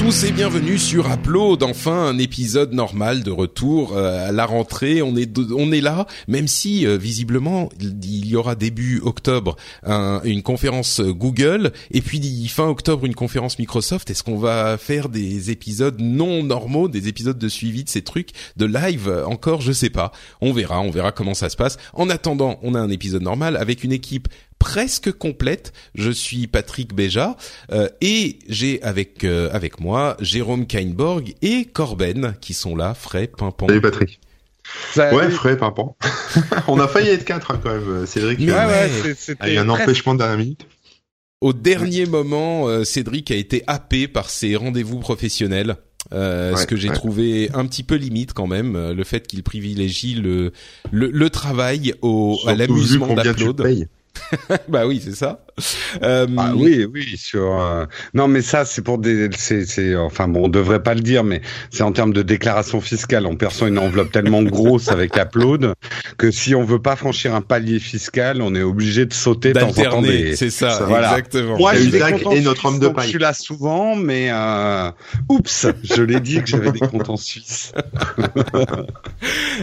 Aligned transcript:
Tous 0.00 0.24
et 0.24 0.32
bienvenue 0.32 0.78
sur 0.78 1.12
Upload, 1.12 1.62
enfin 1.62 2.06
un 2.06 2.16
épisode 2.18 2.72
normal 2.72 3.22
de 3.22 3.30
retour 3.30 3.94
euh, 3.94 4.28
à 4.28 4.32
la 4.32 4.46
rentrée. 4.46 5.02
On 5.02 5.14
est 5.14 5.30
on 5.54 5.70
est 5.72 5.82
là, 5.82 6.06
même 6.26 6.48
si 6.48 6.86
euh, 6.86 6.96
visiblement 6.96 7.68
il 7.78 8.26
y 8.26 8.34
aura 8.34 8.54
début 8.54 9.00
octobre 9.04 9.56
un- 9.82 10.22
une 10.24 10.42
conférence 10.42 11.02
Google 11.02 11.72
et 11.90 12.00
puis 12.00 12.48
fin 12.48 12.66
octobre 12.66 13.04
une 13.04 13.14
conférence 13.14 13.58
Microsoft. 13.58 14.08
Est-ce 14.08 14.22
qu'on 14.22 14.38
va 14.38 14.78
faire 14.78 15.10
des 15.10 15.50
épisodes 15.50 16.00
non 16.00 16.42
normaux, 16.44 16.88
des 16.88 17.06
épisodes 17.08 17.38
de 17.38 17.48
suivi 17.48 17.84
de 17.84 17.90
ces 17.90 18.00
trucs, 18.02 18.30
de 18.56 18.64
live 18.64 19.12
encore? 19.26 19.60
Je 19.60 19.72
sais 19.72 19.90
pas. 19.90 20.12
On 20.40 20.54
verra, 20.54 20.80
on 20.80 20.90
verra 20.90 21.12
comment 21.12 21.34
ça 21.34 21.50
se 21.50 21.56
passe. 21.56 21.76
En 21.92 22.08
attendant, 22.08 22.58
on 22.62 22.74
a 22.74 22.80
un 22.80 22.88
épisode 22.90 23.22
normal 23.22 23.54
avec 23.58 23.84
une 23.84 23.92
équipe 23.92 24.28
presque 24.60 25.10
complète. 25.10 25.72
Je 25.96 26.12
suis 26.12 26.46
Patrick 26.46 26.94
Béja 26.94 27.36
euh, 27.72 27.88
et 28.00 28.38
j'ai 28.48 28.80
avec 28.82 29.24
euh, 29.24 29.50
avec 29.52 29.80
moi 29.80 30.16
Jérôme 30.20 30.66
Kainborg 30.66 31.34
et 31.42 31.64
Corben 31.64 32.34
qui 32.40 32.54
sont 32.54 32.76
là, 32.76 32.94
frais, 32.94 33.26
pimpant. 33.26 33.66
Salut 33.66 33.80
Patrick. 33.80 34.20
Ouais, 34.96 35.30
frais, 35.30 35.56
pimpant. 35.56 35.96
On 36.68 36.78
a 36.78 36.86
failli 36.86 37.08
être 37.08 37.24
quatre 37.24 37.50
hein, 37.50 37.60
quand 37.60 37.70
même, 37.70 38.06
Cédric. 38.06 38.38
Mais 38.38 38.52
Ouais, 38.52 38.58
euh, 38.58 39.02
ouais, 39.02 39.14
c'était 39.18 39.56
un 39.56 39.68
empêchement 39.68 40.14
de 40.14 40.20
dernière 40.20 40.38
minute. 40.38 40.64
Au 41.40 41.54
dernier 41.54 42.04
moment, 42.04 42.68
euh, 42.68 42.84
Cédric 42.84 43.30
a 43.30 43.34
été 43.34 43.64
happé 43.66 44.08
par 44.08 44.28
ses 44.28 44.56
rendez-vous 44.56 44.98
professionnels. 44.98 45.76
Euh, 46.12 46.56
ce 46.56 46.66
que 46.66 46.76
j'ai 46.76 46.88
ouais. 46.88 46.94
trouvé 46.94 47.50
un 47.52 47.66
petit 47.66 47.82
peu 47.82 47.94
limite 47.94 48.32
quand 48.32 48.46
même, 48.46 48.74
euh, 48.74 48.94
le 48.94 49.04
fait 49.04 49.26
qu'il 49.26 49.42
privilégie 49.42 50.14
le 50.14 50.52
le, 50.90 51.08
le 51.08 51.30
travail 51.30 51.94
au 52.00 52.38
à 52.46 52.56
Surtout 52.56 52.58
l'amusement 52.58 53.14
d'Upload. 53.14 53.88
bah 54.68 54.86
oui, 54.86 55.00
c'est 55.02 55.14
ça. 55.14 55.44
Euh, 56.02 56.26
Ah 56.38 56.52
oui, 56.54 56.86
oui, 56.92 57.16
sur. 57.16 57.60
euh, 57.60 57.84
Non, 58.14 58.28
mais 58.28 58.42
ça, 58.42 58.64
c'est 58.64 58.82
pour 58.82 58.98
des. 58.98 59.28
C'est, 59.36 59.64
c'est. 59.66 59.94
Enfin 59.96 60.28
bon, 60.28 60.44
on 60.44 60.48
devrait 60.48 60.82
pas 60.82 60.94
le 60.94 61.00
dire, 61.00 61.24
mais 61.24 61.40
c'est 61.70 61.82
en 61.82 61.92
termes 61.92 62.12
de 62.12 62.22
déclaration 62.22 62.80
fiscale. 62.80 63.26
On 63.26 63.36
perçoit 63.36 63.68
une 63.68 63.78
enveloppe 63.78 64.12
tellement 64.12 64.42
grosse 64.42 64.88
avec 64.88 65.16
Upload 65.16 65.74
que 66.18 66.30
si 66.30 66.54
on 66.54 66.64
veut 66.64 66.80
pas 66.82 66.96
franchir 66.96 67.34
un 67.34 67.40
palier 67.42 67.78
fiscal, 67.78 68.42
on 68.42 68.54
est 68.54 68.62
obligé 68.62 69.06
de 69.06 69.12
sauter 69.12 69.52
de 69.52 69.60
temps 69.60 70.02
des. 70.02 70.36
c'est 70.36 70.50
ça, 70.50 70.70
ça, 70.70 70.84
voilà. 70.84 71.10
exactement. 71.10 71.58
Moi, 71.58 71.74
je 71.74 71.88
suis 71.88 71.96
et 71.96 72.40
notre 72.42 72.60
Suisse, 72.60 72.64
homme 72.64 72.78
de 72.78 72.86
donc 72.86 72.96
paille. 72.96 73.04
Je 73.04 73.10
suis 73.10 73.18
là 73.18 73.32
souvent, 73.32 73.96
mais 73.96 74.28
euh... 74.30 74.90
oups, 75.28 75.66
je 75.82 76.02
l'ai 76.02 76.20
dit 76.20 76.40
que 76.42 76.46
j'avais 76.46 76.72
des 76.72 76.80
comptes 76.80 77.08
en 77.10 77.16
Suisse. 77.16 77.72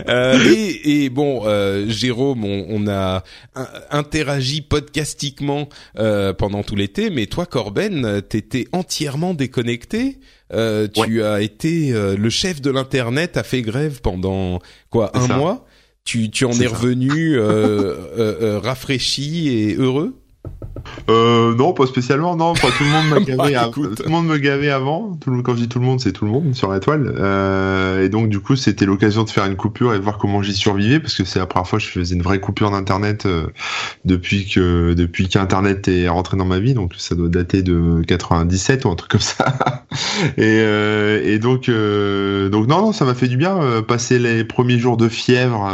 Euh, 0.10 0.38
et, 0.54 1.06
et 1.06 1.10
bon, 1.10 1.42
euh, 1.46 1.86
Jérôme, 1.90 2.44
on, 2.46 2.66
on 2.70 2.88
a 2.88 3.24
in- 3.56 3.68
interagi 3.92 4.62
podcastiquement 4.62 5.68
euh, 5.98 6.34
pendant 6.34 6.64
tout 6.64 6.76
l'été, 6.76 7.10
mais 7.10 7.26
toi, 7.28 7.46
Corben, 7.46 8.22
t'étais 8.28 8.68
entièrement 8.72 9.34
déconnecté. 9.34 10.20
Euh, 10.54 10.88
tu 10.88 11.24
as 11.24 11.42
été 11.42 11.94
euh, 11.94 12.16
le 12.16 12.30
chef 12.30 12.62
de 12.62 12.70
l'internet, 12.72 13.38
a 13.38 13.44
fait 13.44 13.62
grève 13.62 14.02
pendant 14.02 14.60
quoi 14.90 15.12
un 15.18 15.28
ça. 15.28 15.38
mois. 15.38 15.66
Tu, 16.06 16.30
tu 16.30 16.46
en 16.46 16.52
es 16.52 16.68
ça. 16.68 16.70
revenu 16.70 17.36
euh, 17.36 17.42
euh, 17.42 18.36
euh, 18.42 18.60
rafraîchi 18.60 19.50
et 19.50 19.76
heureux? 19.76 20.16
Euh, 21.10 21.56
non, 21.56 21.74
pas 21.74 21.86
spécialement, 21.86 22.36
non. 22.36 22.46
Enfin, 22.46 22.68
tout 22.78 22.84
le 22.84 22.90
monde 22.90 23.08
m'a 23.10 23.20
gavé. 23.26 23.54
Bah, 23.54 23.62
av- 23.64 23.70
écoute. 23.70 23.96
Tout 23.98 24.04
le 24.04 24.10
monde 24.10 24.28
me 24.28 24.38
gavait 24.38 24.70
avant. 24.70 25.18
Tout 25.22 25.30
le 25.30 25.38
monde, 25.38 25.46
quand 25.46 25.54
je 25.56 25.62
dis 25.62 25.68
tout 25.70 25.80
le 25.80 25.86
monde, 25.86 26.00
c'est 26.00 26.12
tout 26.12 26.26
le 26.26 26.32
monde 26.32 26.54
sur 26.56 26.72
la 26.72 26.80
toile. 26.80 27.14
Euh, 27.18 28.04
et 28.04 28.10
donc, 28.10 28.30
du 28.30 28.40
coup, 28.40 28.56
c'était 28.56 28.86
l'occasion 28.86 29.24
de 29.24 29.30
faire 29.30 29.46
une 29.46 29.56
coupure 29.56 29.94
et 29.94 29.98
de 30.00 30.04
voir 30.04 30.18
comment 30.18 30.42
j'y 30.42 30.54
survivais, 30.54 31.00
parce 31.00 31.16
que 31.16 31.24
c'est 31.26 31.40
la 31.40 31.46
première 31.46 31.68
fois 31.68 31.80
que 31.80 31.86
je 31.86 31.90
faisais 31.92 32.16
une 32.16 32.22
vraie 32.22 32.40
coupure 32.40 32.72
d'internet 32.72 33.26
euh, 33.26 33.48
depuis 34.06 34.48
que 34.48 34.94
depuis 34.94 35.28
qu'internet 35.30 35.88
est 35.88 36.08
rentré 36.10 36.38
dans 36.38 36.46
ma 36.46 36.60
vie. 36.60 36.74
Donc, 36.74 36.94
ça 36.98 37.16
doit 37.16 37.30
dater 37.30 37.64
de 37.64 38.02
97 38.08 38.86
ou 38.86 38.90
un 38.90 38.96
truc 38.96 39.12
comme 39.12 39.22
ça. 39.22 39.84
et, 40.38 40.42
euh, 40.62 41.22
et 41.24 41.40
donc, 41.40 41.70
euh, 41.70 42.50
donc 42.50 42.68
non, 42.68 42.82
non, 42.82 42.92
ça 42.92 43.06
m'a 43.06 43.14
fait 43.16 43.28
du 43.28 43.38
bien. 43.38 43.58
euh, 43.62 43.82
passer 43.82 44.20
les 44.20 44.44
premiers 44.44 44.78
jours 44.80 44.98
de 44.98 45.08
fièvre 45.10 45.68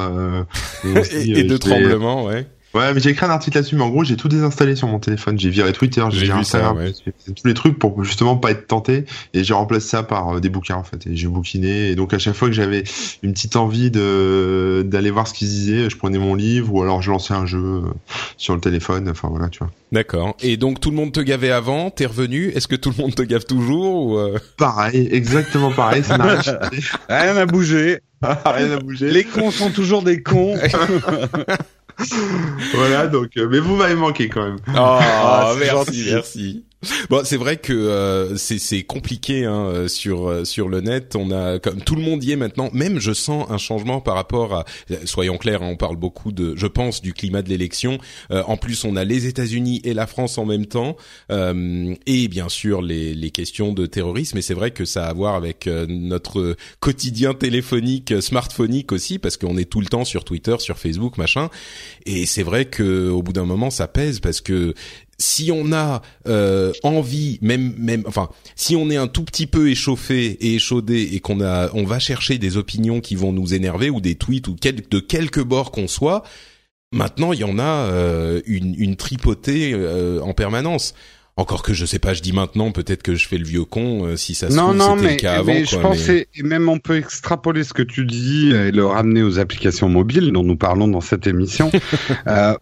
et, 0.86 1.30
Et, 1.40 1.44
de 1.44 1.58
tremblement, 1.58 2.26
ouais. 2.26 2.48
Ouais, 2.74 2.92
mais 2.94 3.00
j'ai 3.00 3.12
écrit 3.12 3.26
un 3.26 3.30
article 3.30 3.58
là-dessus, 3.58 3.76
mais 3.76 3.84
en 3.84 3.90
gros, 3.90 4.04
j'ai 4.04 4.18
tout 4.18 4.28
désinstallé 4.28 4.76
sur 4.76 4.88
mon 4.88 5.00
téléphone. 5.00 5.38
J'ai 5.38 5.50
viré 5.50 5.74
Twitter, 5.74 6.04
j'ai 6.10 6.26
viré 6.26 6.40
Instagram, 6.40 6.78
ouais. 6.78 6.94
j'ai 7.06 7.12
fait 7.12 7.32
tous 7.32 7.48
les 7.48 7.54
trucs 7.54 7.78
pour 7.78 8.04
justement 8.04 8.36
pas 8.36 8.52
être 8.52 8.66
tenté. 8.66 9.06
Et 9.34 9.44
j'ai 9.44 9.54
remplacé 9.54 9.88
ça 9.90 10.02
par 10.02 10.36
euh, 10.36 10.40
des 10.40 10.50
bouquins, 10.50 10.76
en 10.76 10.84
fait. 10.84 11.06
Et 11.06 11.16
j'ai 11.16 11.28
bouquiné. 11.28 11.90
Et 11.90 11.96
donc, 11.96 12.14
à 12.14 12.20
chaque 12.20 12.34
fois 12.34 12.48
que 12.48 12.54
j'avais 12.54 12.84
une 13.22 13.34
petite 13.34 13.56
envie 13.56 13.92
de 13.92 14.84
d'aller 14.86 15.12
voir 15.12 15.28
ce 15.28 15.34
qu'ils 15.34 15.50
disaient, 15.50 15.90
je 15.90 15.98
prenais 15.98 16.18
mon 16.18 16.34
livre 16.34 16.74
ou 16.74 16.82
alors 16.82 17.02
je 17.02 17.12
lançais 17.12 17.34
un 17.34 17.46
jeu 17.46 17.60
euh, 17.60 17.82
sur 18.38 18.56
le 18.56 18.62
téléphone. 18.62 19.08
Enfin, 19.08 19.28
voilà, 19.30 19.50
tu 19.50 19.60
vois. 19.60 19.70
D'accord. 19.92 20.36
Et 20.42 20.58
donc 20.58 20.80
tout 20.80 20.90
le 20.90 20.96
monde 20.96 21.12
te 21.12 21.20
gavait 21.20 21.52
avant, 21.52 21.92
t'es 21.92 22.08
revenu. 22.08 22.50
Est-ce 22.56 22.68
que 22.68 22.76
tout 22.76 22.92
le 22.98 23.02
monde 23.04 23.14
te 23.14 23.22
gave 23.22 23.46
toujours 23.46 24.08
ou 24.08 24.18
euh? 24.18 24.40
Pareil, 24.58 25.08
exactement 25.12 25.72
pareil. 25.72 26.04
Ça 26.04 26.18
n'a 26.18 26.24
rien 26.24 26.42
changé. 26.42 26.82
Rien 27.08 27.34
n'a 27.36 27.46
bougé. 27.46 28.00
rien 28.24 28.72
à 28.72 28.80
bouger. 28.80 29.12
Les 29.12 29.24
cons 29.24 29.52
sont 29.52 29.70
toujours 29.70 30.02
des 30.02 30.24
cons. 30.24 30.56
Voilà, 32.76 33.08
donc, 33.08 33.30
euh, 33.38 33.48
mais 33.50 33.60
vous 33.60 33.76
m'avez 33.76 33.96
manqué 33.96 34.30
quand 34.30 34.44
même. 34.44 34.58
Ah, 34.76 35.52
c'est 35.54 35.60
merci, 35.60 36.04
gentil. 36.04 36.10
merci. 36.14 36.64
Bon, 37.10 37.22
c'est 37.24 37.38
vrai 37.38 37.58
que 37.58 37.74
euh, 37.74 38.36
c'est 38.38 38.84
compliqué 38.84 39.46
hein, 39.46 39.66
euh, 39.66 39.88
sur 39.88 40.28
euh, 40.28 40.44
sur 40.46 40.68
le 40.70 40.82
net. 40.82 41.16
On 41.16 41.32
a 41.32 41.60
comme 41.60 41.82
tout 41.82 41.96
le 41.96 42.02
monde 42.02 42.24
y 42.24 42.32
est 42.32 42.36
maintenant. 42.36 42.70
Même 42.74 43.00
je 43.00 43.14
sens 43.14 43.46
un 43.50 43.58
changement 43.58 44.02
par 44.02 44.16
rapport 44.16 44.54
à. 44.54 44.66
euh, 44.92 44.98
Soyons 45.06 45.38
clairs, 45.38 45.62
hein, 45.64 45.70
on 45.72 45.76
parle 45.78 45.96
beaucoup 45.96 46.32
de, 46.32 46.56
je 46.56 46.68
pense, 46.68 47.02
du 47.02 47.14
climat 47.14 47.42
de 47.42 47.50
l'élection. 47.50 47.98
Euh, 48.32 48.44
en 48.48 48.58
plus, 48.58 48.84
on 48.84 48.96
a 48.96 49.04
les 49.04 49.28
États-Unis 49.28 49.82
et 49.84 49.94
la 49.94 50.08
France 50.08 50.38
en 50.38 50.46
même 50.46 50.66
temps, 50.66 50.98
euh, 51.32 51.94
et 52.06 52.28
bien 52.28 52.50
sûr 52.50 52.82
les 52.82 53.14
les 53.14 53.32
questions 53.32 53.74
de 53.74 53.86
terrorisme. 53.86 54.38
Et 54.38 54.42
c'est 54.42 54.54
vrai 54.54 54.72
que 54.72 54.86
ça 54.86 55.06
a 55.06 55.10
à 55.10 55.14
voir 55.14 55.36
avec 55.36 55.68
notre 55.88 56.56
quotidien 56.80 57.34
téléphonique, 57.34 58.22
smartphonique 58.22 58.92
aussi, 58.92 59.20
parce 59.20 59.38
qu'on 59.38 59.58
est 59.58 59.70
tout 59.70 59.80
le 59.82 59.86
temps 59.88 60.06
sur 60.06 60.24
Twitter, 60.24 60.56
sur 60.60 60.78
Facebook, 60.80 61.18
machin. 61.18 61.50
Et 62.06 62.26
c'est 62.26 62.42
vrai 62.44 62.66
que 62.66 63.10
au 63.10 63.22
bout 63.22 63.34
d'un 63.34 63.46
moment, 63.46 63.70
ça 63.70 63.88
pèse 63.88 64.20
parce 64.20 64.42
que 64.42 64.74
si 65.24 65.52
on 65.52 65.72
a 65.72 66.02
euh, 66.28 66.72
envie, 66.84 67.40
même 67.42 67.74
même, 67.78 68.04
enfin, 68.08 68.30
si 68.56 68.76
on 68.76 68.90
est 68.90 68.98
un 68.98 69.08
tout 69.08 69.24
petit 69.24 69.48
peu 69.48 69.70
échauffé 69.70 70.26
et 70.42 70.56
échaudé 70.56 71.10
et 71.14 71.20
qu'on 71.20 71.42
a, 71.42 71.70
on 71.74 71.84
va 71.86 72.00
chercher 72.00 72.38
des 72.38 72.58
opinions 72.58 73.00
qui 73.00 73.16
vont 73.16 73.32
nous 73.32 73.54
énerver 73.54 73.90
ou 73.90 74.02
des 74.02 74.16
tweets 74.16 74.48
ou 74.48 74.56
quel, 74.60 74.82
de 74.90 75.00
quelque 75.00 75.40
bord 75.40 75.72
qu'on 75.72 75.88
soit. 75.88 76.24
Maintenant, 76.92 77.34
il 77.34 77.40
y 77.40 77.44
en 77.44 77.58
a 77.58 77.64
euh, 77.64 78.42
une, 78.46 78.76
une 78.78 78.96
tripotée 78.96 79.72
euh, 79.74 80.20
en 80.22 80.34
permanence. 80.34 80.94
Encore 81.36 81.64
que 81.64 81.74
je 81.74 81.88
sais 81.88 81.98
pas, 81.98 82.14
je 82.14 82.22
dis 82.22 82.32
maintenant, 82.34 82.72
peut-être 82.72 83.02
que 83.02 83.16
je 83.16 83.28
fais 83.28 83.40
le 83.40 83.46
vieux 83.46 83.64
con. 83.66 84.06
euh, 84.06 84.16
si 84.16 84.36
ça 84.36 84.52
se 84.52 84.56
Non, 84.56 84.66
trouve, 84.66 84.76
non, 84.78 84.90
c'était 84.98 85.02
mais, 85.08 85.12
le 85.14 85.18
cas 85.20 85.34
avant. 85.40 85.54
mais 85.54 85.66
je 85.66 85.70
quoi, 85.72 85.78
mais- 85.80 85.84
pensais, 85.90 86.28
et 86.36 86.44
même 86.44 86.70
on 86.70 86.78
peut 86.78 86.96
extrapoler 86.98 87.64
ce 87.64 87.74
que 87.74 87.82
tu 87.82 88.06
dis 88.06 88.52
et 88.52 88.70
le 88.72 88.86
ramener 88.86 89.24
aux 89.24 89.40
applications 89.40 89.90
mobiles 89.90 90.32
dont 90.32 90.44
nous 90.44 90.56
parlons 90.58 90.88
dans 90.88 91.02
cette 91.02 91.26
émission. 91.26 91.72
euh, 92.28 92.54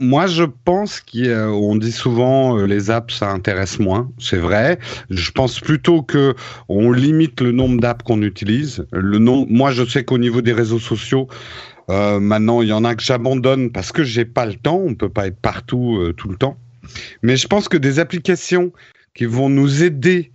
moi, 0.00 0.26
je 0.26 0.44
pense 0.64 1.00
qu'on 1.00 1.76
dit 1.76 1.92
souvent 1.92 2.58
euh, 2.58 2.66
les 2.66 2.90
apps 2.90 3.14
ça 3.14 3.30
intéresse 3.30 3.78
moins, 3.78 4.10
c'est 4.18 4.38
vrai. 4.38 4.78
Je 5.10 5.30
pense 5.30 5.60
plutôt 5.60 6.02
que 6.02 6.34
on 6.68 6.92
limite 6.92 7.40
le 7.40 7.52
nombre 7.52 7.80
d'apps 7.80 8.02
qu'on 8.04 8.22
utilise. 8.22 8.86
Le 8.92 9.18
nom, 9.18 9.46
moi, 9.50 9.72
je 9.72 9.84
sais 9.84 10.04
qu'au 10.04 10.18
niveau 10.18 10.40
des 10.40 10.54
réseaux 10.54 10.78
sociaux, 10.78 11.28
euh, 11.90 12.18
maintenant, 12.20 12.62
il 12.62 12.68
y 12.68 12.72
en 12.72 12.84
a 12.84 12.94
que 12.94 13.02
j'abandonne 13.02 13.70
parce 13.70 13.92
que 13.92 14.02
j'ai 14.02 14.24
pas 14.24 14.46
le 14.46 14.54
temps. 14.54 14.82
On 14.84 14.94
peut 14.94 15.08
pas 15.10 15.26
être 15.26 15.40
partout 15.40 15.98
euh, 15.98 16.12
tout 16.12 16.28
le 16.28 16.36
temps. 16.36 16.58
Mais 17.22 17.36
je 17.36 17.46
pense 17.46 17.68
que 17.68 17.76
des 17.76 17.98
applications 17.98 18.72
qui 19.14 19.26
vont 19.26 19.48
nous 19.48 19.82
aider 19.82 20.30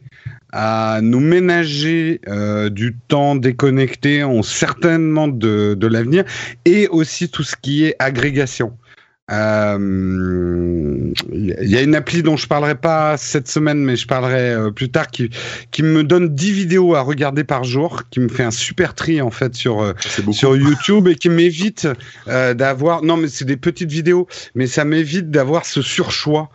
à 0.52 1.00
nous 1.02 1.20
ménager 1.20 2.20
euh, 2.28 2.70
du 2.70 2.96
temps 3.08 3.36
déconnecté 3.36 4.24
ont 4.24 4.44
certainement 4.44 5.28
de, 5.28 5.76
de 5.80 5.88
l'avenir 5.88 6.26
et 6.66 6.88
aussi 6.90 7.30
tout 7.30 7.44
ce 7.44 7.56
qui 7.56 7.86
est 7.86 7.96
agrégation. 8.00 8.78
Euh, 9.32 11.14
Il 11.32 11.70
y 11.70 11.78
a 11.78 11.82
une 11.82 11.96
appli 11.96 12.22
dont 12.24 12.38
je 12.38 12.48
parlerai 12.48 12.76
pas 12.76 13.18
cette 13.18 13.48
semaine, 13.48 13.80
mais 13.80 13.96
je 13.96 14.08
parlerai 14.08 14.52
euh, 14.52 14.72
plus 14.72 14.90
tard, 14.90 15.08
qui, 15.08 15.30
qui 15.72 15.84
me 15.84 16.04
donne 16.04 16.30
10 16.30 16.52
vidéos 16.52 16.96
à 16.96 17.02
regarder 17.02 17.44
par 17.44 17.64
jour, 17.64 18.04
qui 18.10 18.20
me 18.20 18.28
fait 18.28 18.44
un 18.44 18.52
super 18.52 18.94
tri 18.94 19.22
en 19.22 19.32
fait 19.32 19.56
sur 19.56 19.82
euh, 19.82 19.94
beaucoup. 20.20 20.34
sur 20.34 20.56
YouTube 20.56 21.08
et 21.08 21.16
qui 21.16 21.30
m'évite 21.30 21.88
euh, 22.28 22.54
d'avoir 22.54 23.04
non 23.04 23.18
mais 23.18 23.28
c'est 23.28 23.46
des 23.46 23.58
petites 23.58 23.92
vidéos 23.92 24.28
mais 24.56 24.68
ça 24.68 24.86
m'évite 24.86 25.32
d'avoir 25.32 25.66
ce 25.66 25.82
surchoix 25.82 26.50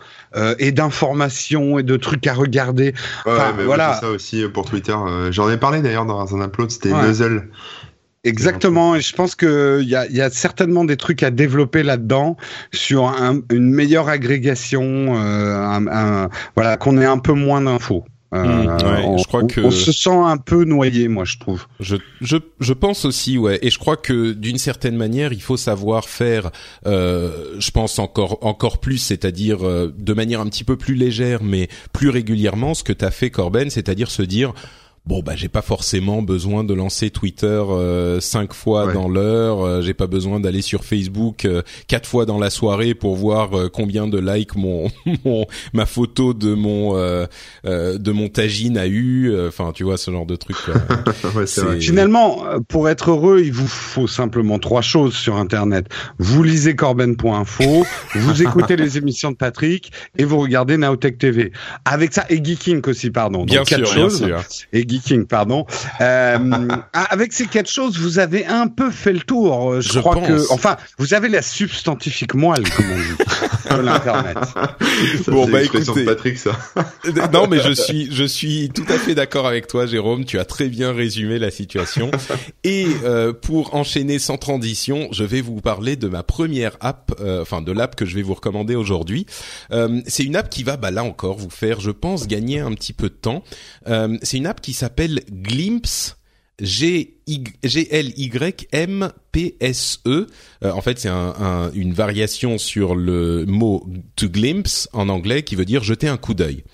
et 0.58 0.70
d'informations 0.70 1.79
et 1.79 1.82
de 1.82 1.96
trucs 1.96 2.26
à 2.26 2.34
regarder. 2.34 2.93
Enfin, 3.25 3.55
voilà. 3.64 3.94
ça 3.94 4.11
aussi 4.11 4.44
pour 4.52 4.69
Twitter. 4.69 4.94
J'en 5.31 5.49
ai 5.49 5.56
parlé 5.56 5.81
d'ailleurs 5.81 6.05
dans 6.05 6.37
un 6.37 6.44
upload, 6.44 6.70
c'était 6.70 6.93
Nuzzle. 6.93 7.49
Exactement, 8.26 8.96
et 8.96 9.00
je 9.00 9.14
pense 9.14 9.34
qu'il 9.37 9.87
y 9.87 9.94
a, 9.94 10.06
y 10.08 10.20
a 10.20 10.31
certainement 10.31 10.84
des 10.84 10.96
trucs 10.96 11.23
à 11.23 11.31
développer 11.31 11.82
là-dedans 11.82 12.37
sur 12.73 13.14
une 13.50 13.70
meilleure 13.70 14.08
agrégation, 14.08 15.14
euh, 15.17 16.28
voilà, 16.56 16.76
qu'on 16.76 16.99
ait 16.99 17.06
un 17.06 17.19
peu 17.19 17.32
moins 17.32 17.62
d'infos. 17.62 18.05
Euh, 18.34 18.43
mmh, 18.43 19.05
on, 19.05 19.19
je 19.19 19.25
crois 19.28 19.44
que 19.44 19.61
on 19.61 19.70
se 19.70 19.93
sent 19.93 20.11
un 20.11 20.37
peu 20.37 20.64
noyé, 20.64 21.06
moi, 21.06 21.25
je 21.25 21.38
trouve. 21.38 21.67
Je, 21.78 21.96
je, 22.20 22.37
je 22.58 22.73
pense 22.73 23.05
aussi, 23.05 23.38
ouais. 23.38 23.61
Et 23.62 23.70
je 23.70 23.78
crois 23.78 23.96
que 23.96 24.32
d'une 24.32 24.58
certaine 24.58 24.96
manière, 24.96 25.32
il 25.32 25.40
faut 25.40 25.56
savoir 25.56 26.08
faire. 26.08 26.50
Euh, 26.87 27.55
je 27.58 27.70
pense 27.70 28.00
encore 28.00 28.38
encore 28.44 28.79
plus, 28.79 28.99
c'est-à-dire 28.99 29.67
euh, 29.67 29.94
de 29.96 30.12
manière 30.12 30.40
un 30.40 30.46
petit 30.46 30.64
peu 30.64 30.76
plus 30.76 30.94
légère, 30.94 31.44
mais 31.44 31.69
plus 31.93 32.11
régulièrement, 32.11 32.75
ce 32.75 32.82
que 32.82 32.93
t'as 32.93 33.12
fait, 33.12 33.31
Corben, 33.31 33.70
c'est-à-dire 33.70 34.11
se 34.11 34.22
dire 34.22 34.52
bon 35.06 35.23
bah 35.23 35.35
j'ai 35.37 35.49
pas 35.49 35.62
forcément 35.62 36.20
besoin 36.23 36.64
de 36.64 36.75
lancer 36.75 37.11
Twitter 37.11 37.47
euh, 37.47 38.20
cinq 38.20 38.53
fois 38.53 38.93
dans 38.93 39.08
l'heure, 39.08 39.61
euh, 39.61 39.81
j'ai 39.81 39.94
pas 39.94 40.06
besoin 40.06 40.41
d'aller 40.41 40.62
sur 40.62 40.85
Facebook 40.85 41.44
euh, 41.44 41.62
quatre 41.87 42.08
fois 42.08 42.26
dans 42.26 42.38
la 42.38 42.50
soirée 42.50 42.94
pour 42.94 43.14
voir 43.14 43.50
combien 43.73 44.08
de 44.08 44.19
likes 44.19 44.56
mon, 44.56 44.91
mon 45.25 45.47
ma 45.73 45.87
photo 45.87 46.35
de 46.35 46.55
mon 46.55 46.94
de 47.64 48.12
mon 48.12 48.29
tagine 48.29 48.79
a 48.79 48.87
eu, 48.87 49.35
enfin 49.47 49.73
tu 49.75 49.85
vois 49.85 49.97
ce 49.97 50.11
genre 50.11 50.26
de 50.26 50.37
truc. 50.37 50.56
Finalement, 51.81 52.43
pour 52.69 52.88
être 52.88 53.11
heureux, 53.11 53.41
il 53.44 53.53
vous 53.53 53.67
faut 53.67 54.06
simplement 54.06 54.58
trois 54.58 54.82
choses 54.82 55.14
sur 55.14 55.37
internet. 55.37 55.87
Vous 56.19 56.43
lisez 56.43 56.75
corben.info, 56.75 57.85
vous 58.14 58.43
écoutez 58.43 58.76
les 58.76 58.99
émissions 58.99 59.31
de 59.31 59.37
Patrick 59.37 59.93
et 60.19 60.25
vous 60.25 60.38
regardez 60.38 60.76
Nowtech 60.76 61.19
TV. 61.19 61.53
Avec 61.85 62.12
ça 62.12 62.25
et 62.29 62.43
Geeking 62.43 62.82
aussi 62.87 63.11
pardon. 63.11 63.44
Bien 63.44 63.64
sûr, 63.64 63.79
quatre 63.79 63.93
choses. 63.93 64.23
Bien 64.23 64.41
sûr. 64.49 64.69
Et 64.73 64.87
King, 65.00 65.26
pardon. 65.26 65.66
Euh, 66.00 66.69
avec 66.93 67.32
ces 67.32 67.46
quatre 67.46 67.70
choses, 67.70 67.98
vous 67.98 68.19
avez 68.19 68.46
un 68.46 68.69
peu 68.69 68.90
fait 68.90 69.12
le 69.12 69.20
tour. 69.20 69.81
Je, 69.81 70.00
crois 70.00 70.16
que, 70.16 70.52
enfin, 70.52 70.76
vous 70.98 71.14
avez 71.14 71.28
la 71.28 71.43
substantifique 71.43 72.34
moelle, 72.34 72.69
comme 72.70 72.87
on 72.90 72.96
dit, 72.96 73.76
de 73.76 73.81
l'internet. 73.81 74.38
Bon, 75.28 75.48
bah 75.48 75.62
écoutez, 75.62 76.04
Patrick, 76.04 76.38
ça. 76.38 76.52
non, 77.32 77.46
mais 77.48 77.60
je 77.60 77.72
suis, 77.72 78.08
je 78.10 78.25
suis 78.25 78.70
tout 78.75 78.87
à 78.88 78.98
fait 78.98 79.14
d'accord 79.14 79.46
avec 79.46 79.66
toi, 79.66 79.87
Jérôme. 79.87 80.25
Tu 80.25 80.38
as 80.38 80.44
très 80.44 80.69
bien 80.69 80.93
résumé 80.93 81.38
la 81.38 81.50
situation. 81.50 82.10
Et 82.64 82.87
euh, 83.04 83.32
pour 83.32 83.75
enchaîner 83.75 84.19
sans 84.19 84.38
transition, 84.38 85.08
je 85.12 85.25
vais 85.25 85.40
vous 85.40 85.60
parler 85.60 85.96
de 85.96 86.08
ma 86.08 86.22
première 86.22 86.76
app, 86.81 87.12
euh, 87.20 87.43
enfin 87.43 87.62
de 87.62 87.72
l'app 87.72 87.96
que 87.96 88.04
je 88.04 88.14
vais 88.14 88.22
vous 88.22 88.34
recommander 88.34 88.75
aujourd'hui. 88.75 89.26
Euh, 89.72 90.00
c'est 90.06 90.25
une 90.25 90.37
app 90.37 90.48
qui 90.48 90.62
va, 90.62 90.76
bah 90.76 90.90
là 90.90 91.04
encore, 91.04 91.37
vous 91.37 91.50
faire, 91.50 91.81
je 91.81 91.90
pense, 91.90 92.26
gagner 92.26 92.60
un 92.60 92.72
petit 92.72 92.93
peu 92.93 93.08
de 93.08 93.14
temps. 93.14 93.43
Euh, 93.88 94.16
c'est 94.22 94.37
une 94.37 94.46
app 94.46 94.60
qui 94.60 94.72
s'appelle 94.72 94.85
Glimpse. 94.88 96.16
G-L-Y-M-P-S-E. 96.60 97.26
Euh, 100.64 100.72
en 100.72 100.80
fait, 100.80 100.98
c'est 100.98 101.10
un, 101.10 101.70
une 101.74 101.92
variation 101.92 102.56
sur 102.56 102.94
le 102.94 103.44
mot 103.44 103.86
to 104.16 104.30
glimpse 104.30 104.88
en 104.94 105.10
anglais 105.10 105.42
qui 105.42 105.54
veut 105.54 105.66
dire 105.66 105.82
jeter 105.84 106.08
un 106.08 106.16
coup 106.16 106.32
d'œil. 106.32 106.64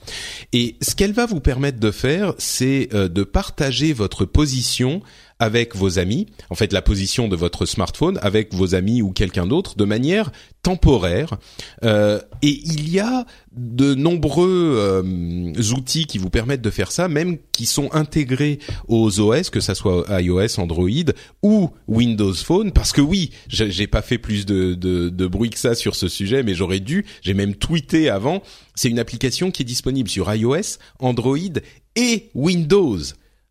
Et 0.52 0.76
ce 0.80 0.94
qu'elle 0.94 1.12
va 1.12 1.26
vous 1.26 1.40
permettre 1.40 1.80
de 1.80 1.90
faire, 1.90 2.34
c'est 2.38 2.90
euh, 2.94 3.08
de 3.08 3.24
partager 3.24 3.92
votre 3.92 4.24
position 4.24 5.02
avec 5.42 5.74
vos 5.74 5.98
amis, 5.98 6.26
en 6.50 6.54
fait 6.54 6.72
la 6.72 6.82
position 6.82 7.26
de 7.26 7.34
votre 7.34 7.66
smartphone 7.66 8.16
avec 8.22 8.54
vos 8.54 8.76
amis 8.76 9.02
ou 9.02 9.10
quelqu'un 9.10 9.44
d'autre 9.44 9.76
de 9.76 9.84
manière 9.84 10.30
temporaire. 10.62 11.36
Euh, 11.82 12.20
et 12.42 12.60
il 12.64 12.88
y 12.88 13.00
a 13.00 13.26
de 13.50 13.96
nombreux 13.96 14.76
euh, 14.78 15.52
outils 15.74 16.06
qui 16.06 16.18
vous 16.18 16.30
permettent 16.30 16.62
de 16.62 16.70
faire 16.70 16.92
ça, 16.92 17.08
même 17.08 17.38
qui 17.50 17.66
sont 17.66 17.92
intégrés 17.92 18.60
aux 18.86 19.18
OS, 19.18 19.50
que 19.50 19.58
ça 19.58 19.74
soit 19.74 20.06
iOS, 20.20 20.60
Android 20.60 21.10
ou 21.42 21.70
Windows 21.88 22.34
Phone. 22.34 22.70
Parce 22.70 22.92
que 22.92 23.00
oui, 23.00 23.32
j'ai 23.48 23.88
pas 23.88 24.00
fait 24.02 24.18
plus 24.18 24.46
de, 24.46 25.26
bruit 25.26 25.50
que 25.50 25.58
ça 25.58 25.74
sur 25.74 25.96
ce 25.96 26.06
sujet, 26.06 26.44
mais 26.44 26.54
j'aurais 26.54 26.80
dû. 26.80 27.04
J'ai 27.22 27.34
même 27.34 27.56
tweeté 27.56 28.10
avant. 28.10 28.44
C'est 28.76 28.90
une 28.90 29.00
application 29.00 29.50
qui 29.50 29.62
est 29.62 29.66
disponible 29.66 30.08
sur 30.08 30.32
iOS, 30.32 30.78
Android 31.00 31.58
et 31.96 32.30
Windows. 32.32 33.00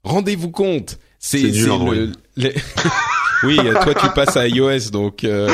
Rendez-vous 0.05 0.51
compte 0.51 0.97
c'est 1.23 1.39
le, 1.43 2.11
oui, 3.43 3.57
toi 3.57 3.93
tu 3.93 4.09
passes 4.15 4.35
à 4.37 4.47
iOS 4.47 4.89
donc 4.91 5.23
euh, 5.23 5.47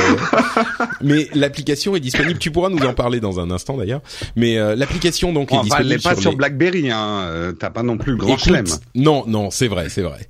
mais 1.02 1.28
l'application 1.34 1.94
est 1.94 2.00
disponible, 2.00 2.40
tu 2.40 2.52
pourras 2.52 2.70
nous 2.70 2.86
en 2.86 2.94
parler 2.94 3.20
dans 3.20 3.42
un 3.42 3.52
instant 3.52 3.76
d'ailleurs. 3.76 4.02
Mais 4.38 4.58
euh, 4.58 4.78
l'application 4.78 5.34
donc 5.34 5.52
est 5.52 5.62
disponible 5.62 5.96
elle 5.96 6.02
pas 6.02 6.16
sur, 6.16 6.38
BlackBerry 6.38 6.90
hein, 6.90 7.22
euh, 7.24 7.52
t'as 7.52 7.70
pas 7.70 7.84
non 7.84 7.98
plus 7.98 8.14
le 8.14 8.18
grand 8.18 8.38
chelem. 8.38 8.66
Non, 8.96 9.26
non, 9.28 9.52
c'est 9.52 9.68
vrai, 9.68 9.90
c'est 9.90 10.04
vrai. 10.04 10.28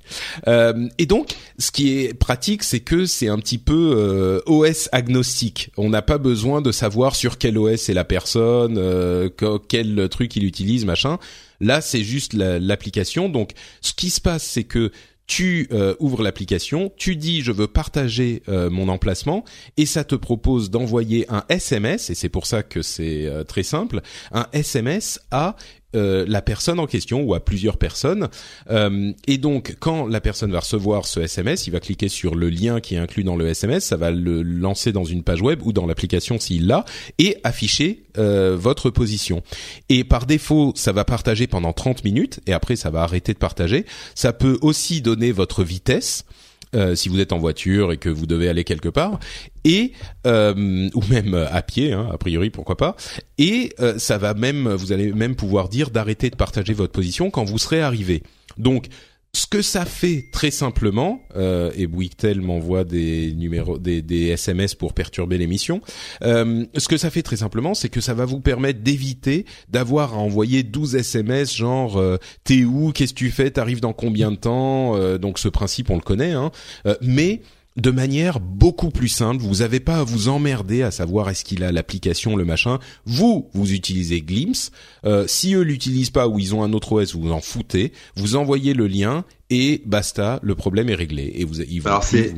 et 0.98 1.06
donc 1.06 1.36
ce 1.58 1.70
qui 1.70 1.98
est 1.98 2.14
pratique, 2.14 2.64
c'est 2.64 2.80
que 2.80 3.06
c'est 3.06 3.28
un 3.28 3.38
petit 3.38 3.58
peu 3.58 4.42
OS 4.46 4.88
agnostique. 4.90 5.70
On 5.76 5.88
n'a 5.88 6.02
pas 6.02 6.18
besoin 6.18 6.62
de 6.62 6.72
savoir 6.72 7.14
sur 7.14 7.38
quel 7.38 7.58
OS 7.58 7.88
est 7.88 7.94
la 7.94 8.04
personne, 8.04 9.30
quel 9.68 10.08
truc 10.08 10.34
il 10.34 10.44
utilise, 10.44 10.84
machin. 10.84 11.18
Là, 11.60 11.80
c'est 11.80 12.04
juste 12.04 12.34
l'application. 12.34 13.28
Donc, 13.28 13.50
ce 13.80 13.92
qui 13.92 14.10
se 14.10 14.20
passe, 14.20 14.44
c'est 14.44 14.64
que 14.64 14.92
tu 15.28 15.68
euh, 15.72 15.94
ouvres 16.00 16.22
l'application, 16.22 16.90
tu 16.96 17.14
dis 17.14 17.42
je 17.42 17.52
veux 17.52 17.68
partager 17.68 18.42
euh, 18.48 18.70
mon 18.70 18.88
emplacement 18.88 19.44
et 19.76 19.86
ça 19.86 20.02
te 20.02 20.14
propose 20.16 20.70
d'envoyer 20.70 21.26
un 21.28 21.44
SMS 21.50 22.10
et 22.10 22.14
c'est 22.14 22.30
pour 22.30 22.46
ça 22.46 22.64
que 22.64 22.82
c'est 22.82 23.26
euh, 23.26 23.44
très 23.44 23.62
simple, 23.62 24.00
un 24.32 24.46
SMS 24.52 25.20
à 25.30 25.54
euh, 25.96 26.26
la 26.28 26.42
personne 26.42 26.78
en 26.80 26.86
question 26.86 27.22
ou 27.22 27.32
à 27.32 27.40
plusieurs 27.40 27.78
personnes. 27.78 28.28
Euh, 28.70 29.12
et 29.26 29.38
donc, 29.38 29.76
quand 29.80 30.06
la 30.06 30.20
personne 30.20 30.52
va 30.52 30.60
recevoir 30.60 31.06
ce 31.06 31.20
SMS, 31.20 31.66
il 31.66 31.70
va 31.70 31.80
cliquer 31.80 32.08
sur 32.08 32.34
le 32.34 32.50
lien 32.50 32.80
qui 32.80 32.94
est 32.94 32.98
inclus 32.98 33.24
dans 33.24 33.36
le 33.36 33.46
SMS, 33.46 33.84
ça 33.86 33.96
va 33.96 34.10
le 34.10 34.42
lancer 34.42 34.92
dans 34.92 35.04
une 35.04 35.22
page 35.22 35.40
web 35.40 35.60
ou 35.64 35.72
dans 35.72 35.86
l'application 35.86 36.38
s'il 36.38 36.66
l'a, 36.66 36.84
et 37.18 37.38
afficher 37.42 38.02
euh, 38.18 38.54
votre 38.54 38.90
position. 38.90 39.42
Et 39.88 40.04
par 40.04 40.26
défaut, 40.26 40.72
ça 40.76 40.92
va 40.92 41.06
partager 41.06 41.46
pendant 41.46 41.72
30 41.72 42.04
minutes, 42.04 42.40
et 42.46 42.52
après 42.52 42.76
ça 42.76 42.90
va 42.90 43.02
arrêter 43.02 43.32
de 43.32 43.38
partager. 43.38 43.86
Ça 44.14 44.34
peut 44.34 44.58
aussi 44.60 45.00
donner 45.00 45.32
votre 45.32 45.64
vitesse. 45.64 46.26
Euh, 46.74 46.94
si 46.94 47.08
vous 47.08 47.18
êtes 47.18 47.32
en 47.32 47.38
voiture 47.38 47.92
et 47.92 47.96
que 47.96 48.10
vous 48.10 48.26
devez 48.26 48.46
aller 48.46 48.62
quelque 48.62 48.90
part, 48.90 49.18
et 49.64 49.92
euh, 50.26 50.90
ou 50.94 51.02
même 51.08 51.34
à 51.34 51.62
pied, 51.62 51.94
hein, 51.94 52.08
a 52.12 52.18
priori 52.18 52.50
pourquoi 52.50 52.76
pas. 52.76 52.94
Et 53.38 53.72
euh, 53.80 53.98
ça 53.98 54.18
va 54.18 54.34
même, 54.34 54.68
vous 54.68 54.92
allez 54.92 55.12
même 55.12 55.34
pouvoir 55.34 55.70
dire 55.70 55.88
d'arrêter 55.90 56.28
de 56.28 56.36
partager 56.36 56.74
votre 56.74 56.92
position 56.92 57.30
quand 57.30 57.44
vous 57.44 57.58
serez 57.58 57.80
arrivé. 57.80 58.22
Donc 58.58 58.88
ce 59.34 59.46
que 59.46 59.60
ça 59.62 59.84
fait 59.84 60.26
très 60.32 60.50
simplement, 60.50 61.22
euh, 61.36 61.70
et 61.76 61.86
Bouygues 61.86 62.40
m'envoie 62.40 62.84
des 62.84 63.32
numéros, 63.34 63.78
des, 63.78 64.00
des, 64.00 64.28
SMS 64.28 64.74
pour 64.74 64.94
perturber 64.94 65.36
l'émission. 65.36 65.80
Euh, 66.22 66.64
ce 66.76 66.88
que 66.88 66.96
ça 66.96 67.10
fait 67.10 67.22
très 67.22 67.36
simplement, 67.36 67.74
c'est 67.74 67.90
que 67.90 68.00
ça 68.00 68.14
va 68.14 68.24
vous 68.24 68.40
permettre 68.40 68.80
d'éviter 68.80 69.44
d'avoir 69.68 70.14
à 70.14 70.16
envoyer 70.16 70.62
12 70.62 70.96
SMS 70.96 71.54
genre 71.54 71.98
euh, 71.98 72.16
t'es 72.44 72.64
où, 72.64 72.92
qu'est-ce 72.92 73.12
que 73.12 73.18
tu 73.18 73.30
fais, 73.30 73.50
t'arrives 73.50 73.80
dans 73.80 73.92
combien 73.92 74.30
de 74.30 74.36
temps. 74.36 74.96
Euh, 74.96 75.18
donc 75.18 75.38
ce 75.38 75.48
principe 75.48 75.90
on 75.90 75.96
le 75.96 76.02
connaît, 76.02 76.32
hein. 76.32 76.50
Euh, 76.86 76.94
mais 77.02 77.42
de 77.78 77.90
manière 77.92 78.40
beaucoup 78.40 78.90
plus 78.90 79.08
simple. 79.08 79.42
Vous 79.42 79.56
n'avez 79.56 79.78
pas 79.78 79.98
à 79.98 80.04
vous 80.04 80.28
emmerder 80.28 80.82
à 80.82 80.90
savoir 80.90 81.30
est-ce 81.30 81.44
qu'il 81.44 81.62
a 81.62 81.70
l'application, 81.70 82.34
le 82.34 82.44
machin. 82.44 82.80
Vous, 83.06 83.48
vous 83.54 83.72
utilisez 83.72 84.20
Glimpse. 84.20 84.72
Euh, 85.04 85.26
si 85.28 85.54
eux 85.54 85.62
l'utilisent 85.62 86.10
pas 86.10 86.26
ou 86.26 86.38
ils 86.40 86.54
ont 86.54 86.64
un 86.64 86.72
autre 86.72 86.92
OS, 86.92 87.14
vous 87.14 87.22
vous 87.22 87.32
en 87.32 87.40
foutez. 87.40 87.92
Vous 88.16 88.34
envoyez 88.34 88.74
le 88.74 88.88
lien 88.88 89.24
et 89.50 89.82
basta, 89.86 90.40
le 90.42 90.54
problème 90.54 90.90
est 90.90 90.94
réglé. 90.94 91.32
Et 91.36 91.44
vous, 91.46 91.62
ils 91.62 91.86
Alors 91.86 92.04
c'est 92.04 92.34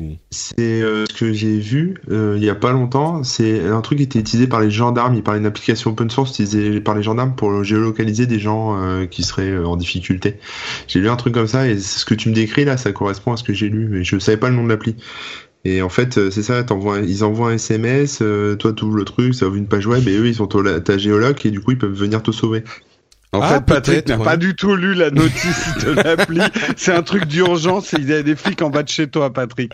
euh, 0.61 1.05
ce 1.09 1.13
que 1.13 1.33
j'ai 1.33 1.59
vu 1.59 1.95
euh, 2.09 2.35
il 2.37 2.43
y 2.43 2.49
a 2.49 2.55
pas 2.55 2.71
longtemps. 2.71 3.23
C'est 3.23 3.67
un 3.67 3.81
truc 3.81 3.97
qui 3.97 4.05
était 4.05 4.19
utilisé 4.19 4.47
par 4.47 4.61
les 4.61 4.71
gendarmes. 4.71 5.13
Il 5.15 5.23
parlait 5.23 5.41
d'une 5.41 5.47
application 5.47 5.91
open 5.91 6.09
source 6.09 6.31
utilisée 6.31 6.79
par 6.79 6.95
les 6.95 7.03
gendarmes 7.03 7.35
pour 7.35 7.65
géolocaliser 7.65 8.27
des 8.27 8.39
gens 8.39 8.81
euh, 8.81 9.07
qui 9.07 9.23
seraient 9.23 9.57
en 9.57 9.75
difficulté. 9.75 10.37
J'ai 10.87 11.01
lu 11.01 11.09
un 11.09 11.17
truc 11.17 11.33
comme 11.33 11.47
ça 11.47 11.67
et 11.67 11.79
ce 11.79 12.05
que 12.05 12.13
tu 12.13 12.29
me 12.29 12.33
décris 12.33 12.63
là, 12.63 12.77
ça 12.77 12.93
correspond 12.93 13.33
à 13.33 13.37
ce 13.37 13.43
que 13.43 13.53
j'ai 13.53 13.67
lu. 13.67 13.89
Mais 13.89 14.05
je 14.05 14.17
savais 14.17 14.37
pas 14.37 14.49
le 14.49 14.55
nom 14.55 14.63
de 14.63 14.69
l'appli. 14.69 14.95
Et 15.65 15.81
en 15.81 15.89
fait, 15.89 16.31
c'est 16.31 16.41
ça, 16.41 16.65
ils 17.05 17.23
envoient 17.23 17.49
un 17.49 17.53
SMS, 17.53 18.23
toi 18.57 18.73
tu 18.73 18.83
ouvres 18.83 18.95
le 18.95 19.05
truc, 19.05 19.35
ça 19.35 19.47
ouvre 19.47 19.57
une 19.57 19.67
page 19.67 19.85
web 19.85 20.07
et 20.07 20.17
eux 20.17 20.27
ils 20.27 20.33
sont 20.33 20.47
ta 20.47 20.97
géoloc 20.97 21.45
et 21.45 21.51
du 21.51 21.59
coup 21.59 21.69
ils 21.69 21.77
peuvent 21.77 21.91
venir 21.91 22.23
te 22.23 22.31
sauver. 22.31 22.63
En 23.33 23.39
ah, 23.41 23.47
fait, 23.47 23.65
Patrick 23.65 24.07
n'a 24.09 24.17
pas 24.17 24.35
du 24.35 24.55
tout 24.55 24.75
lu 24.75 24.93
la 24.93 25.09
notice 25.09 25.77
de 25.85 25.91
l'appli. 25.91 26.41
C'est 26.75 26.93
un 26.93 27.01
truc 27.01 27.25
d'urgence. 27.25 27.93
Il 27.93 28.09
y 28.09 28.13
a 28.13 28.23
des 28.23 28.35
flics 28.35 28.61
en 28.61 28.69
bas 28.69 28.83
de 28.83 28.89
chez 28.89 29.07
toi, 29.07 29.31
Patrick. 29.31 29.71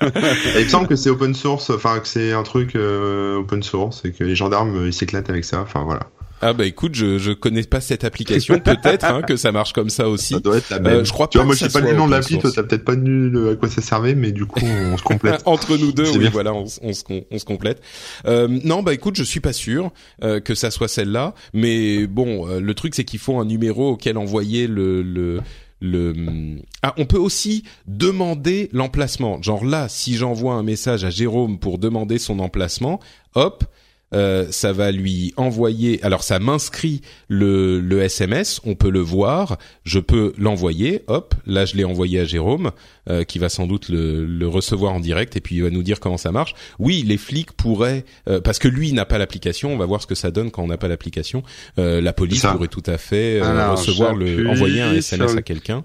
il 0.00 0.64
me 0.64 0.68
semble 0.68 0.86
que 0.86 0.94
c'est 0.94 1.10
open 1.10 1.34
source, 1.34 1.70
enfin 1.70 1.98
que 1.98 2.06
c'est 2.06 2.32
un 2.32 2.44
truc 2.44 2.76
euh, 2.76 3.38
open 3.38 3.62
source 3.62 4.04
et 4.04 4.12
que 4.12 4.22
les 4.22 4.36
gendarmes 4.36 4.86
ils 4.86 4.92
s'éclatent 4.92 5.30
avec 5.30 5.44
ça. 5.44 5.60
Enfin 5.60 5.82
voilà. 5.82 6.02
Ah 6.42 6.52
bah 6.52 6.66
écoute, 6.66 6.96
je 6.96 7.18
je 7.18 7.30
connais 7.30 7.62
pas 7.62 7.80
cette 7.80 8.02
application, 8.02 8.58
peut-être 8.58 9.04
hein, 9.04 9.22
que 9.22 9.36
ça 9.36 9.52
marche 9.52 9.72
comme 9.72 9.90
ça 9.90 10.08
aussi. 10.08 10.34
Ça 10.34 10.40
doit 10.40 10.56
être 10.56 10.70
la 10.70 10.80
même. 10.80 10.92
Euh, 10.92 11.04
je 11.04 11.12
crois 11.12 11.28
tu 11.28 11.38
pas 11.38 11.44
vois, 11.44 11.46
moi 11.46 11.54
je 11.54 11.66
sais 11.66 11.80
pas 11.80 11.86
le 11.86 11.96
nom 11.96 12.06
de 12.06 12.10
l'appli, 12.10 12.38
toi 12.38 12.50
t'as 12.52 12.64
peut-être 12.64 12.84
pas 12.84 12.96
de 12.96 13.52
à 13.52 13.56
quoi 13.56 13.68
ça 13.68 13.80
servait, 13.80 14.16
mais 14.16 14.32
du 14.32 14.44
coup 14.44 14.60
on 14.60 14.98
se 14.98 15.02
complète. 15.04 15.40
Entre 15.46 15.76
nous 15.76 15.92
deux, 15.92 16.10
oui, 16.10 16.18
bien. 16.18 16.30
voilà, 16.30 16.52
on, 16.52 16.66
se 16.66 16.80
on 16.82 17.38
se 17.38 17.44
complète. 17.44 17.80
Euh, 18.26 18.48
non, 18.64 18.82
bah 18.82 18.92
écoute, 18.92 19.16
je 19.16 19.22
suis 19.22 19.38
pas 19.38 19.52
sûr 19.52 19.92
euh, 20.24 20.40
que 20.40 20.56
ça 20.56 20.72
soit 20.72 20.88
celle-là, 20.88 21.34
mais 21.54 22.08
bon, 22.08 22.48
euh, 22.48 22.60
le 22.60 22.74
truc 22.74 22.96
c'est 22.96 23.04
qu'il 23.04 23.20
faut 23.20 23.38
un 23.38 23.44
numéro 23.44 23.90
auquel 23.90 24.18
envoyer 24.18 24.66
le 24.66 25.02
le 25.02 25.40
le 25.80 26.14
ah 26.82 26.94
on 26.96 27.06
peut 27.06 27.18
aussi 27.18 27.64
demander 27.86 28.68
l'emplacement 28.72 29.42
genre 29.42 29.64
là 29.64 29.88
si 29.88 30.14
j'envoie 30.14 30.54
un 30.54 30.62
message 30.62 31.04
à 31.04 31.10
Jérôme 31.10 31.58
pour 31.58 31.78
demander 31.78 32.18
son 32.18 32.38
emplacement 32.38 33.00
hop 33.34 33.64
euh, 34.14 34.46
ça 34.50 34.72
va 34.72 34.90
lui 34.90 35.32
envoyer. 35.36 36.02
Alors 36.02 36.22
ça 36.22 36.38
m'inscrit 36.38 37.00
le, 37.28 37.80
le 37.80 38.02
SMS, 38.02 38.60
on 38.64 38.74
peut 38.74 38.90
le 38.90 39.00
voir, 39.00 39.58
je 39.84 39.98
peux 39.98 40.32
l'envoyer. 40.38 41.02
Hop, 41.06 41.34
là 41.46 41.64
je 41.64 41.76
l'ai 41.76 41.84
envoyé 41.84 42.20
à 42.20 42.24
Jérôme, 42.24 42.70
euh, 43.08 43.24
qui 43.24 43.38
va 43.38 43.48
sans 43.48 43.66
doute 43.66 43.88
le, 43.88 44.24
le 44.24 44.48
recevoir 44.48 44.92
en 44.92 45.00
direct 45.00 45.36
et 45.36 45.40
puis 45.40 45.56
il 45.56 45.62
va 45.62 45.70
nous 45.70 45.82
dire 45.82 46.00
comment 46.00 46.18
ça 46.18 46.32
marche. 46.32 46.54
Oui, 46.78 47.04
les 47.06 47.16
flics 47.16 47.52
pourraient, 47.52 48.04
euh, 48.28 48.40
parce 48.40 48.58
que 48.58 48.68
lui 48.68 48.88
il 48.88 48.94
n'a 48.94 49.04
pas 49.04 49.18
l'application, 49.18 49.72
on 49.72 49.76
va 49.76 49.86
voir 49.86 50.02
ce 50.02 50.06
que 50.06 50.14
ça 50.14 50.30
donne 50.30 50.50
quand 50.50 50.62
on 50.62 50.68
n'a 50.68 50.76
pas 50.76 50.88
l'application. 50.88 51.42
Euh, 51.78 52.00
la 52.00 52.12
police 52.12 52.42
pourrait 52.42 52.68
tout 52.68 52.82
à 52.86 52.98
fait 52.98 53.40
euh, 53.40 53.44
Alors, 53.44 53.78
recevoir 53.78 54.14
le, 54.14 54.48
envoyer 54.48 54.82
un 54.82 54.92
SMS 54.94 55.36
à 55.36 55.42
quelqu'un. 55.42 55.84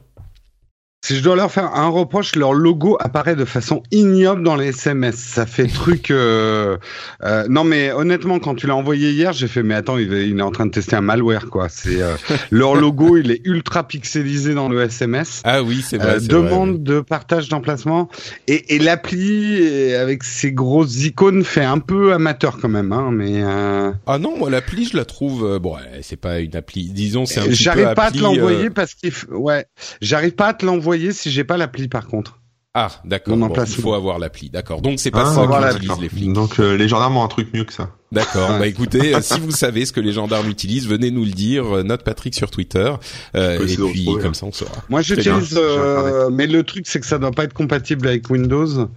Si 1.08 1.16
je 1.16 1.24
dois 1.24 1.38
leur 1.38 1.50
faire 1.50 1.74
un 1.74 1.88
reproche, 1.88 2.36
leur 2.36 2.52
logo 2.54 2.98
apparaît 3.00 3.38
de 3.38 3.46
façon 3.46 3.82
ignoble 3.92 4.44
dans 4.44 4.58
les 4.58 4.68
SMS. 4.68 5.16
Ça 5.16 5.46
fait 5.46 5.68
truc. 5.68 6.12
euh, 6.12 6.76
euh, 7.24 7.46
non, 7.48 7.64
mais 7.64 7.94
honnêtement, 7.94 8.40
quand 8.40 8.56
tu 8.56 8.68
l'as 8.68 8.76
envoyé 8.76 9.12
hier, 9.12 9.32
j'ai 9.32 9.48
fait 9.48 9.64
mais 9.64 9.74
attends, 9.74 9.98
il 9.98 10.12
est, 10.14 10.28
il 10.28 10.38
est 10.38 10.42
en 10.42 10.52
train 10.52 10.66
de 10.66 10.72
tester 10.72 10.98
un 10.98 11.02
malware 11.02 11.50
quoi. 11.50 11.70
C'est 11.70 12.02
euh, 12.02 12.16
leur 12.52 12.76
logo, 12.76 13.16
il 13.16 13.32
est 13.32 13.40
ultra 13.46 13.88
pixelisé 13.88 14.54
dans 14.54 14.68
le 14.68 14.82
SMS. 14.82 15.42
Ah 15.46 15.64
oui, 15.64 15.82
c'est 15.82 15.96
vrai. 15.98 16.16
Demande 16.28 16.84
de 16.84 17.00
partage 17.00 17.48
d'emplacement 17.48 18.10
et, 18.50 18.76
et 18.76 18.80
l'appli 18.80 19.94
avec 19.96 20.26
ses 20.26 20.52
grosses 20.52 21.06
icônes 21.06 21.46
fait 21.46 21.64
un 21.64 21.80
peu 21.80 22.12
amateur 22.12 22.58
quand 22.60 22.68
même, 22.68 22.92
hein, 22.92 23.12
mais 23.14 23.42
Ah 23.44 24.20
non, 24.20 24.38
moi 24.38 24.50
l'appli 24.50 24.84
je 24.84 24.98
la 24.98 25.06
trouve 25.06 25.58
bon, 25.60 25.76
c'est 26.02 26.20
pas 26.20 26.40
une 26.40 26.56
appli. 26.58 26.90
Disons 26.90 27.26
c'est 27.26 27.40
un 27.40 27.44
j'arrive 27.52 27.94
pas 27.96 28.04
à 28.08 28.12
te 28.12 28.18
l'envoyer 28.24 28.70
parce 28.72 28.94
qu'il 28.94 29.12
f- 29.12 29.32
ouais, 29.34 29.66
j'arrive 30.02 30.34
pas 30.34 30.48
à 30.48 30.54
te 30.54 30.66
l'envoyer 30.66 30.97
si 31.12 31.32
j'ai 31.32 31.44
pas 31.44 31.58
l'appli 31.58 31.88
par 31.88 32.08
contre. 32.08 32.40
Ah, 32.80 32.90
d'accord. 33.06 33.36
Bon, 33.38 33.52
il 33.52 33.66
faut 33.82 33.96
avoir 33.96 34.20
l'appli. 34.20 34.52
D'accord. 34.52 34.82
Donc 34.82 35.00
c'est 35.00 35.10
pas 35.10 35.24
Ah, 35.28 35.34
ça 35.34 35.46
voilà, 35.46 35.70
qu'utilisent 35.70 35.88
d'accord. 35.90 36.02
les 36.04 36.10
flics. 36.10 36.34
Donc 36.34 36.60
euh, 36.60 36.78
les 36.78 36.88
gendarmes 36.88 37.18
ont 37.18 37.24
un 37.24 37.28
truc 37.28 37.48
mieux 37.52 37.64
que 37.64 37.74
ça. 37.74 37.90
D'accord. 38.12 38.52
Ouais. 38.52 38.60
Bah 38.60 38.68
écoutez, 38.68 39.16
euh, 39.16 39.20
si 39.22 39.40
vous 39.40 39.50
savez 39.50 39.84
ce 39.88 39.92
que 39.92 40.00
les 40.00 40.12
gendarmes 40.12 40.48
utilisent, 40.48 40.88
venez 40.88 41.10
nous 41.10 41.26
le 41.26 41.32
dire. 41.32 41.78
euh, 41.78 41.82
Note 41.84 42.04
Patrick 42.04 42.36
sur 42.36 42.52
Twitter. 42.52 42.94
Euh, 43.36 43.66
et 43.66 43.76
puis 43.76 44.08
comme 44.22 44.36
ça 44.36 44.46
on 44.46 44.52
saura. 44.52 44.74
Moi, 44.90 45.02
j'utilise, 45.02 45.58
euh, 45.58 46.30
mais 46.32 46.46
le 46.46 46.62
truc, 46.62 46.86
c'est 46.88 47.00
que 47.00 47.08
ça 47.08 47.18
doit 47.18 47.32
pas 47.32 47.46
être 47.46 47.54
compatible 47.54 48.08
avec 48.08 48.30
Windows. 48.30 48.90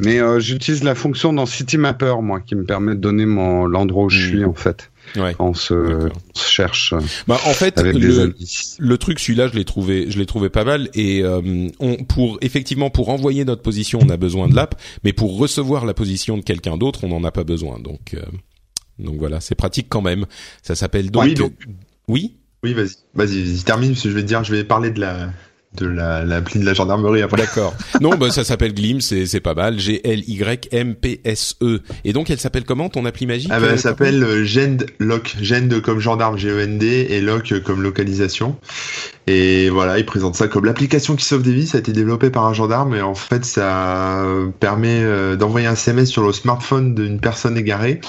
Mais 0.00 0.18
euh, 0.20 0.40
j'utilise 0.40 0.82
la 0.82 0.96
fonction 0.96 1.32
dans 1.32 1.46
Citymapper, 1.46 2.16
moi, 2.20 2.40
qui 2.40 2.56
me 2.56 2.64
permet 2.64 2.96
de 2.96 3.00
donner 3.00 3.24
mon 3.26 3.66
l'endroit 3.66 4.04
où 4.06 4.10
je 4.10 4.18
Mhm. 4.20 4.28
suis 4.30 4.44
en 4.44 4.54
fait. 4.54 4.90
Ouais. 5.16 5.34
Quand 5.36 5.48
on 5.50 5.54
se, 5.54 5.74
D'accord. 5.74 6.18
on 6.34 6.38
se 6.38 6.50
cherche 6.50 6.94
Bah 7.26 7.38
en 7.46 7.52
fait 7.52 7.78
avec 7.78 7.94
le, 7.96 8.98
truc 8.98 9.18
celui-là 9.20 9.48
je 9.48 9.54
l'ai 9.54 9.64
trouvé 9.64 10.10
je 10.10 10.18
l'ai 10.18 10.26
trouvé 10.26 10.48
pas 10.50 10.64
mal 10.64 10.88
et 10.94 11.22
euh, 11.22 11.68
on 11.80 11.96
pour 12.04 12.38
effectivement 12.40 12.90
pour 12.90 13.08
envoyer 13.08 13.44
notre 13.44 13.62
position 13.62 13.98
on 14.02 14.08
a 14.08 14.16
besoin 14.16 14.48
de 14.48 14.54
l'app 14.54 14.80
mais 15.04 15.12
pour 15.12 15.38
recevoir 15.38 15.86
la 15.86 15.94
position 15.94 16.36
de 16.36 16.42
quelqu'un 16.42 16.76
d'autre 16.76 17.04
on 17.04 17.08
n'en 17.08 17.24
a 17.24 17.30
pas 17.30 17.44
besoin. 17.44 17.78
Donc 17.78 18.14
euh, 18.14 18.22
donc 18.98 19.16
voilà 19.18 19.40
c'est 19.40 19.54
pratique 19.54 19.86
quand 19.88 20.02
même. 20.02 20.26
Ça 20.62 20.74
s'appelle 20.74 21.10
donc 21.10 21.24
Oui, 21.24 21.34
donc- 21.34 21.54
oui? 22.08 22.34
Oui, 22.64 22.74
vas-y, 22.74 22.96
vas-y, 23.14 23.62
termine 23.62 23.90
parce 23.92 24.02
que 24.02 24.10
je 24.10 24.14
vais 24.16 24.22
te 24.22 24.26
dire, 24.26 24.42
je 24.42 24.52
vais 24.52 24.64
parler 24.64 24.90
de 24.90 24.98
la 24.98 25.30
de 25.76 25.86
la 25.86 26.24
l'appli 26.24 26.60
de 26.60 26.64
la 26.64 26.74
gendarmerie 26.74 27.22
après. 27.22 27.36
D'accord. 27.36 27.74
Non, 28.00 28.16
bah 28.16 28.30
ça 28.30 28.44
s'appelle 28.44 28.74
Glim, 28.74 29.00
c'est 29.00 29.26
c'est 29.26 29.40
pas 29.40 29.54
mal. 29.54 29.78
G 29.78 30.00
L 30.04 30.22
Y 30.26 30.68
M 30.72 30.94
P 30.94 31.20
S 31.24 31.56
E. 31.62 31.80
Et 32.04 32.12
donc 32.12 32.30
elle 32.30 32.38
s'appelle 32.38 32.64
comment 32.64 32.88
ton 32.88 33.04
appli 33.04 33.26
magique 33.26 33.50
Ah 33.52 33.60
bah, 33.60 33.66
euh, 33.66 33.72
elle 33.72 33.78
s'appelle 33.78 34.22
euh, 34.22 34.44
Gend 34.44 34.86
Lock, 34.98 35.36
Gend 35.40 35.80
comme 35.82 36.00
gendarme 36.00 36.38
G-E-N-D 36.38 37.08
et 37.10 37.20
Lock 37.20 37.60
comme 37.62 37.82
localisation. 37.82 38.56
Et 39.30 39.68
voilà, 39.68 39.98
il 39.98 40.06
présente 40.06 40.36
ça 40.36 40.48
comme 40.48 40.64
l'application 40.64 41.14
qui 41.14 41.22
sauve 41.22 41.42
des 41.42 41.52
vies. 41.52 41.66
Ça 41.66 41.76
a 41.76 41.80
été 41.80 41.92
développé 41.92 42.30
par 42.30 42.46
un 42.46 42.54
gendarme 42.54 42.94
et 42.94 43.02
en 43.02 43.14
fait, 43.14 43.44
ça 43.44 44.24
permet 44.58 45.02
euh, 45.02 45.36
d'envoyer 45.36 45.66
un 45.66 45.74
SMS 45.74 46.08
sur 46.08 46.22
le 46.22 46.32
smartphone 46.32 46.94
d'une 46.94 47.20
personne 47.20 47.58
égarée. 47.58 48.00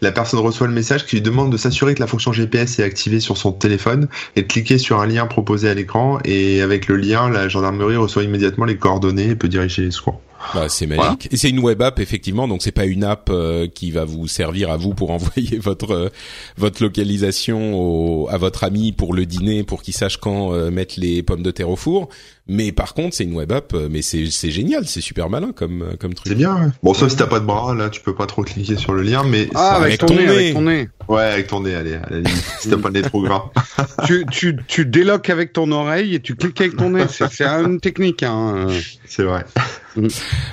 La 0.00 0.12
personne 0.12 0.40
reçoit 0.40 0.66
le 0.66 0.72
message 0.72 1.04
qui 1.04 1.16
lui 1.16 1.22
demande 1.22 1.52
de 1.52 1.58
s'assurer 1.58 1.94
que 1.94 2.00
la 2.00 2.06
fonction 2.06 2.32
GPS 2.32 2.78
est 2.78 2.84
activée 2.84 3.20
sur 3.20 3.36
son 3.36 3.52
téléphone 3.52 4.08
et 4.34 4.42
de 4.42 4.46
cliquer 4.46 4.78
sur 4.78 4.98
un 4.98 5.06
lien 5.06 5.26
proposé 5.26 5.68
à 5.68 5.74
l'écran. 5.74 6.20
Et 6.24 6.62
avec 6.62 6.88
le 6.88 6.96
lien, 6.96 7.28
la 7.28 7.48
gendarmerie 7.48 7.96
reçoit 7.96 8.22
immédiatement 8.22 8.64
les 8.64 8.78
coordonnées 8.78 9.28
et 9.28 9.36
peut 9.36 9.48
diriger 9.48 9.82
les 9.82 9.90
secours. 9.90 10.22
Bah, 10.54 10.68
c'est 10.68 10.86
magique. 10.86 11.28
Et 11.30 11.36
c'est 11.36 11.50
une 11.50 11.60
web 11.60 11.80
app 11.82 11.98
effectivement, 11.98 12.48
donc 12.48 12.62
c'est 12.62 12.72
pas 12.72 12.84
une 12.84 13.04
app 13.04 13.28
euh, 13.30 13.66
qui 13.68 13.90
va 13.90 14.04
vous 14.04 14.26
servir 14.28 14.70
à 14.70 14.76
vous 14.76 14.94
pour 14.94 15.10
envoyer 15.12 15.58
votre 15.58 15.92
euh, 15.92 16.08
votre 16.56 16.82
localisation 16.82 17.74
au, 17.74 18.28
à 18.28 18.38
votre 18.38 18.64
ami 18.64 18.92
pour 18.92 19.14
le 19.14 19.26
dîner, 19.26 19.62
pour 19.62 19.82
qu'il 19.82 19.94
sache 19.94 20.16
quand 20.16 20.52
euh, 20.52 20.70
mettre 20.70 20.94
les 20.98 21.22
pommes 21.22 21.42
de 21.42 21.50
terre 21.50 21.70
au 21.70 21.76
four. 21.76 22.08
Mais 22.48 22.72
par 22.72 22.94
contre, 22.94 23.14
c'est 23.14 23.22
une 23.24 23.34
web 23.34 23.52
app, 23.52 23.72
euh, 23.74 23.88
mais 23.90 24.02
c'est 24.02 24.26
c'est 24.30 24.50
génial, 24.50 24.86
c'est 24.86 25.00
super 25.00 25.30
malin 25.30 25.52
comme 25.54 25.82
euh, 25.82 25.96
comme 25.96 26.12
truc. 26.12 26.26
C'est 26.28 26.34
bien. 26.34 26.54
ouais. 26.56 26.70
Bon, 26.82 26.92
sauf 26.92 27.10
si 27.10 27.16
t'as 27.16 27.26
pas 27.28 27.38
de 27.38 27.44
bras, 27.46 27.72
là, 27.74 27.88
tu 27.88 28.00
peux 28.00 28.14
pas 28.16 28.26
trop 28.26 28.42
cliquer 28.42 28.76
sur 28.76 28.92
le 28.94 29.02
lien, 29.02 29.22
mais 29.22 29.48
Ah, 29.54 29.76
avec, 29.76 29.86
avec 29.86 30.00
ton, 30.00 30.06
ton 30.08 30.14
nez, 30.16 30.26
nez. 30.26 30.32
avec 30.32 30.54
ton 30.54 30.62
nez. 30.62 30.88
Ouais, 31.08 31.22
avec 31.22 31.46
ton 31.46 31.60
nez, 31.60 31.74
allez, 31.74 31.98
limite, 32.10 32.28
si 32.60 32.68
t'as 32.68 32.76
pas 32.78 32.88
le 32.88 32.94
nez 32.94 33.02
trop 33.02 33.22
gras. 33.22 33.44
tu, 34.06 34.24
tu, 34.30 34.56
tu 34.66 34.86
déloques 34.86 35.30
avec 35.30 35.52
ton 35.52 35.70
oreille 35.70 36.14
et 36.16 36.20
tu 36.20 36.34
cliques 36.34 36.60
avec 36.60 36.76
ton 36.76 36.90
nez. 36.90 37.04
C'est 37.08 37.30
c'est 37.32 37.44
une 37.46 37.80
technique. 37.80 38.22
Hein. 38.24 38.66
euh. 38.68 38.80
C'est 39.06 39.22
vrai. 39.24 39.44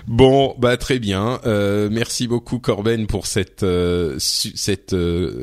Bon, 0.08 0.53
bah 0.60 0.75
très 0.77 1.00
bien. 1.00 1.39
Euh, 1.46 1.88
merci 1.91 2.27
beaucoup 2.27 2.60
Corben 2.60 3.08
pour 3.08 3.25
cette 3.25 3.63
euh, 3.63 4.15
cette 4.19 4.93
euh, 4.93 5.34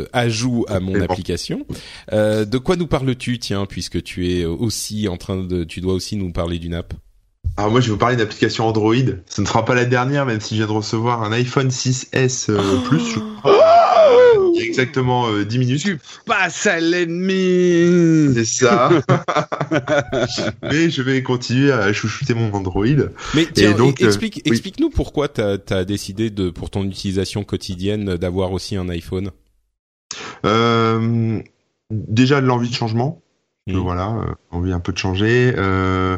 euh, 0.00 0.08
ajout 0.12 0.64
à 0.68 0.80
mon 0.80 0.92
bon. 0.92 1.02
application. 1.02 1.66
Euh, 2.12 2.44
de 2.44 2.58
quoi 2.58 2.76
nous 2.76 2.86
parles-tu, 2.86 3.38
tiens, 3.38 3.66
puisque 3.66 4.02
tu 4.02 4.30
es 4.32 4.44
aussi 4.44 5.06
en 5.08 5.16
train 5.16 5.36
de, 5.42 5.64
tu 5.64 5.80
dois 5.80 5.91
aussi 5.92 6.16
nous 6.16 6.32
parler 6.32 6.58
d'une 6.58 6.74
app. 6.74 6.94
Alors 7.56 7.70
moi, 7.70 7.80
je 7.80 7.86
vais 7.86 7.92
vous 7.92 7.98
parler 7.98 8.16
d'application 8.16 8.66
Android. 8.66 8.94
Ce 9.26 9.40
ne 9.40 9.46
sera 9.46 9.64
pas 9.64 9.74
la 9.74 9.84
dernière, 9.84 10.24
même 10.24 10.40
si 10.40 10.54
je 10.54 10.60
viens 10.60 10.66
de 10.66 10.76
recevoir 10.76 11.22
un 11.22 11.32
iPhone 11.32 11.68
6S 11.68 12.50
euh, 12.50 12.78
Plus, 12.88 13.14
je 13.14 13.18
crois, 13.18 13.52
il 14.54 14.60
y 14.60 14.62
a 14.62 14.66
exactement 14.66 15.28
euh, 15.28 15.44
10 15.44 15.58
minutes. 15.58 15.82
Tu 15.82 15.98
passes 16.24 16.66
à 16.66 16.80
l'ennemi. 16.80 18.32
C'est 18.34 18.44
ça. 18.44 18.90
Mais 20.62 20.88
je 20.88 21.02
vais 21.02 21.22
continuer 21.22 21.72
à 21.72 21.92
chouchouter 21.92 22.32
mon 22.32 22.52
Android. 22.52 22.86
Mais 23.34 23.46
tiens, 23.52 23.72
donc, 23.72 24.00
euh, 24.00 24.06
explique, 24.06 24.36
oui. 24.36 24.50
explique-nous 24.50 24.90
pourquoi 24.90 25.28
t'as 25.28 25.58
as 25.70 25.84
décidé 25.84 26.30
de, 26.30 26.48
pour 26.48 26.70
ton 26.70 26.84
utilisation 26.84 27.44
quotidienne, 27.44 28.16
d'avoir 28.16 28.52
aussi 28.52 28.76
un 28.76 28.88
iPhone. 28.88 29.30
Euh, 30.46 31.40
déjà 31.90 32.40
de 32.40 32.46
l'envie 32.46 32.68
de 32.68 32.74
changement. 32.74 33.22
Mhm. 33.68 33.76
Euh, 33.76 33.80
Voilà, 33.80 34.08
euh, 34.08 34.34
envie 34.50 34.72
un 34.72 34.80
peu 34.80 34.92
de 34.92 34.98
changer. 34.98 35.54
Euh, 35.56 36.16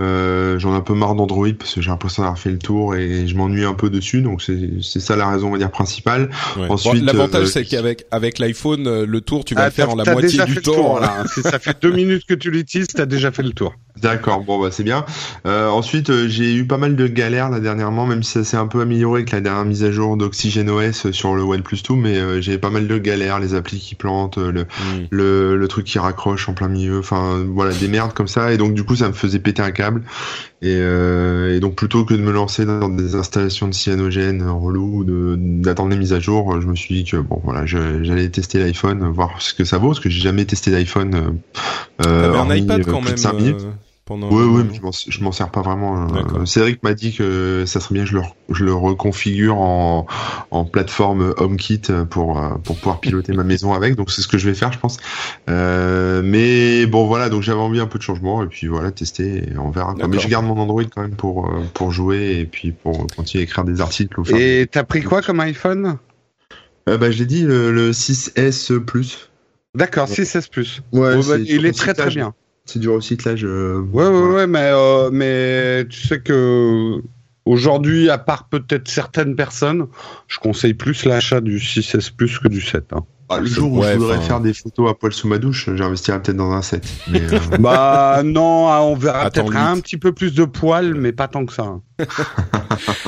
euh, 0.00 0.58
J'en 0.58 0.74
ai 0.74 0.76
un 0.76 0.80
peu 0.82 0.92
marre 0.94 1.14
d'Android 1.14 1.48
parce 1.58 1.74
que 1.74 1.80
j'ai 1.80 1.88
l'impression 1.90 2.22
d'avoir 2.22 2.38
fait 2.38 2.50
le 2.50 2.58
tour 2.58 2.94
et 2.94 3.26
je 3.26 3.34
m'ennuie 3.34 3.64
un 3.64 3.72
peu 3.72 3.88
dessus. 3.88 4.20
Donc 4.20 4.42
c'est 4.42 4.82
c'est 4.82 5.00
ça 5.00 5.16
la 5.16 5.26
raison, 5.30 5.48
on 5.48 5.52
va 5.52 5.58
dire 5.58 5.70
principale. 5.70 6.28
Ouais. 6.58 6.66
Ensuite, 6.68 7.00
Bon, 7.00 7.06
L'avantage, 7.06 7.44
euh, 7.44 7.46
c'est 7.46 7.64
qu'avec 7.64 8.04
avec 8.10 8.38
l'iPhone, 8.38 8.86
euh, 8.86 9.06
le 9.06 9.20
tour, 9.22 9.44
tu 9.46 9.54
vas 9.54 9.62
Ah, 9.62 9.64
le 9.66 9.70
faire 9.70 9.88
en 9.90 9.94
la 9.96 10.04
moitié 10.12 10.44
du 10.44 10.56
temps. 10.56 10.72
tour, 10.74 11.00
là. 11.00 11.24
Si 11.32 11.40
ça 11.40 11.58
fait 11.58 11.80
deux 11.80 11.92
minutes 11.92 12.26
que 12.26 12.34
tu 12.34 12.50
l'utilises, 12.50 12.88
t'as 12.88 13.06
déjà 13.06 13.32
fait 13.32 13.42
le 13.42 13.52
tour. 13.52 13.74
D'accord, 14.02 14.40
bon 14.40 14.60
bah 14.60 14.70
c'est 14.72 14.82
bien. 14.82 15.04
Euh, 15.46 15.68
ensuite, 15.68 16.10
euh, 16.10 16.26
j'ai 16.28 16.54
eu 16.54 16.66
pas 16.66 16.78
mal 16.78 16.96
de 16.96 17.06
galères 17.06 17.50
là 17.50 17.60
dernièrement, 17.60 18.06
même 18.06 18.22
si 18.22 18.32
ça 18.32 18.44
s'est 18.44 18.56
un 18.56 18.66
peu 18.66 18.80
amélioré 18.80 19.20
avec 19.20 19.30
la 19.30 19.40
dernière 19.40 19.64
mise 19.64 19.84
à 19.84 19.92
jour 19.92 20.16
d'Oxygen 20.16 20.68
OS 20.68 21.10
sur 21.12 21.34
le 21.34 21.42
OnePlus 21.42 21.82
2, 21.88 21.94
mais 21.94 22.16
euh, 22.16 22.40
j'ai 22.40 22.58
pas 22.58 22.70
mal 22.70 22.88
de 22.88 22.98
galères, 22.98 23.38
les 23.38 23.54
applis 23.54 23.78
qui 23.78 23.94
plantent, 23.94 24.38
euh, 24.38 24.50
le, 24.50 24.62
Hmm. 24.62 25.06
le, 25.10 25.56
le 25.56 25.68
truc 25.68 25.86
qui 25.86 25.98
raccroche 25.98 26.48
en 26.48 26.54
plein 26.54 26.68
milieu, 26.68 26.98
enfin 26.98 27.44
voilà 27.46 27.72
des 27.74 27.88
merdes 27.88 28.14
comme 28.14 28.28
ça, 28.28 28.52
et 28.52 28.56
donc 28.56 28.74
du 28.74 28.84
coup 28.84 28.96
ça 28.96 29.08
me 29.08 29.12
faisait 29.12 29.38
péter 29.38 29.62
un 29.62 29.70
câble. 29.70 30.02
Et, 30.62 30.76
euh, 30.78 31.56
et 31.56 31.60
donc 31.60 31.74
plutôt 31.74 32.04
que 32.04 32.14
de 32.14 32.22
me 32.22 32.30
lancer 32.30 32.64
dans 32.64 32.88
des 32.88 33.16
installations 33.16 33.66
de 33.68 33.74
cyanogènes 33.74 34.48
relou 34.48 35.04
d'attendre 35.04 35.90
les 35.90 35.96
mises 35.96 36.12
à 36.12 36.20
jour, 36.20 36.60
je 36.60 36.66
me 36.66 36.76
suis 36.76 36.94
dit 36.94 37.04
que 37.04 37.16
bon 37.16 37.40
voilà, 37.44 37.66
j'allais 37.66 38.28
tester 38.28 38.58
l'iPhone, 38.58 39.06
voir 39.12 39.42
ce 39.42 39.54
que 39.54 39.64
ça 39.64 39.78
vaut, 39.78 39.88
parce 39.88 40.00
que 40.00 40.08
j'ai 40.08 40.20
jamais 40.20 40.44
testé 40.44 40.70
d'iPhone. 40.70 41.14
Euh, 41.14 42.06
euh, 42.06 42.32
un 42.32 42.38
hormis, 42.38 42.60
iPad 42.60 42.80
euh, 42.80 42.84
quand 42.90 43.00
même 43.00 43.36
minutes. 43.36 43.66
Pendant. 44.04 44.28
Oui, 44.30 44.42
oui, 44.44 44.62
mais 44.68 44.74
je 45.08 45.22
m'en- 45.22 45.32
sers 45.32 45.50
pas 45.50 45.62
vraiment. 45.62 46.06
D'accord. 46.06 46.46
Cédric 46.46 46.82
m'a 46.82 46.94
dit 46.94 47.14
que 47.14 47.64
ça 47.66 47.80
serait 47.80 47.94
bien 47.94 48.04
que 48.04 48.10
je 48.10 48.14
le, 48.16 48.20
re- 48.22 48.34
je 48.50 48.64
le 48.64 48.74
reconfigure 48.74 49.56
en, 49.58 50.06
en 50.50 50.64
plateforme 50.64 51.34
HomeKit 51.38 51.82
pour, 52.10 52.38
euh, 52.42 52.50
pour 52.64 52.76
pouvoir 52.76 53.00
piloter 53.00 53.32
ma 53.32 53.44
maison 53.44 53.72
avec. 53.72 53.94
Donc 53.96 54.10
c'est 54.10 54.22
ce 54.22 54.28
que 54.28 54.38
je 54.38 54.48
vais 54.48 54.54
faire, 54.54 54.72
je 54.72 54.78
pense. 54.78 54.96
Euh, 55.48 56.22
mais 56.24 56.86
bon, 56.86 57.06
voilà, 57.06 57.28
donc 57.28 57.42
j'avais 57.42 57.60
envie 57.60 57.80
un 57.80 57.86
peu 57.86 57.98
de 57.98 58.02
changement 58.02 58.42
et 58.42 58.46
puis 58.46 58.66
voilà, 58.66 58.90
tester 58.90 59.48
et 59.52 59.58
on 59.58 59.70
verra. 59.70 59.94
quoi. 59.94 60.08
Mais 60.08 60.18
je 60.18 60.28
garde 60.28 60.46
mon 60.46 60.58
Android 60.58 60.82
quand 60.84 61.02
même 61.02 61.16
pour, 61.16 61.46
euh, 61.46 61.60
pour 61.74 61.92
jouer 61.92 62.38
et 62.40 62.44
puis 62.46 62.72
pour 62.72 63.06
continuer 63.16 63.42
à 63.42 63.44
écrire 63.44 63.64
des 63.64 63.80
articles. 63.80 64.18
Au 64.20 64.24
et 64.24 64.66
t'as 64.70 64.84
pris 64.84 65.02
quoi 65.02 65.22
comme 65.22 65.40
iPhone? 65.40 65.98
Euh, 66.88 66.98
bah, 66.98 67.10
je 67.12 67.18
l'ai 67.20 67.26
dit, 67.26 67.42
le, 67.42 67.70
le 67.72 67.92
6S 67.92 68.78
Plus. 68.80 69.30
D'accord, 69.74 70.08
6S 70.08 70.50
Plus. 70.50 70.82
Ouais, 70.92 71.16
bah, 71.16 71.38
il 71.38 71.64
est 71.66 71.72
très 71.72 71.94
très 71.94 72.08
bien. 72.10 72.34
C'est 72.64 72.78
du 72.78 72.88
recyclage. 72.88 73.44
euh, 73.44 73.80
Ouais, 73.92 74.06
ouais, 74.06 74.32
ouais, 74.34 74.46
mais, 74.46 74.70
euh, 74.72 75.10
mais 75.12 75.84
tu 75.88 76.06
sais 76.06 76.20
que 76.20 77.02
aujourd'hui, 77.44 78.08
à 78.08 78.18
part 78.18 78.48
peut-être 78.48 78.88
certaines 78.88 79.34
personnes, 79.34 79.86
je 80.28 80.38
conseille 80.38 80.74
plus 80.74 81.04
l'achat 81.04 81.40
du 81.40 81.58
6S 81.58 82.10
Plus 82.10 82.38
que 82.38 82.48
du 82.48 82.60
7. 82.60 82.92
hein. 82.92 83.04
Ah, 83.34 83.40
le 83.40 83.46
jour 83.46 83.72
où 83.72 83.80
Ouais, 83.80 83.94
je 83.94 83.98
voudrais 83.98 84.20
faire 84.20 84.40
des 84.40 84.52
photos 84.52 84.90
à 84.90 84.94
poil 84.94 85.12
sous 85.12 85.28
ma 85.28 85.38
douche, 85.38 85.68
j'investirais 85.74 86.20
peut-être 86.22 86.36
dans 86.36 86.52
un 86.52 86.62
set. 86.62 86.84
Mais, 87.08 87.22
euh, 87.32 87.38
bah 87.58 88.22
non, 88.24 88.68
ah, 88.68 88.82
on 88.82 88.94
verra 88.94 89.30
peut-être 89.30 89.56
un 89.56 89.80
petit 89.80 89.96
peu 89.96 90.12
plus 90.12 90.34
de 90.34 90.44
poils, 90.44 90.94
mais 90.94 91.12
pas 91.12 91.28
tant 91.28 91.46
que 91.46 91.52
ça. 91.52 91.80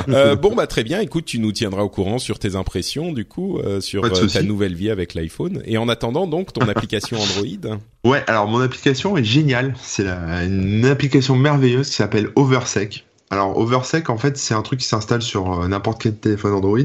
Euh, 0.09 0.37
bon 0.37 0.54
bah 0.54 0.66
très 0.66 0.85
bien. 0.85 1.00
Écoute, 1.00 1.25
tu 1.25 1.38
nous 1.38 1.50
tiendras 1.50 1.83
au 1.83 1.88
courant 1.88 2.19
sur 2.19 2.38
tes 2.38 2.54
impressions 2.54 3.12
du 3.12 3.25
coup 3.25 3.59
euh, 3.59 3.81
sur 3.81 4.02
ta 4.31 4.43
nouvelle 4.43 4.75
vie 4.75 4.90
avec 4.90 5.14
l'iPhone. 5.14 5.62
Et 5.64 5.78
en 5.78 5.88
attendant 5.88 6.26
donc 6.26 6.52
ton 6.52 6.69
application 6.69 7.16
Android. 7.16 7.78
Ouais, 8.04 8.23
alors 8.26 8.47
mon 8.47 8.61
application 8.61 9.16
est 9.16 9.25
géniale. 9.25 9.75
C'est 9.81 10.07
une 10.07 10.85
application 10.85 11.35
merveilleuse 11.35 11.88
qui 11.88 11.95
s'appelle 11.95 12.28
Oversec. 12.37 13.07
Alors 13.35 13.59
Oversec, 13.59 14.11
en 14.11 14.17
fait, 14.17 14.37
c'est 14.38 14.55
un 14.55 14.62
truc 14.62 14.79
qui 14.79 14.87
s'installe 14.87 15.21
sur 15.21 15.64
euh, 15.64 15.67
n'importe 15.67 16.00
quel 16.00 16.14
téléphone 16.14 16.53
Android, 16.53 16.79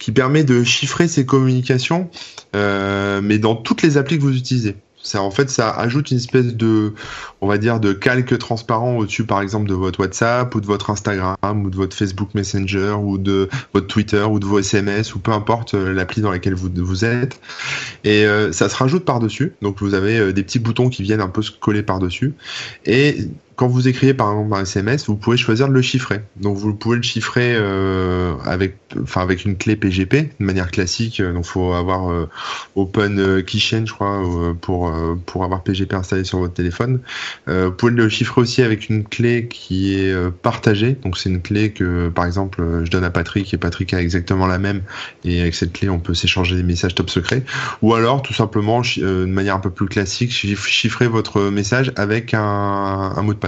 qui 0.00 0.10
permet 0.10 0.42
de 0.42 0.64
chiffrer 0.64 1.06
ses 1.06 1.24
communications, 1.24 2.10
euh, 2.56 3.20
mais 3.22 3.38
dans 3.38 3.54
toutes 3.54 3.82
les 3.82 3.96
applis 3.96 4.18
que 4.18 4.22
vous 4.22 4.36
utilisez. 4.36 4.74
En 5.14 5.30
fait, 5.30 5.48
ça 5.48 5.70
ajoute 5.70 6.10
une 6.10 6.16
espèce 6.16 6.56
de, 6.56 6.92
on 7.40 7.46
va 7.46 7.58
dire, 7.58 7.78
de 7.78 7.92
calque 7.92 8.36
transparent 8.36 8.96
au-dessus, 8.96 9.22
par 9.22 9.40
exemple, 9.40 9.68
de 9.68 9.74
votre 9.74 10.00
WhatsApp 10.00 10.52
ou 10.56 10.60
de 10.60 10.66
votre 10.66 10.90
Instagram 10.90 11.36
ou 11.64 11.70
de 11.70 11.76
votre 11.76 11.96
Facebook 11.96 12.30
Messenger 12.34 12.96
ou 13.00 13.16
de 13.16 13.48
votre 13.72 13.86
Twitter 13.86 14.24
ou 14.24 14.40
de 14.40 14.46
vos 14.46 14.58
SMS 14.58 15.14
ou 15.14 15.20
peu 15.20 15.30
importe 15.30 15.74
euh, 15.74 15.92
l'appli 15.92 16.20
dans 16.20 16.32
laquelle 16.32 16.54
vous, 16.54 17.04
êtes. 17.04 17.38
Et 18.02 18.26
ça 18.50 18.68
se 18.68 18.74
rajoute 18.74 19.04
par-dessus. 19.04 19.52
Donc 19.62 19.80
vous 19.80 19.94
avez 19.94 20.32
des 20.32 20.42
petits 20.42 20.58
boutons 20.58 20.88
qui 20.88 21.04
viennent 21.04 21.20
un 21.20 21.28
peu 21.28 21.42
se 21.42 21.52
coller 21.52 21.84
par-dessus. 21.84 22.34
Et 22.84 23.28
quand 23.56 23.68
vous 23.68 23.88
écrivez 23.88 24.14
par 24.14 24.30
exemple 24.32 24.54
un 24.54 24.62
SMS, 24.62 25.06
vous 25.06 25.16
pouvez 25.16 25.36
choisir 25.36 25.68
de 25.68 25.72
le 25.72 25.82
chiffrer. 25.82 26.20
Donc 26.36 26.56
vous 26.56 26.74
pouvez 26.74 26.96
le 26.96 27.02
chiffrer 27.02 27.54
euh, 27.56 28.34
avec, 28.44 28.76
enfin 29.02 29.22
avec 29.22 29.44
une 29.44 29.56
clé 29.56 29.76
PGP 29.76 30.30
de 30.38 30.44
manière 30.44 30.70
classique. 30.70 31.20
Euh, 31.20 31.32
Donc 31.32 31.46
faut 31.46 31.72
avoir 31.72 32.10
euh, 32.10 32.28
Open 32.74 33.18
euh, 33.18 33.42
Keychain, 33.42 33.84
je 33.86 33.92
crois, 33.92 34.22
euh, 34.22 34.52
pour 34.54 34.92
pour 35.26 35.44
avoir 35.44 35.62
PGP 35.62 35.94
installé 35.94 36.24
sur 36.24 36.38
votre 36.38 36.54
téléphone. 36.54 37.00
Euh, 37.48 37.66
vous 37.66 37.72
pouvez 37.72 37.92
le 37.92 38.08
chiffrer 38.08 38.40
aussi 38.42 38.62
avec 38.62 38.88
une 38.90 39.04
clé 39.04 39.48
qui 39.48 39.94
est 39.94 40.14
partagée. 40.42 40.92
Donc 41.02 41.16
c'est 41.16 41.30
une 41.30 41.40
clé 41.40 41.72
que 41.72 42.08
par 42.08 42.26
exemple 42.26 42.82
je 42.84 42.90
donne 42.90 43.04
à 43.04 43.10
Patrick 43.10 43.52
et 43.54 43.56
Patrick 43.56 43.94
a 43.94 44.00
exactement 44.00 44.46
la 44.46 44.58
même. 44.58 44.82
Et 45.24 45.40
avec 45.40 45.54
cette 45.54 45.72
clé, 45.72 45.88
on 45.88 45.98
peut 45.98 46.14
s'échanger 46.14 46.56
des 46.56 46.62
messages 46.62 46.94
top 46.94 47.08
secrets. 47.10 47.42
Ou 47.82 47.94
alors, 47.94 48.22
tout 48.22 48.34
simplement, 48.34 48.82
de 48.82 49.24
manière 49.24 49.54
un 49.56 49.60
peu 49.60 49.70
plus 49.70 49.86
classique, 49.86 50.30
chiff- 50.30 50.66
chiffrer 50.66 51.08
votre 51.08 51.40
message 51.50 51.92
avec 51.96 52.34
un, 52.34 52.40
un 52.42 53.22
mot 53.22 53.32
de 53.34 53.38
passe. 53.38 53.45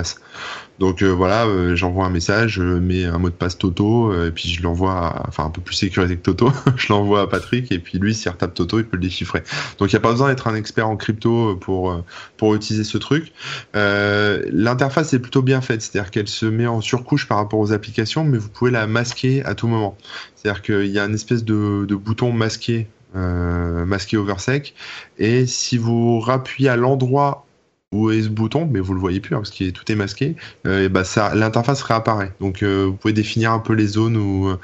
Donc 0.79 1.03
euh, 1.03 1.09
voilà, 1.09 1.45
euh, 1.47 1.75
j'envoie 1.75 2.07
un 2.07 2.11
message, 2.11 2.53
je 2.53 2.63
mets 2.63 3.05
un 3.05 3.19
mot 3.19 3.31
de 3.31 3.35
passe 3.35 3.59
Toto, 3.59 4.13
euh, 4.13 4.29
et 4.29 4.31
puis 4.31 4.49
je 4.49 4.63
l'envoie, 4.63 5.25
enfin 5.27 5.45
un 5.45 5.51
peu 5.51 5.61
plus 5.61 5.75
sécurisé 5.75 6.17
que 6.17 6.23
Toto, 6.23 6.53
je 6.77 6.93
l'envoie 6.93 7.23
à 7.23 7.27
Patrick, 7.27 7.73
et 7.73 7.81
puis 7.81 7.99
lui, 7.99 8.15
s'il 8.15 8.31
retape 8.31 8.55
Toto, 8.55 8.79
il 8.79 8.85
peut 8.85 8.97
le 8.97 9.03
déchiffrer. 9.03 9.43
Donc 9.79 9.91
il 9.91 9.97
n'y 9.97 9.99
a 9.99 10.01
pas 10.01 10.13
besoin 10.13 10.29
d'être 10.29 10.47
un 10.47 10.55
expert 10.55 10.89
en 10.89 10.97
crypto 10.97 11.57
pour, 11.57 12.05
pour 12.37 12.55
utiliser 12.55 12.85
ce 12.85 12.99
truc. 12.99 13.33
L'interface 13.75 15.13
est 15.15 15.19
plutôt 15.19 15.43
bien 15.43 15.61
faite, 15.61 15.83
c'est-à-dire 15.83 16.11
qu'elle 16.11 16.29
se 16.29 16.47
met 16.47 16.67
en 16.67 16.81
surcouche 16.81 17.27
par 17.27 17.39
rapport 17.39 17.59
aux 17.59 17.73
applications, 17.73 18.23
mais 18.25 18.39
vous 18.39 18.49
pouvez 18.49 18.71
la 18.71 18.87
masquer 18.87 19.45
à 19.45 19.55
tout 19.55 19.67
moment. 19.67 19.97
C'est-à-dire 20.37 20.63
qu'il 20.63 20.87
y 20.87 20.99
a 20.99 21.05
une 21.05 21.15
espèce 21.15 21.45
de, 21.45 21.87
de 21.87 21.95
bouton 21.97 22.33
masqué, 22.33 22.87
euh, 23.17 23.85
masqué 23.85 24.17
oversec, 24.17 24.75
et 25.19 25.47
si 25.47 25.77
vous 25.77 26.21
rappuyez 26.21 26.69
à 26.69 26.77
l'endroit 26.77 27.48
où 27.93 28.11
est 28.11 28.23
ce 28.23 28.29
bouton, 28.29 28.69
mais 28.71 28.81
vous 28.81 28.93
le 28.93 29.01
voyez 29.01 29.21
plus 29.21 29.35
hein, 29.35 29.39
parce 29.39 29.51
que 29.51 29.71
tout 29.71 29.91
est 29.91 29.95
masqué, 29.95 30.37
euh, 30.67 30.85
et 30.85 30.89
bah 30.89 31.05
ça, 31.05 31.35
l'interface 31.35 31.83
réapparaît. 31.83 32.33
Donc 32.41 32.63
euh, 32.63 32.85
vous 32.87 32.93
pouvez 32.93 33.15
définir 33.15 33.53
un 33.53 33.61
peu 33.61 33.73
les 33.73 33.87
zones 33.87 34.17
où 34.17 34.55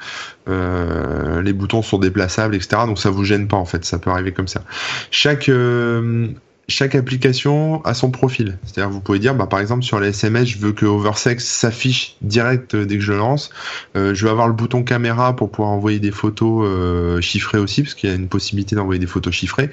euh, 0.47 1.41
les 1.41 1.53
boutons 1.53 1.81
sont 1.81 1.97
déplaçables, 1.97 2.55
etc. 2.55 2.83
Donc 2.85 2.99
ça 2.99 3.09
vous 3.09 3.23
gêne 3.23 3.47
pas 3.47 3.57
en 3.57 3.65
fait, 3.65 3.83
ça 3.83 3.97
peut 3.97 4.11
arriver 4.11 4.31
comme 4.31 4.47
ça. 4.47 4.61
Chaque 5.09 5.49
euh, 5.49 6.27
chaque 6.67 6.95
application 6.95 7.83
a 7.85 7.93
son 7.93 8.09
profil. 8.09 8.57
C'est-à-dire, 8.63 8.89
vous 8.89 8.99
pouvez 8.99 9.19
dire, 9.19 9.35
bah, 9.35 9.45
par 9.45 9.59
exemple, 9.59 9.83
sur 9.83 9.99
les 9.99 10.09
SMS, 10.09 10.47
je 10.49 10.57
veux 10.57 10.71
que 10.71 10.85
Oversex 10.85 11.45
s'affiche 11.45 12.15
direct 12.21 12.73
euh, 12.73 12.85
dès 12.85 12.97
que 12.97 13.03
je 13.03 13.13
lance. 13.13 13.51
Euh, 13.95 14.13
je 14.13 14.25
veux 14.25 14.31
avoir 14.31 14.47
le 14.47 14.53
bouton 14.53 14.83
caméra 14.83 15.35
pour 15.35 15.51
pouvoir 15.51 15.71
envoyer 15.71 15.99
des 15.99 16.11
photos 16.11 16.65
euh, 16.67 17.21
chiffrées 17.21 17.59
aussi, 17.59 17.83
parce 17.83 17.93
qu'il 17.93 18.09
y 18.09 18.13
a 18.13 18.15
une 18.15 18.27
possibilité 18.27 18.75
d'envoyer 18.75 18.99
des 18.99 19.07
photos 19.07 19.33
chiffrées. 19.33 19.69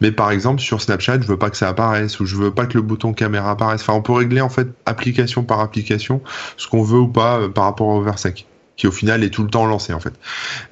Mais 0.00 0.12
par 0.12 0.30
exemple, 0.30 0.60
sur 0.60 0.80
Snapchat, 0.80 1.20
je 1.20 1.26
veux 1.26 1.38
pas 1.38 1.50
que 1.50 1.56
ça 1.56 1.68
apparaisse, 1.68 2.20
ou 2.20 2.26
je 2.26 2.36
veux 2.36 2.52
pas 2.52 2.66
que 2.66 2.74
le 2.74 2.82
bouton 2.82 3.12
caméra 3.12 3.50
apparaisse. 3.50 3.80
Enfin, 3.82 3.94
on 3.94 4.02
peut 4.02 4.12
régler, 4.12 4.40
en 4.40 4.50
fait, 4.50 4.68
application 4.86 5.42
par 5.42 5.60
application, 5.60 6.22
ce 6.56 6.68
qu'on 6.68 6.82
veut 6.82 7.00
ou 7.00 7.08
pas 7.08 7.40
euh, 7.40 7.48
par 7.48 7.64
rapport 7.64 7.90
à 7.90 7.96
Oversec 7.96 8.46
qui 8.76 8.86
au 8.86 8.92
final 8.92 9.24
est 9.24 9.30
tout 9.30 9.42
le 9.42 9.48
temps 9.48 9.66
lancé 9.66 9.92
en 9.92 10.00
fait. 10.00 10.12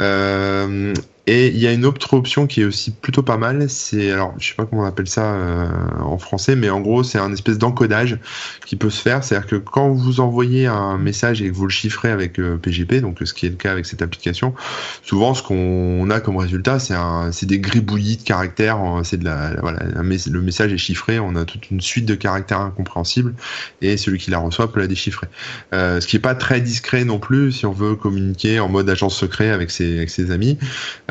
Euh, 0.01 0.93
et 1.27 1.49
il 1.49 1.59
y 1.59 1.67
a 1.67 1.73
une 1.73 1.87
autre 1.87 2.13
option 2.15 2.47
qui 2.47 2.61
est 2.61 2.65
aussi 2.65 2.91
plutôt 2.91 3.23
pas 3.23 3.39
mal, 3.39 3.71
c'est 3.71 4.11
alors 4.11 4.35
je 4.39 4.49
sais 4.49 4.55
pas 4.55 4.67
comment 4.67 4.83
on 4.83 4.87
appelle 4.87 5.09
ça 5.09 5.35
euh, 5.35 5.67
en 6.01 6.19
français, 6.19 6.55
mais 6.55 6.69
en 6.69 6.81
gros 6.81 7.03
c'est 7.03 7.19
un 7.19 7.33
espèce 7.33 7.57
d'encodage 7.57 8.19
qui 8.67 8.77
peut 8.77 8.91
se 8.91 9.01
faire, 9.01 9.25
c'est-à-dire 9.25 9.49
que 9.49 9.57
quand 9.57 9.91
vous 9.91 10.21
envoyez 10.21 10.67
un 10.67 10.99
message 10.99 11.41
et 11.41 11.49
que 11.49 11.55
vous 11.55 11.65
le 11.65 11.71
chiffrez 11.71 12.11
avec 12.11 12.39
euh, 12.39 12.59
PGP, 12.59 13.01
donc 13.01 13.19
ce 13.25 13.33
qui 13.33 13.47
est 13.47 13.51
le 13.51 13.57
cas 13.57 13.73
avec 13.73 13.87
cette 13.87 14.03
application, 14.03 14.55
souvent 15.03 15.33
ce 15.33 15.43
qu'on 15.43 16.11
a 16.11 16.21
comme 16.21 16.37
résultat 16.37 16.79
c'est 16.79 17.47
des 17.47 17.59
gribouillis 17.59 18.19
de 18.19 18.23
caractères, 18.23 18.79
euh, 18.83 19.03
c'est 19.03 19.19
de 19.19 19.25
la 19.25 19.55
voilà 19.61 19.81
le 20.05 20.41
message 20.41 20.73
est 20.73 20.79
chiffré, 20.79 21.19
on 21.19 21.37
a 21.37 21.45
toute 21.45 21.71
une 21.71 21.81
suite 21.81 22.05
de 22.05 22.15
caractères 22.15 22.61
incompréhensibles 22.61 23.35
et 23.81 23.97
celui 23.97 24.19
qui 24.19 24.31
la 24.31 24.39
reçoit 24.39 24.71
peut 24.71 24.81
la 24.81 24.87
déchiffrer. 24.87 25.29
Euh, 25.73 26.01
ce 26.01 26.07
qui 26.07 26.17
est 26.17 26.21
pas 26.21 26.35
très 26.35 26.61
discret 26.61 27.05
non 27.05 27.19
plus 27.19 27.53
si 27.53 27.67
on 27.67 27.73
veut 27.73 27.95
communiquer 27.95 28.61
en 28.61 28.69
mode 28.69 28.89
agent 28.91 29.09
secret 29.09 29.51
avec 29.51 29.71
ses, 29.71 29.97
avec 29.97 30.11
ses 30.11 30.31
amis. 30.31 30.59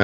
Euh, 0.00 0.03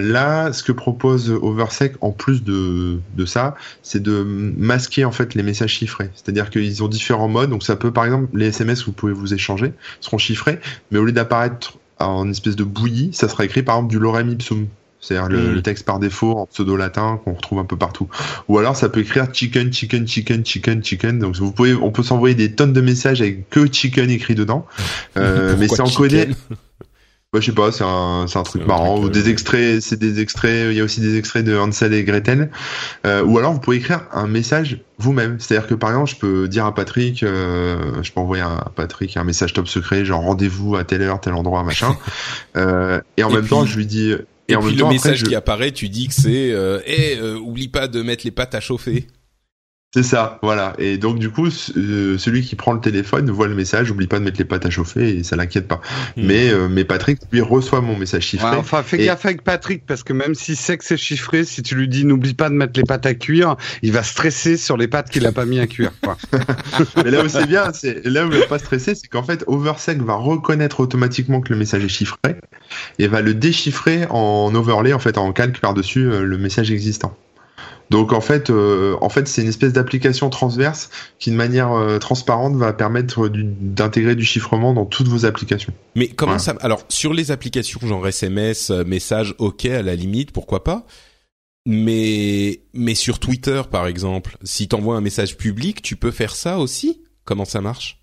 là, 0.00 0.52
ce 0.52 0.62
que 0.62 0.72
propose 0.72 1.30
Oversec 1.30 1.94
en 2.00 2.10
plus 2.10 2.42
de, 2.42 2.98
de 3.16 3.24
ça, 3.26 3.54
c'est 3.82 4.02
de 4.02 4.22
masquer 4.22 5.04
en 5.04 5.12
fait 5.12 5.34
les 5.34 5.42
messages 5.42 5.72
chiffrés. 5.72 6.10
C'est-à-dire 6.14 6.50
qu'ils 6.50 6.82
ont 6.82 6.88
différents 6.88 7.28
modes. 7.28 7.50
Donc 7.50 7.62
ça 7.62 7.76
peut, 7.76 7.92
par 7.92 8.04
exemple, 8.04 8.28
les 8.34 8.46
SMS 8.46 8.80
que 8.80 8.86
vous 8.86 8.92
pouvez 8.92 9.12
vous 9.12 9.34
échanger 9.34 9.72
seront 10.00 10.18
chiffrés, 10.18 10.58
mais 10.90 10.98
au 10.98 11.04
lieu 11.04 11.12
d'apparaître 11.12 11.78
en 11.98 12.28
espèce 12.30 12.56
de 12.56 12.64
bouillie, 12.64 13.10
ça 13.12 13.28
sera 13.28 13.44
écrit 13.44 13.62
par 13.62 13.76
exemple 13.76 13.90
du 13.90 13.98
lorem 13.98 14.30
ipsum. 14.30 14.66
C'est-à-dire 15.00 15.28
le, 15.28 15.38
Mhm. 15.38 15.54
le 15.54 15.62
texte 15.62 15.84
par 15.84 16.00
défaut 16.00 16.36
en 16.36 16.46
pseudo-latin 16.46 17.20
qu'on 17.24 17.34
retrouve 17.34 17.60
un 17.60 17.64
peu 17.64 17.76
partout. 17.76 18.08
Ou 18.48 18.58
alors 18.58 18.74
ça 18.74 18.88
peut 18.88 18.98
écrire 19.00 19.28
chicken, 19.32 19.72
chicken, 19.72 20.08
chicken, 20.08 20.44
chicken, 20.44 20.82
chicken. 20.84 21.18
Donc 21.20 21.36
vous 21.36 21.52
pouvez, 21.52 21.72
on 21.74 21.92
peut 21.92 22.02
s'envoyer 22.02 22.34
des 22.34 22.50
tonnes 22.52 22.72
de 22.72 22.80
messages 22.80 23.20
avec 23.20 23.48
que 23.48 23.72
chicken 23.72 24.10
écrit 24.10 24.34
dedans. 24.34 24.66
Euh, 25.16 25.54
mais 25.58 25.68
c'est 25.68 25.80
encodé. 25.80 26.28
Bah, 27.30 27.40
je 27.40 27.46
sais 27.46 27.52
pas, 27.52 27.70
c'est 27.72 27.84
un, 27.84 28.24
c'est 28.26 28.38
un 28.38 28.42
truc 28.42 28.62
un 28.62 28.66
marrant. 28.66 28.94
truc, 28.94 29.04
ou 29.04 29.08
euh, 29.08 29.10
des 29.10 29.28
extraits, 29.28 29.82
c'est 29.82 29.98
des 29.98 30.18
extraits, 30.20 30.68
il 30.70 30.76
y 30.78 30.80
a 30.80 30.84
aussi 30.84 31.00
des 31.02 31.18
extraits 31.18 31.44
de 31.44 31.54
Hansel 31.54 31.92
et 31.92 32.02
Gretel. 32.02 32.50
Euh, 33.06 33.22
ou 33.22 33.36
alors 33.38 33.52
vous 33.52 33.60
pouvez 33.60 33.76
écrire 33.76 34.00
un 34.12 34.26
message 34.26 34.80
vous-même. 34.96 35.38
C'est-à-dire 35.38 35.68
que 35.68 35.74
par 35.74 35.90
exemple, 35.90 36.08
je 36.10 36.16
peux 36.16 36.48
dire 36.48 36.64
à 36.64 36.74
Patrick, 36.74 37.22
euh, 37.22 38.02
je 38.02 38.12
peux 38.12 38.20
envoyer 38.20 38.42
à 38.42 38.70
Patrick 38.74 39.14
un 39.18 39.24
message 39.24 39.52
top 39.52 39.68
secret, 39.68 40.06
genre 40.06 40.22
rendez-vous 40.22 40.76
à 40.76 40.84
telle 40.84 41.02
heure, 41.02 41.20
tel 41.20 41.34
endroit, 41.34 41.62
machin. 41.64 41.98
euh, 42.56 42.98
et 43.18 43.24
en 43.24 43.28
Et 43.28 43.32
même 43.34 43.40
puis- 43.42 43.50
temps, 43.50 43.66
je 43.66 43.76
lui 43.76 43.84
dis, 43.84 44.14
Et, 44.48 44.56
en 44.56 44.60
puis 44.60 44.68
même 44.68 44.74
le 44.76 44.80
temps, 44.80 44.86
après, 44.86 44.94
message 44.94 45.18
je- 45.18 45.26
qui 45.26 45.34
apparaît, 45.34 45.72
tu 45.72 45.90
dis 45.90 46.08
que 46.08 46.14
c'est 46.14 46.50
euh, 46.52 46.80
Eh, 46.86 47.18
euh, 47.18 47.36
oublie 47.38 47.68
pas 47.68 47.88
de 47.88 48.00
mettre 48.00 48.24
les 48.24 48.30
pattes 48.30 48.54
à 48.54 48.60
chauffer. 48.60 49.06
C'est 49.94 50.02
ça, 50.02 50.38
voilà. 50.42 50.74
Et 50.78 50.98
donc 50.98 51.18
du 51.18 51.30
coup, 51.30 51.46
euh, 51.46 52.18
celui 52.18 52.42
qui 52.42 52.56
prend 52.56 52.74
le 52.74 52.80
téléphone 52.80 53.30
voit 53.30 53.48
le 53.48 53.54
message, 53.54 53.90
oublie 53.90 54.06
pas 54.06 54.18
de 54.18 54.24
mettre 54.24 54.36
les 54.36 54.44
pattes 54.44 54.66
à 54.66 54.70
chauffer 54.70 55.16
et 55.16 55.22
ça 55.22 55.34
l'inquiète 55.34 55.66
pas. 55.66 55.80
Hmm. 56.14 56.26
Mais 56.26 56.50
euh, 56.50 56.68
mais 56.68 56.84
Patrick 56.84 57.20
lui 57.32 57.40
reçoit 57.40 57.80
mon 57.80 57.96
message 57.96 58.24
chiffré. 58.24 58.50
Ouais, 58.50 58.56
enfin, 58.56 58.82
fais 58.82 59.00
Et- 59.00 59.06
gaffe 59.06 59.24
avec 59.24 59.42
Patrick, 59.42 59.86
parce 59.86 60.02
que 60.02 60.12
même 60.12 60.34
s'il 60.34 60.56
sait 60.56 60.76
que 60.76 60.84
c'est 60.84 60.98
chiffré, 60.98 61.42
si 61.44 61.62
tu 61.62 61.74
lui 61.74 61.88
dis 61.88 62.04
n'oublie 62.04 62.34
pas 62.34 62.50
de 62.50 62.54
mettre 62.54 62.74
les 62.76 62.82
pâtes 62.84 63.06
à 63.06 63.14
cuire, 63.14 63.56
il 63.80 63.92
va 63.92 64.02
stresser 64.02 64.58
sur 64.58 64.76
les 64.76 64.88
pâtes 64.88 65.08
qu'il 65.08 65.26
a 65.26 65.32
pas 65.32 65.46
mis 65.46 65.58
à 65.58 65.66
cuire. 65.66 65.92
Quoi. 66.02 66.18
Mais 67.02 67.10
là 67.10 67.24
où 67.24 67.28
c'est 67.28 67.46
bien, 67.46 67.72
c'est 67.72 68.04
là 68.04 68.26
où 68.26 68.30
il 68.30 68.40
va 68.40 68.46
pas 68.46 68.58
stresser, 68.58 68.94
c'est 68.94 69.08
qu'en 69.08 69.22
fait 69.22 69.42
Oversec 69.46 70.02
va 70.02 70.16
reconnaître 70.16 70.80
automatiquement 70.80 71.40
que 71.40 71.50
le 71.50 71.58
message 71.58 71.82
est 71.82 71.88
chiffré 71.88 72.36
et 72.98 73.06
va 73.06 73.22
le 73.22 73.32
déchiffrer 73.32 74.04
en 74.10 74.54
overlay, 74.54 74.92
en 74.92 74.98
fait 74.98 75.16
en 75.16 75.32
calque 75.32 75.60
par 75.60 75.72
dessus 75.72 76.04
le 76.10 76.36
message 76.36 76.70
existant. 76.70 77.16
Donc 77.90 78.12
en 78.12 78.20
fait, 78.20 78.50
euh, 78.50 78.96
en 79.00 79.08
fait, 79.08 79.26
c'est 79.28 79.42
une 79.42 79.48
espèce 79.48 79.72
d'application 79.72 80.28
transverse 80.28 80.90
qui, 81.18 81.30
de 81.30 81.36
manière 81.36 81.72
euh, 81.72 81.98
transparente, 81.98 82.54
va 82.56 82.72
permettre 82.72 83.28
d'intégrer 83.28 84.14
du 84.14 84.24
chiffrement 84.24 84.74
dans 84.74 84.84
toutes 84.84 85.08
vos 85.08 85.24
applications. 85.24 85.72
Mais 85.94 86.08
comment 86.08 86.32
Ouais. 86.32 86.38
ça 86.38 86.54
Alors 86.60 86.84
sur 86.88 87.14
les 87.14 87.30
applications 87.30 87.80
genre 87.82 88.06
SMS, 88.06 88.70
euh, 88.70 88.84
message, 88.84 89.34
ok 89.38 89.64
à 89.66 89.82
la 89.82 89.94
limite, 89.94 90.32
pourquoi 90.32 90.64
pas 90.64 90.86
Mais 91.66 92.60
mais 92.74 92.94
sur 92.94 93.18
Twitter 93.18 93.62
par 93.70 93.86
exemple, 93.86 94.36
si 94.42 94.68
t'envoies 94.68 94.96
un 94.96 95.00
message 95.00 95.36
public, 95.36 95.82
tu 95.82 95.96
peux 95.96 96.10
faire 96.10 96.34
ça 96.34 96.58
aussi? 96.58 97.02
Comment 97.24 97.44
ça 97.44 97.60
marche? 97.60 97.97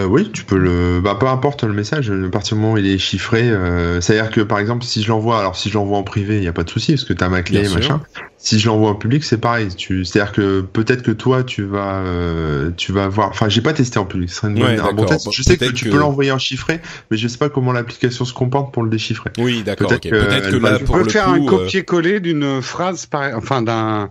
Euh, 0.00 0.06
oui, 0.06 0.28
tu 0.32 0.42
peux 0.44 0.56
le. 0.58 1.00
Bah, 1.00 1.16
peu 1.20 1.28
importe 1.28 1.62
le 1.62 1.72
message, 1.72 2.10
à 2.10 2.28
partir 2.28 2.56
du 2.56 2.62
moment 2.62 2.74
où 2.74 2.78
il 2.78 2.86
est 2.88 2.98
chiffré. 2.98 3.48
Euh... 3.48 4.00
C'est-à-dire 4.00 4.32
que 4.32 4.40
par 4.40 4.58
exemple, 4.58 4.82
si 4.82 5.00
je 5.04 5.06
l'envoie, 5.08 5.38
alors 5.38 5.54
si 5.54 5.68
je 5.68 5.74
l'envoie 5.74 5.96
en 5.98 6.02
privé, 6.02 6.34
il 6.34 6.40
n'y 6.40 6.48
a 6.48 6.52
pas 6.52 6.64
de 6.64 6.70
souci 6.70 6.94
parce 6.94 7.04
que 7.04 7.12
tu 7.12 7.22
as 7.22 7.28
ma 7.28 7.42
clé, 7.42 7.60
Bien 7.60 7.68
sûr. 7.68 7.78
machin. 7.78 8.00
Si 8.36 8.58
je 8.58 8.66
l'envoie 8.66 8.90
en 8.90 8.96
public, 8.96 9.22
c'est 9.22 9.38
pareil. 9.38 9.68
Tu... 9.76 10.04
C'est-à-dire 10.04 10.32
que 10.32 10.62
peut-être 10.62 11.02
que 11.04 11.12
toi, 11.12 11.44
tu 11.44 11.62
vas, 11.62 11.98
euh, 12.00 12.72
tu 12.76 12.90
vas 12.90 13.06
voir. 13.06 13.28
Enfin, 13.28 13.48
j'ai 13.48 13.60
pas 13.60 13.72
testé 13.72 14.00
en 14.00 14.04
public. 14.04 14.30
Ce 14.30 14.36
serait 14.38 14.48
une 14.48 14.60
Ouais, 14.60 14.74
bonne- 14.74 14.84
un 14.84 14.92
bon 14.94 15.04
test. 15.04 15.28
Je 15.32 15.42
sais 15.44 15.56
que 15.56 15.66
tu 15.66 15.88
peux 15.88 15.98
l'envoyer 15.98 16.32
en 16.32 16.38
chiffré, 16.40 16.80
mais 17.12 17.16
je 17.16 17.28
sais 17.28 17.38
pas 17.38 17.48
comment 17.48 17.70
l'application 17.70 18.24
se 18.24 18.32
comporte 18.34 18.74
pour 18.74 18.82
le 18.82 18.90
déchiffrer. 18.90 19.30
Oui, 19.38 19.62
d'accord. 19.62 19.90
Peut-être 19.90 20.06
ok. 20.06 20.10
que 20.10 20.24
Peut-être 20.26 20.50
que 20.50 20.56
là, 20.56 20.70
va- 20.72 20.78
Tu 20.78 20.84
pour 20.86 20.96
peux 20.96 21.04
le 21.04 21.08
faire 21.08 21.26
coup, 21.26 21.30
un 21.34 21.42
euh, 21.44 21.46
copier-coller 21.46 22.18
d'une 22.18 22.60
phrase, 22.62 23.06
par... 23.06 23.36
enfin 23.36 23.62
d'un 23.62 24.10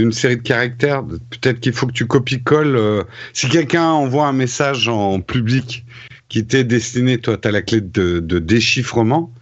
d'une 0.00 0.12
série 0.12 0.36
de 0.36 0.42
caractères. 0.42 1.04
Peut-être 1.04 1.60
qu'il 1.60 1.72
faut 1.72 1.86
que 1.86 1.92
tu 1.92 2.06
copies-colles. 2.06 2.76
euh, 2.76 3.04
Si 3.32 3.48
quelqu'un 3.48 3.84
envoie 3.90 4.26
un 4.26 4.32
message 4.32 4.88
en 4.88 5.20
public 5.20 5.84
qui 6.28 6.46
t'est 6.46 6.64
destiné, 6.64 7.18
toi, 7.18 7.36
tu 7.36 7.48
as 7.48 7.50
la 7.50 7.62
clé 7.62 7.80
de, 7.80 8.20
de 8.20 8.38
déchiffrement. 8.38 9.32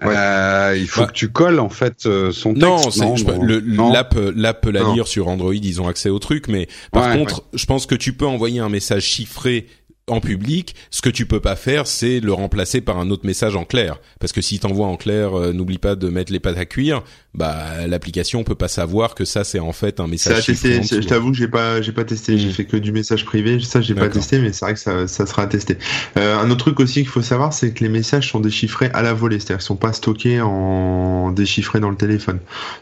Ouais. 0.00 0.14
euh, 0.16 0.76
il 0.78 0.86
faut 0.86 1.00
Bah. 1.00 1.06
que 1.08 1.12
tu 1.12 1.28
colles 1.28 1.58
en 1.58 1.68
fait 1.68 2.06
euh, 2.06 2.30
son 2.30 2.54
texte. 2.54 2.98
Non, 2.98 3.18
non 3.66 3.92
l'app, 3.92 4.16
l'app 4.36 4.60
peut 4.62 4.70
la 4.70 4.92
lire 4.94 5.08
sur 5.08 5.26
Android, 5.26 5.52
ils 5.54 5.80
ont 5.82 5.88
accès 5.88 6.08
au 6.08 6.20
truc, 6.20 6.46
mais 6.46 6.68
par 6.92 7.08
Ouais, 7.08 7.18
contre, 7.18 7.42
je 7.52 7.66
pense 7.66 7.84
que 7.86 7.96
tu 7.96 8.12
peux 8.12 8.26
envoyer 8.26 8.60
un 8.60 8.68
message 8.68 9.02
chiffré 9.02 9.66
en 10.08 10.20
public. 10.20 10.74
Ce 10.90 11.02
que 11.02 11.10
tu 11.10 11.26
peux 11.26 11.40
pas 11.40 11.56
faire, 11.56 11.86
c'est 11.86 12.20
le 12.20 12.32
remplacer 12.32 12.80
par 12.80 12.98
un 12.98 13.10
autre 13.10 13.26
message 13.26 13.56
en 13.56 13.64
clair, 13.64 14.00
parce 14.20 14.32
que 14.32 14.40
si 14.40 14.58
t'envoies 14.58 14.86
en 14.86 14.96
clair, 14.96 15.38
euh, 15.38 15.52
n'oublie 15.52 15.78
pas 15.78 15.94
de 15.94 16.08
mettre 16.08 16.32
les 16.32 16.40
pattes 16.40 16.58
à 16.58 16.64
cuire. 16.66 17.02
Bah, 17.34 17.86
l'application 17.86 18.42
peut 18.42 18.54
pas 18.54 18.68
savoir 18.68 19.14
que 19.14 19.24
ça 19.24 19.44
c'est 19.44 19.58
en 19.60 19.72
fait 19.72 20.00
un 20.00 20.06
message 20.08 20.46
tester. 20.46 20.78
en 20.78 20.82
Je 20.82 21.06
t'avoue 21.06 21.30
que 21.30 21.36
j'ai 21.36 21.46
pas, 21.48 21.80
j'ai 21.82 21.92
pas 21.92 22.04
testé. 22.04 22.36
J'ai 22.38 22.46
Mhm. 22.48 22.52
fait 22.52 22.64
que 22.64 22.76
du 22.76 22.90
message 22.92 23.24
privé. 23.24 23.60
Ça, 23.60 23.80
j'ai 23.80 23.94
pas 23.94 24.08
testé, 24.08 24.38
mais 24.40 24.52
c'est 24.52 24.64
vrai 24.64 24.74
que 24.74 24.80
ça, 24.80 25.06
ça 25.06 25.26
sera 25.26 25.42
à 25.42 25.46
tester. 25.46 25.76
Euh, 26.16 26.36
un 26.38 26.50
autre 26.50 26.58
truc 26.64 26.80
aussi 26.80 26.94
qu'il 27.00 27.08
faut 27.08 27.22
savoir, 27.22 27.52
c'est 27.52 27.72
que 27.72 27.84
les 27.84 27.90
messages 27.90 28.30
sont 28.30 28.40
déchiffrés 28.40 28.90
à 28.94 29.02
la 29.02 29.12
volée, 29.12 29.38
c'est-à-dire 29.38 29.58
qu'ils 29.58 29.66
sont 29.66 29.76
pas 29.76 29.92
stockés 29.92 30.40
en 30.40 31.30
déchiffrés 31.30 31.80
dans 31.80 31.90
le 31.90 31.96
téléphone. 31.96 32.38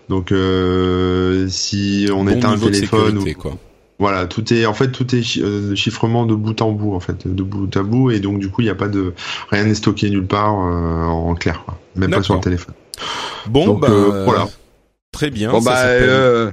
Donc, 0.08 0.32
euh, 0.32 1.46
si 1.48 2.08
on 2.12 2.24
Bon 2.24 2.30
éteint 2.30 2.54
de 2.56 2.64
téléphone, 2.70 3.20
sécurité, 3.20 3.36
ou- 3.36 3.40
quoi. 3.40 3.58
Voilà, 3.98 4.26
tout 4.26 4.52
est, 4.52 4.66
en 4.66 4.74
fait, 4.74 4.92
tout 4.92 5.14
est 5.14 5.22
chi- 5.22 5.42
euh, 5.42 5.74
chiffrement 5.74 6.26
de 6.26 6.34
bout 6.34 6.60
en 6.60 6.72
bout, 6.72 6.94
en 6.94 7.00
fait, 7.00 7.26
de 7.26 7.42
bout 7.42 7.74
à 7.76 7.82
bout, 7.82 8.10
et 8.10 8.20
donc 8.20 8.38
du 8.38 8.50
coup, 8.50 8.60
il 8.60 8.64
n'y 8.64 8.70
a 8.70 8.74
pas 8.74 8.88
de, 8.88 9.14
rien 9.50 9.64
n'est 9.64 9.74
stocké 9.74 10.10
nulle 10.10 10.26
part 10.26 10.54
euh, 10.54 11.04
en 11.04 11.34
clair, 11.34 11.62
quoi. 11.64 11.78
Même 11.96 12.10
pas 12.10 12.22
sur 12.22 12.34
le 12.34 12.40
téléphone. 12.40 12.74
Bon, 13.46 13.66
Donc, 13.66 13.80
bah, 13.80 13.88
euh, 13.90 14.24
voilà. 14.24 14.48
Très 15.12 15.30
bien. 15.30 15.50
Bon 15.50 15.62
ça 15.62 15.70
bah, 15.70 15.82
euh, 15.84 16.52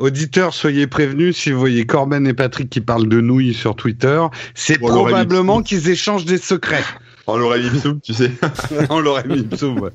auditeurs, 0.00 0.52
soyez 0.52 0.88
prévenus 0.88 1.36
si 1.36 1.52
vous 1.52 1.60
voyez 1.60 1.86
Corben 1.86 2.26
et 2.26 2.34
Patrick 2.34 2.68
qui 2.68 2.80
parlent 2.80 3.08
de 3.08 3.20
nouilles 3.20 3.54
sur 3.54 3.76
Twitter, 3.76 4.20
c'est 4.54 4.78
probablement 4.78 5.62
qu'ils 5.62 5.88
échangent 5.90 6.24
des 6.24 6.38
secrets. 6.38 6.82
On 7.30 7.36
l'aurait 7.36 7.60
mis 7.60 7.70
dessous, 7.70 8.00
tu 8.02 8.14
sais. 8.14 8.30
On 8.90 9.00
l'aurait 9.00 9.26
mis 9.26 9.42
dessous. 9.42 9.74
ouais. 9.78 9.90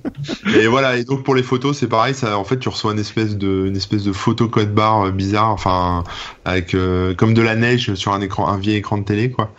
Et 0.55 0.67
voilà, 0.67 0.97
et 0.97 1.03
donc 1.03 1.23
pour 1.23 1.35
les 1.35 1.43
photos, 1.43 1.77
c'est 1.77 1.87
pareil, 1.87 2.13
ça, 2.13 2.37
en 2.37 2.43
fait, 2.43 2.57
tu 2.57 2.69
reçois 2.69 2.93
une 2.93 2.99
espèce 2.99 3.37
de, 3.37 3.65
une 3.67 3.75
espèce 3.75 4.03
de 4.03 4.11
photo 4.11 4.47
code 4.47 4.73
barre 4.73 5.07
euh, 5.07 5.11
bizarre, 5.11 5.49
enfin, 5.51 6.03
avec 6.45 6.73
euh, 6.73 7.13
comme 7.13 7.33
de 7.33 7.41
la 7.41 7.55
neige 7.55 7.93
sur 7.95 8.13
un 8.13 8.21
écran, 8.21 8.47
un 8.47 8.57
vieil 8.57 8.77
écran 8.77 8.97
de 8.97 9.03
télé, 9.03 9.31
quoi. 9.31 9.51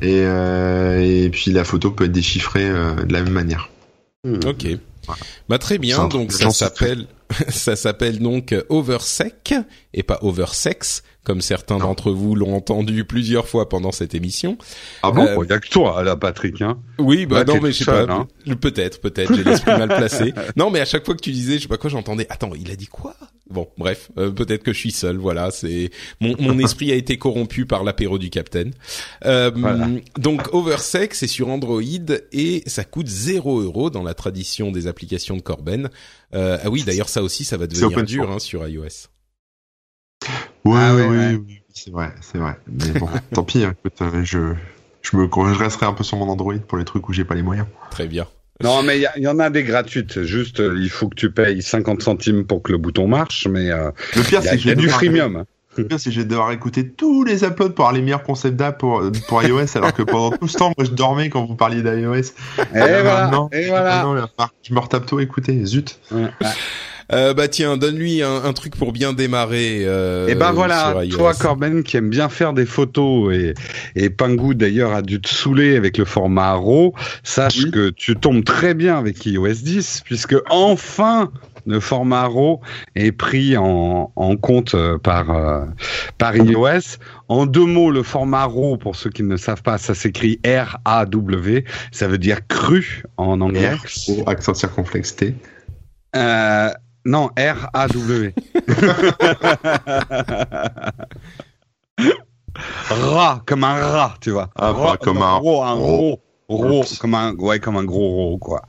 Et, 0.00 0.20
euh, 0.22 1.00
et 1.00 1.30
puis 1.30 1.50
la 1.50 1.64
photo 1.64 1.90
peut 1.90 2.04
être 2.04 2.12
déchiffrée 2.12 2.68
euh, 2.68 2.94
de 3.04 3.12
la 3.12 3.22
même 3.22 3.32
manière. 3.32 3.68
Ok. 4.46 4.66
Bah 5.48 5.58
très 5.58 5.78
bien. 5.78 6.08
Donc 6.08 6.32
ça 6.32 6.50
s'appelle 6.50 7.06
ça 7.48 7.76
s'appelle 7.76 8.18
donc 8.20 8.54
Oversec 8.68 9.54
et 9.92 10.02
pas 10.02 10.18
Oversex 10.22 11.02
comme 11.24 11.40
certains 11.40 11.78
d'entre 11.78 12.12
vous 12.12 12.34
l'ont 12.36 12.54
entendu 12.54 13.04
plusieurs 13.04 13.48
fois 13.48 13.68
pendant 13.68 13.90
cette 13.92 14.14
émission. 14.14 14.56
Ah 15.02 15.10
bon? 15.10 15.26
Euh, 15.26 15.34
Bon, 15.34 15.42
y 15.44 15.52
a 15.52 15.58
que 15.58 15.68
toi 15.68 16.02
là, 16.04 16.16
Patrick. 16.16 16.60
Hein. 16.62 16.78
Oui, 16.98 17.26
bah 17.26 17.44
non 17.44 17.60
mais 17.60 17.72
je 17.72 17.78
sais 17.78 17.84
seul, 17.84 18.06
pas. 18.06 18.26
hein. 18.46 18.54
Peut-être, 18.60 19.00
peut-être. 19.00 19.34
J'ai 19.34 19.42
l'esprit 19.44 19.72
mal 19.76 19.88
placé. 19.88 20.32
Non, 20.56 20.70
mais 20.70 20.80
à 20.80 20.84
chaque 20.84 21.04
fois 21.04 21.14
que 21.14 21.20
tu 21.22 21.32
disais, 21.32 21.56
je 21.56 21.62
sais 21.62 21.68
pas 21.68 21.78
quoi, 21.78 21.90
j'entendais. 21.90 22.26
Attends, 22.30 22.50
il 22.54 22.70
a 22.70 22.76
dit 22.76 22.86
quoi? 22.86 23.16
Bon, 23.50 23.68
bref, 23.76 24.10
euh, 24.18 24.30
peut-être 24.30 24.62
que 24.62 24.72
je 24.72 24.78
suis 24.78 24.90
seul. 24.92 25.16
Voilà, 25.16 25.50
c'est 25.50 25.90
mon 26.20 26.34
mon 26.38 26.58
esprit 26.58 26.92
a 26.92 26.94
été 26.94 27.18
corrompu 27.18 27.66
par 27.66 27.84
l'apéro 27.84 28.18
du 28.18 28.30
Capitaine. 28.30 28.72
Euh, 29.24 29.50
Voilà. 29.54 29.88
Donc 30.18 30.52
Oversec, 30.54 31.14
c'est 31.14 31.26
sur 31.26 31.48
Android 31.48 31.80
et 32.32 32.62
ça 32.66 32.84
coûte 32.84 33.08
0 33.08 33.60
euros 33.60 33.90
dans 33.90 34.02
la 34.02 34.14
tradition 34.14 34.70
des 34.72 34.86
applications 34.86 35.36
de 35.36 35.42
Corben. 35.42 35.90
Euh, 36.34 36.58
ah 36.62 36.70
oui, 36.70 36.82
d'ailleurs 36.84 37.08
ça 37.08 37.22
aussi, 37.22 37.44
ça 37.44 37.56
va 37.56 37.66
devenir 37.66 38.02
dur 38.04 38.30
hein, 38.30 38.38
sur 38.38 38.66
iOS. 38.66 39.08
Ouais, 40.64 40.78
Ah 40.80 40.94
ouais, 40.94 41.06
oui, 41.06 41.16
ouais. 41.16 41.40
oui, 41.46 41.60
c'est 41.72 41.90
vrai, 41.90 42.12
c'est 42.20 42.38
vrai. 42.38 42.56
Mais 42.66 42.98
bon, 42.98 43.08
tant 43.34 43.42
pis, 43.44 43.64
hein, 43.64 43.74
écoute, 43.78 44.00
euh, 44.02 44.22
je, 44.24 44.54
je 45.02 45.16
me, 45.16 45.26
je 45.26 45.58
resterai 45.58 45.86
un 45.86 45.92
peu 45.92 46.04
sur 46.04 46.16
mon 46.18 46.28
Android 46.28 46.54
pour 46.66 46.78
les 46.78 46.84
trucs 46.84 47.08
où 47.08 47.12
j'ai 47.12 47.24
pas 47.24 47.34
les 47.34 47.42
moyens. 47.42 47.66
Très 47.90 48.06
bien. 48.06 48.26
Non, 48.62 48.82
mais 48.84 48.98
il 49.00 49.22
y, 49.22 49.26
en 49.26 49.38
a 49.40 49.50
des 49.50 49.64
gratuites. 49.64 50.22
Juste, 50.22 50.60
euh, 50.60 50.76
il 50.80 50.88
faut 50.88 51.08
que 51.08 51.16
tu 51.16 51.30
payes 51.32 51.60
50 51.60 52.02
centimes 52.02 52.44
pour 52.46 52.62
que 52.62 52.70
le 52.70 52.78
bouton 52.78 53.08
marche, 53.08 53.48
mais 53.50 53.70
euh, 53.70 53.90
Le 54.14 54.22
pire, 54.22 54.40
il 54.42 54.44
y 54.44 54.48
a, 54.48 54.50
c'est 54.52 54.58
que 54.58 54.58
y 54.58 54.58
a 54.58 54.58
je 54.58 54.68
vais 54.68 54.74
du 54.76 54.82
devoir- 54.82 54.98
freemium. 55.00 55.36
hein. 55.36 55.46
Le 55.76 55.84
pire, 55.88 55.98
c'est 55.98 56.10
que 56.10 56.14
je 56.14 56.20
vais 56.20 56.26
devoir 56.26 56.52
écouter 56.52 56.88
tous 56.88 57.24
les 57.24 57.42
uploads 57.42 57.70
pour 57.74 57.86
avoir 57.86 57.92
les 57.92 58.00
meilleurs 58.00 58.22
concepts 58.22 58.54
d'app 58.54 58.78
pour, 58.78 59.02
pour 59.26 59.42
iOS, 59.42 59.76
alors 59.76 59.92
que 59.92 60.04
pendant 60.04 60.30
tout 60.36 60.46
ce 60.46 60.56
temps, 60.56 60.72
moi, 60.78 60.86
je 60.86 60.92
dormais 60.92 61.30
quand 61.30 61.44
vous 61.44 61.56
parliez 61.56 61.82
d'iOS. 61.82 62.14
Et 62.14 62.30
Ah, 62.58 62.62
voilà. 62.74 63.02
maintenant, 63.24 63.50
Et 63.52 63.66
voilà. 63.66 64.06
je 64.62 64.72
me 64.72 64.78
retape 64.78 65.04
tout, 65.06 65.18
écoutez, 65.18 65.64
zut. 65.66 65.98
Ouais, 66.12 66.22
ouais. 66.40 66.48
Euh, 67.12 67.34
bah 67.34 67.48
tiens, 67.48 67.76
donne-lui 67.76 68.22
un, 68.22 68.44
un 68.44 68.52
truc 68.52 68.76
pour 68.76 68.92
bien 68.92 69.12
démarrer. 69.12 69.82
Euh, 69.84 70.26
Et 70.28 70.34
ben 70.34 70.52
voilà, 70.52 70.94
toi 71.10 71.34
Corben 71.34 71.82
qui 71.82 71.96
aime 71.96 72.08
bien 72.10 72.28
faire 72.28 72.52
des 72.52 72.66
photos 72.66 73.34
et, 73.34 73.54
et 73.94 74.10
Pingu 74.10 74.54
d'ailleurs 74.54 74.92
a 74.92 75.02
dû 75.02 75.20
te 75.20 75.28
saouler 75.28 75.76
avec 75.76 75.98
le 75.98 76.04
format 76.04 76.52
RAW, 76.54 76.94
sache 77.22 77.58
Oui. 77.64 77.70
que 77.70 77.90
tu 77.90 78.16
tombes 78.16 78.44
très 78.44 78.74
bien 78.74 78.96
avec 78.98 79.24
iOS 79.26 79.48
10 79.62 80.02
puisque 80.04 80.36
enfin 80.50 81.30
le 81.66 81.80
format 81.80 82.26
RAW 82.26 82.60
est 82.94 83.12
pris 83.12 83.56
en, 83.56 84.12
en 84.16 84.36
compte 84.36 84.74
euh, 84.74 84.98
par, 84.98 85.30
euh, 85.30 85.64
par 86.18 86.36
iOS. 86.36 86.98
En 87.28 87.46
deux 87.46 87.64
mots, 87.64 87.90
le 87.90 88.02
format 88.02 88.44
RAW, 88.44 88.76
pour 88.76 88.96
ceux 88.96 89.08
qui 89.08 89.22
ne 89.22 89.36
savent 89.38 89.62
pas, 89.62 89.78
ça 89.78 89.94
s'écrit 89.94 90.40
R-A-W, 90.44 91.64
ça 91.90 92.06
veut 92.06 92.18
dire 92.18 92.46
cru 92.48 93.02
en 93.16 93.40
anglais. 93.40 93.72
R, 93.74 94.28
accent 94.28 94.52
circonflexe 94.54 95.16
T. 95.16 95.34
Euh, 96.16 96.68
non, 97.04 97.30
R-A-W. 97.36 98.34
rat, 102.88 103.42
comme 103.46 103.64
un 103.64 103.74
rat, 103.74 104.14
tu 104.20 104.30
vois. 104.30 104.50
Ah, 104.56 104.72
Rat, 104.72 104.96
comme 104.98 105.22
un 105.22 105.36
un 105.36 105.38
gros, 105.38 105.62
gros, 105.76 106.23
Oups. 106.48 106.98
comme 106.98 107.14
un, 107.14 107.34
ouais, 107.36 107.58
comme 107.58 107.76
un 107.76 107.84
gros 107.84 108.32
rat, 108.32 108.38
quoi. 108.38 108.62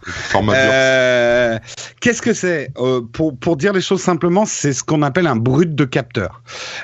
Euh, 0.53 1.59
Qu'est-ce 1.99 2.21
que 2.21 2.33
c'est 2.33 2.71
Euh, 2.77 3.01
pour, 3.01 3.37
pour 3.37 3.57
dire 3.57 3.73
les 3.73 3.81
choses 3.81 4.01
simplement, 4.01 4.45
c'est 4.45 4.71
ce 4.71 4.81
qu'on 4.83 5.01
appelle 5.01 5.27
un 5.27 5.35
brut 5.35 5.75
de 5.75 5.83
capteur. 5.83 6.41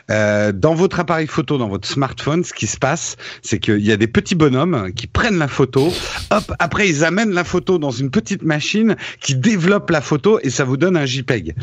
Euh, 0.10 0.52
dans 0.52 0.74
votre 0.74 1.00
appareil 1.00 1.28
photo, 1.28 1.58
dans 1.58 1.70
votre 1.70 1.88
smartphone, 1.88 2.44
ce 2.44 2.54
qui 2.54 2.68
se 2.68 2.78
passe, 2.78 3.16
c'est 3.42 3.60
qu'il 3.60 3.80
y 3.80 3.92
a 3.94 3.98
des 3.98 4.08
petits 4.08 4.36
bonhommes 4.36 4.92
qui 4.94 5.08
prennent 5.08 5.38
la 5.38 5.48
photo, 5.48 5.94
hop, 6.30 6.54
après 6.60 6.90
ils 6.90 7.06
amènent 7.06 7.32
la 7.32 7.46
photo 7.46 7.78
dans 7.78 7.92
une 7.92 8.10
petite 8.12 8.44
machine 8.44 8.98
qui 9.22 9.36
développe 9.36 9.90
la 9.92 10.02
photo 10.02 10.40
et 10.44 10.50
ça 10.50 10.66
vous 10.66 10.76
donne 10.76 10.98
un 10.98 11.06
JPEG. 11.06 11.56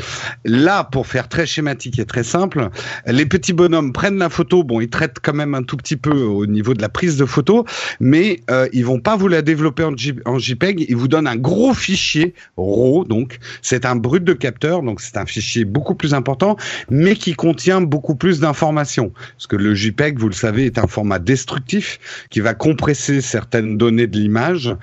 Là, 0.45 0.83
pour 0.83 1.05
faire 1.05 1.29
très 1.29 1.45
schématique 1.45 1.99
et 1.99 2.05
très 2.05 2.23
simple, 2.23 2.69
les 3.05 3.25
petits 3.27 3.53
bonhommes 3.53 3.93
prennent 3.93 4.17
la 4.17 4.29
photo, 4.29 4.63
bon, 4.63 4.81
ils 4.81 4.89
traitent 4.89 5.17
quand 5.21 5.33
même 5.33 5.53
un 5.53 5.63
tout 5.63 5.77
petit 5.77 5.97
peu 5.97 6.11
au 6.21 6.47
niveau 6.47 6.73
de 6.73 6.81
la 6.81 6.89
prise 6.89 7.17
de 7.17 7.25
photo, 7.25 7.65
mais 7.99 8.41
ils 8.73 8.85
vont 8.85 8.99
pas 8.99 9.18
vous 9.19 9.27
la 9.27 9.41
développer 9.41 9.83
en, 9.83 10.39
JPEG, 10.39 10.85
ils 10.87 10.95
vous 10.95 11.07
donnent 11.07 11.27
un 11.27 11.35
gros 11.35 11.73
fichier 11.73 12.33
RAW, 12.57 13.05
donc 13.05 13.37
c'est 13.61 13.85
un 13.85 13.95
brut 13.95 14.23
de 14.23 14.33
capteur, 14.33 14.81
donc 14.81 15.01
c'est 15.01 15.17
un 15.17 15.25
fichier 15.25 15.65
beaucoup 15.65 15.93
plus 15.93 16.13
important, 16.13 16.55
mais 16.89 17.15
qui 17.15 17.33
contient 17.33 17.81
beaucoup 17.81 18.15
plus 18.15 18.39
d'informations. 18.39 19.11
Parce 19.35 19.47
que 19.47 19.57
le 19.57 19.75
JPEG, 19.75 20.17
vous 20.17 20.29
le 20.29 20.33
savez, 20.33 20.65
est 20.65 20.77
un 20.77 20.87
format 20.87 21.19
destructif 21.19 21.99
qui 22.29 22.39
va 22.39 22.53
compresser 22.53 23.21
certaines 23.21 23.77
données 23.77 24.07
de 24.07 24.17
l'image. 24.17 24.75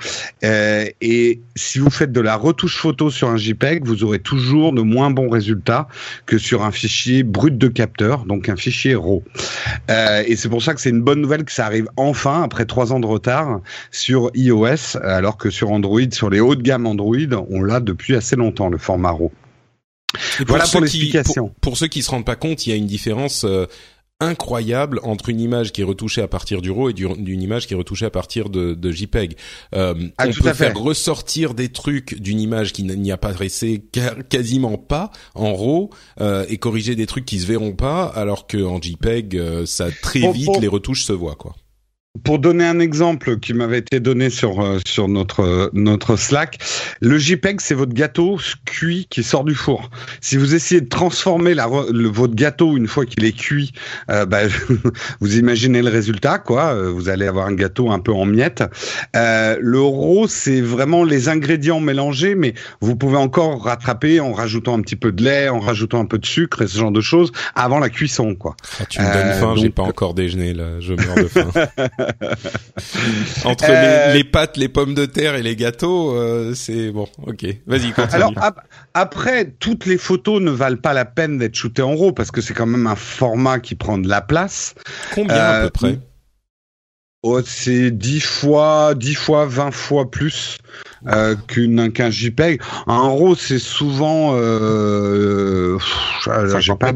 Euh, 0.45 0.87
et 1.01 1.41
si 1.55 1.79
vous 1.79 1.91
faites 1.91 2.13
de 2.13 2.21
la 2.21 2.37
retouche 2.37 2.77
photo 2.77 3.11
sur 3.11 3.29
un 3.29 3.37
JPEG, 3.37 3.85
vous 3.85 4.05
aurez 4.05 4.19
toujours 4.19 4.73
de 4.73 4.83
moins 4.83 5.11
bons 5.11 5.31
résultats 5.31 5.89
que 6.27 6.39
sur 6.39 6.63
un 6.63 6.71
fichier 6.71 7.23
brut 7.23 7.57
de 7.57 7.69
capteur, 7.69 8.27
donc 8.27 8.49
un 8.49 8.57
fichier 8.57 8.95
RAW. 8.95 9.25
Euh, 9.91 10.23
et 10.27 10.37
c'est 10.37 10.49
pour 10.49 10.63
ça 10.63 10.75
que 10.75 10.81
c'est 10.81 10.91
une 10.91 11.03
bonne 11.03 11.21
nouvelle 11.21 11.45
que 11.45 11.53
ça 11.53 11.65
arrive 11.65 11.89
enfin, 11.97 12.43
après 12.43 12.67
trois 12.67 12.93
ans 12.93 13.01
de 13.01 13.07
retard, 13.07 13.61
sur 13.91 14.26
iOS, 14.35 14.97
alors 15.03 15.37
que 15.37 15.51
sur 15.51 15.71
Android, 15.71 16.01
sur 16.13 16.31
les 16.31 16.41
hauts 16.41 16.55
de 16.55 16.63
gamme 16.63 16.87
Android, 16.87 17.17
on 17.51 17.63
l'a 17.63 17.81
depuis 17.81 18.15
assez 18.17 18.37
longtemps, 18.37 18.69
le 18.69 18.79
format 18.79 19.11
RAW. 19.11 19.33
Voilà 20.47 20.65
pour 20.65 20.81
l'explication. 20.81 21.49
Pour, 21.49 21.55
pour 21.61 21.77
ceux 21.79 21.89
qui 21.89 22.03
se 22.03 22.11
rendent 22.11 22.25
pas 22.25 22.37
compte, 22.37 22.67
il 22.67 22.71
y 22.71 22.73
a 22.73 22.77
une 22.77 22.87
différence 22.87 23.45
euh, 23.45 23.67
incroyable 24.21 24.99
entre 25.03 25.29
une 25.29 25.41
image 25.41 25.73
qui 25.73 25.83
est 25.83 25.85
retouchée 25.85 26.23
à 26.23 26.29
partir 26.29 26.63
du 26.63 26.71
RAW 26.71 26.89
et 26.91 26.93
du- 26.95 27.07
d'une 27.19 27.43
image 27.43 27.67
qui 27.67 27.75
est 27.75 27.77
retouchée 27.77 28.07
à 28.07 28.11
partir 28.11 28.49
de, 28.49 28.73
de 28.73 28.91
JPEG. 28.91 29.37
Euh, 29.75 29.95
Ah, 30.17 30.25
on 30.29 30.33
peut 30.33 30.49
fait. 30.49 30.55
faire 30.55 30.79
ressortir 30.79 31.53
des 31.53 31.69
trucs 31.69 32.19
d'une 32.19 32.41
image 32.41 32.73
qui 32.73 32.85
n'y 32.85 33.13
apparaissait 33.13 33.83
ca- 33.95 34.15
quasiment 34.29 34.79
pas 34.79 35.11
en 35.35 35.55
RAW 35.55 35.91
euh, 36.21 36.47
et 36.49 36.57
corriger 36.57 36.95
des 36.97 37.05
trucs 37.07 37.27
qui 37.27 37.39
se 37.41 37.47
verront 37.47 37.75
pas, 37.75 38.05
alors 38.07 38.47
que 38.47 38.63
en 38.65 38.81
JPEG, 38.81 39.37
euh, 39.37 39.67
ça 39.67 39.89
très 40.03 40.31
vite 40.33 40.49
les 40.61 40.69
retouches 40.69 41.05
se 41.05 41.13
voient 41.13 41.35
quoi. 41.37 41.55
Pour 42.25 42.39
donner 42.39 42.65
un 42.65 42.79
exemple 42.79 43.39
qui 43.39 43.55
m'avait 43.55 43.79
été 43.79 44.01
donné 44.01 44.31
sur 44.31 44.61
euh, 44.61 44.79
sur 44.87 45.09
notre 45.09 45.71
notre 45.73 46.17
Slack, 46.17 46.59
le 47.01 47.19
JPEG 47.19 47.61
c'est 47.61 47.75
votre 47.75 47.93
gâteau 47.93 48.39
cuit 48.65 49.07
qui 49.11 49.23
sort 49.23 49.45
du 49.45 49.55
four. 49.55 49.91
Si 50.21 50.37
vous 50.37 50.55
essayez 50.55 50.81
de 50.81 50.89
transformer 50.89 51.55
la, 51.55 51.67
votre 51.67 52.35
gâteau 52.35 52.77
une 52.77 52.87
fois 52.87 53.07
qu'il 53.07 53.25
est 53.25 53.37
cuit, 53.37 53.73
euh, 54.11 54.27
bah, 54.27 54.43
vous 55.21 55.39
imaginez 55.39 55.83
le 55.83 55.91
résultat 55.91 56.39
quoi. 56.39 56.75
Euh, 56.75 56.91
vous 56.91 57.09
allez 57.09 57.27
avoir 57.27 57.47
un 57.47 57.55
gâteau 57.55 57.91
un 57.91 57.99
peu 57.99 58.13
en 58.13 58.27
miettes. 58.27 58.65
Euh, 59.15 59.57
le 59.61 59.81
raw 59.81 60.27
c'est 60.29 60.61
vraiment 60.61 61.05
les 61.05 61.29
ingrédients 61.29 61.81
mélangés, 61.81 62.35
mais 62.35 62.55
vous 62.81 62.97
pouvez 62.97 63.17
encore 63.17 63.65
rattraper 63.65 64.21
en 64.21 64.33
rajoutant 64.33 64.79
un 64.79 64.81
petit 64.81 64.97
peu 64.97 65.13
de 65.13 65.23
lait, 65.23 65.49
en 65.49 65.61
rajoutant 65.61 66.01
un 66.01 66.07
peu 66.07 66.19
de 66.19 66.27
sucre 66.27 66.63
et 66.63 66.67
ce 66.67 66.79
genre 66.79 66.93
de 66.93 67.01
choses 67.01 67.33
avant 67.55 67.79
la 67.79 67.89
cuisson 67.89 68.35
quoi. 68.35 68.57
Ah, 68.81 68.85
tu 68.87 69.01
me 69.01 69.13
donnes 69.13 69.33
faim, 69.41 69.55
j'ai 69.57 69.71
pas 69.71 69.83
encore 69.83 70.15
déjeuné 70.15 70.55
là, 70.55 70.81
je 70.81 70.95
meurs 70.95 71.17
de 71.17 71.29
faim. 71.29 71.51
Entre 73.45 73.67
les, 73.69 74.15
les, 74.15 74.25
pâtes, 74.25 74.57
les 74.57 74.69
pommes 74.69 74.95
de 74.95 75.07
terre 75.07 75.35
et 75.35 75.43
les 75.43 75.57
gâteaux, 75.57 76.15
euh, 76.15 76.55
c'est 76.55 76.91
bon. 76.91 77.09
Ok, 77.27 77.45
vas-y 77.67 77.93
continue. 77.93 78.15
Alors 78.15 78.33
après, 78.95 79.51
toutes 79.59 79.87
les 79.87 79.99
photos 79.99 80.41
ne 80.41 80.51
valent 80.51 80.77
pas 80.77 80.93
la 80.93 81.05
peine 81.05 81.39
d'être 81.39 81.55
shootées 81.55 81.83
en 81.83 81.95
RAW 81.95 82.13
parce 82.13 82.31
que 82.31 82.41
c'est 82.41 82.55
quand 82.55 82.67
même 82.67 82.87
un 82.87 82.97
format 82.97 83.59
qui 83.61 83.75
prend 83.75 83.99
de 83.99 84.09
la 84.09 84.21
place. 84.21 84.75
Combien 85.15 85.37
à 85.37 85.63
peu 85.65 85.71
près? 85.71 85.99
oh, 87.27 87.41
c'est 87.45 87.91
10 87.91 88.21
fois, 88.21 88.95
10 88.95 89.15
fois, 89.15 89.47
20 89.47 89.71
fois 89.73 90.11
plus 90.11 90.59
euh, 91.09 91.35
qu'une 91.49 91.93
qu'un 91.93 92.11
JPEG. 92.11 92.61
Un 92.87 93.09
RAW, 93.09 93.35
c'est 93.35 93.59
souvent, 93.59 94.33
euh, 94.35 95.79
j'ai 96.59 96.75
pas, 96.75 96.93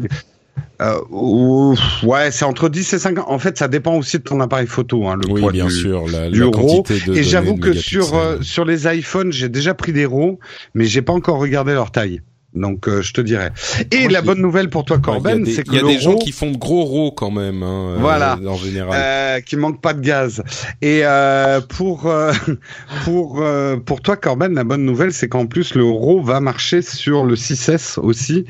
euh, 0.81 1.75
ouais, 2.03 2.31
c'est 2.31 2.43
entre 2.45 2.67
10 2.67 2.93
et 2.93 2.99
50. 2.99 3.25
En 3.27 3.37
fait, 3.39 3.57
ça 3.57 3.67
dépend 3.67 3.95
aussi 3.95 4.17
de 4.17 4.23
ton 4.23 4.39
appareil 4.39 4.67
photo, 4.67 5.07
hein, 5.07 5.15
le 5.15 5.31
oui, 5.31 5.39
poids 5.41 5.51
bien 5.51 5.67
du, 5.67 5.71
sûr, 5.71 6.07
la, 6.07 6.29
du 6.29 6.39
la 6.39 6.45
RAW. 6.45 6.83
quantité 6.83 6.99
de 6.99 7.15
Et 7.15 7.23
j'avoue 7.23 7.55
que 7.57 7.73
sur 7.73 8.15
euh, 8.15 8.41
sur 8.41 8.65
les 8.65 8.87
iPhones, 8.87 9.31
j'ai 9.31 9.47
déjà 9.49 9.73
pris 9.75 9.93
des 9.93 10.05
RAW, 10.05 10.39
mais 10.73 10.85
j'ai 10.85 11.01
pas 11.03 11.13
encore 11.13 11.37
regardé 11.39 11.73
leur 11.73 11.91
taille. 11.91 12.21
Donc 12.53 12.87
euh, 12.89 13.01
je 13.01 13.13
te 13.13 13.21
dirais. 13.21 13.51
Et 13.91 14.01
Moi, 14.03 14.11
la 14.11 14.21
bonne 14.21 14.41
nouvelle 14.41 14.69
pour 14.69 14.83
toi, 14.85 14.99
Corben, 14.99 15.45
c'est 15.45 15.63
que 15.63 15.71
il 15.71 15.75
y 15.75 15.79
a 15.79 15.83
des 15.87 15.99
gens 15.99 16.15
qui 16.17 16.31
font 16.31 16.51
de 16.51 16.57
gros 16.57 16.83
RAW 16.83 17.11
quand 17.11 17.31
même, 17.31 17.63
hein, 17.63 17.93
euh, 17.95 17.97
Voilà. 17.99 18.37
en 18.45 18.55
général. 18.57 18.91
euh, 18.93 19.39
qui 19.41 19.55
manque 19.55 19.81
pas 19.81 19.93
de 19.93 20.01
gaz. 20.01 20.43
Et 20.81 21.01
euh, 21.03 21.61
pour 21.61 22.07
euh, 22.07 22.33
pour 23.05 23.41
euh, 23.41 23.77
pour 23.77 24.01
toi, 24.01 24.17
Corben, 24.17 24.53
la 24.53 24.63
bonne 24.63 24.83
nouvelle, 24.85 25.13
c'est 25.13 25.29
qu'en 25.29 25.45
plus 25.45 25.75
le 25.75 25.85
RAW 25.85 26.21
va 26.21 26.39
marcher 26.41 26.81
sur 26.81 27.23
le 27.25 27.35
6S 27.35 27.99
aussi. 27.99 28.45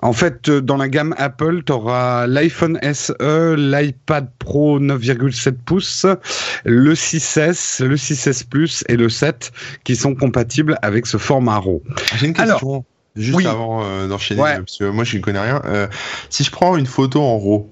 En 0.00 0.12
fait, 0.12 0.48
euh, 0.48 0.60
dans 0.60 0.76
la 0.76 0.88
gamme 0.88 1.14
Apple, 1.18 1.62
tu 1.64 1.72
auras 1.72 2.26
l'iPhone 2.26 2.78
SE, 2.92 3.54
l'iPad 3.56 4.28
Pro 4.38 4.80
9,7 4.80 5.52
pouces, 5.64 6.06
le 6.64 6.94
6S, 6.94 7.84
le 7.84 7.96
6S 7.96 8.44
Plus 8.48 8.82
et 8.88 8.96
le 8.96 9.08
7 9.08 9.52
qui 9.84 9.94
sont 9.94 10.14
compatibles 10.14 10.76
avec 10.82 11.06
ce 11.06 11.18
format 11.18 11.58
RAW. 11.58 11.82
J'ai 12.16 12.28
une 12.28 12.36
Alors, 12.40 12.54
question. 12.60 12.84
Juste 13.16 13.36
oui. 13.36 13.46
avant 13.46 13.84
euh, 13.84 14.06
d'enchaîner, 14.08 14.40
Ouais. 14.40 14.56
parce 14.58 14.78
que 14.78 14.84
moi 14.84 15.04
je 15.04 15.16
ne 15.16 15.22
connais 15.22 15.40
rien. 15.40 15.60
Euh, 15.66 15.86
si 16.30 16.44
je 16.44 16.50
prends 16.50 16.76
une 16.76 16.86
photo 16.86 17.20
en 17.20 17.38
RAW, 17.38 17.70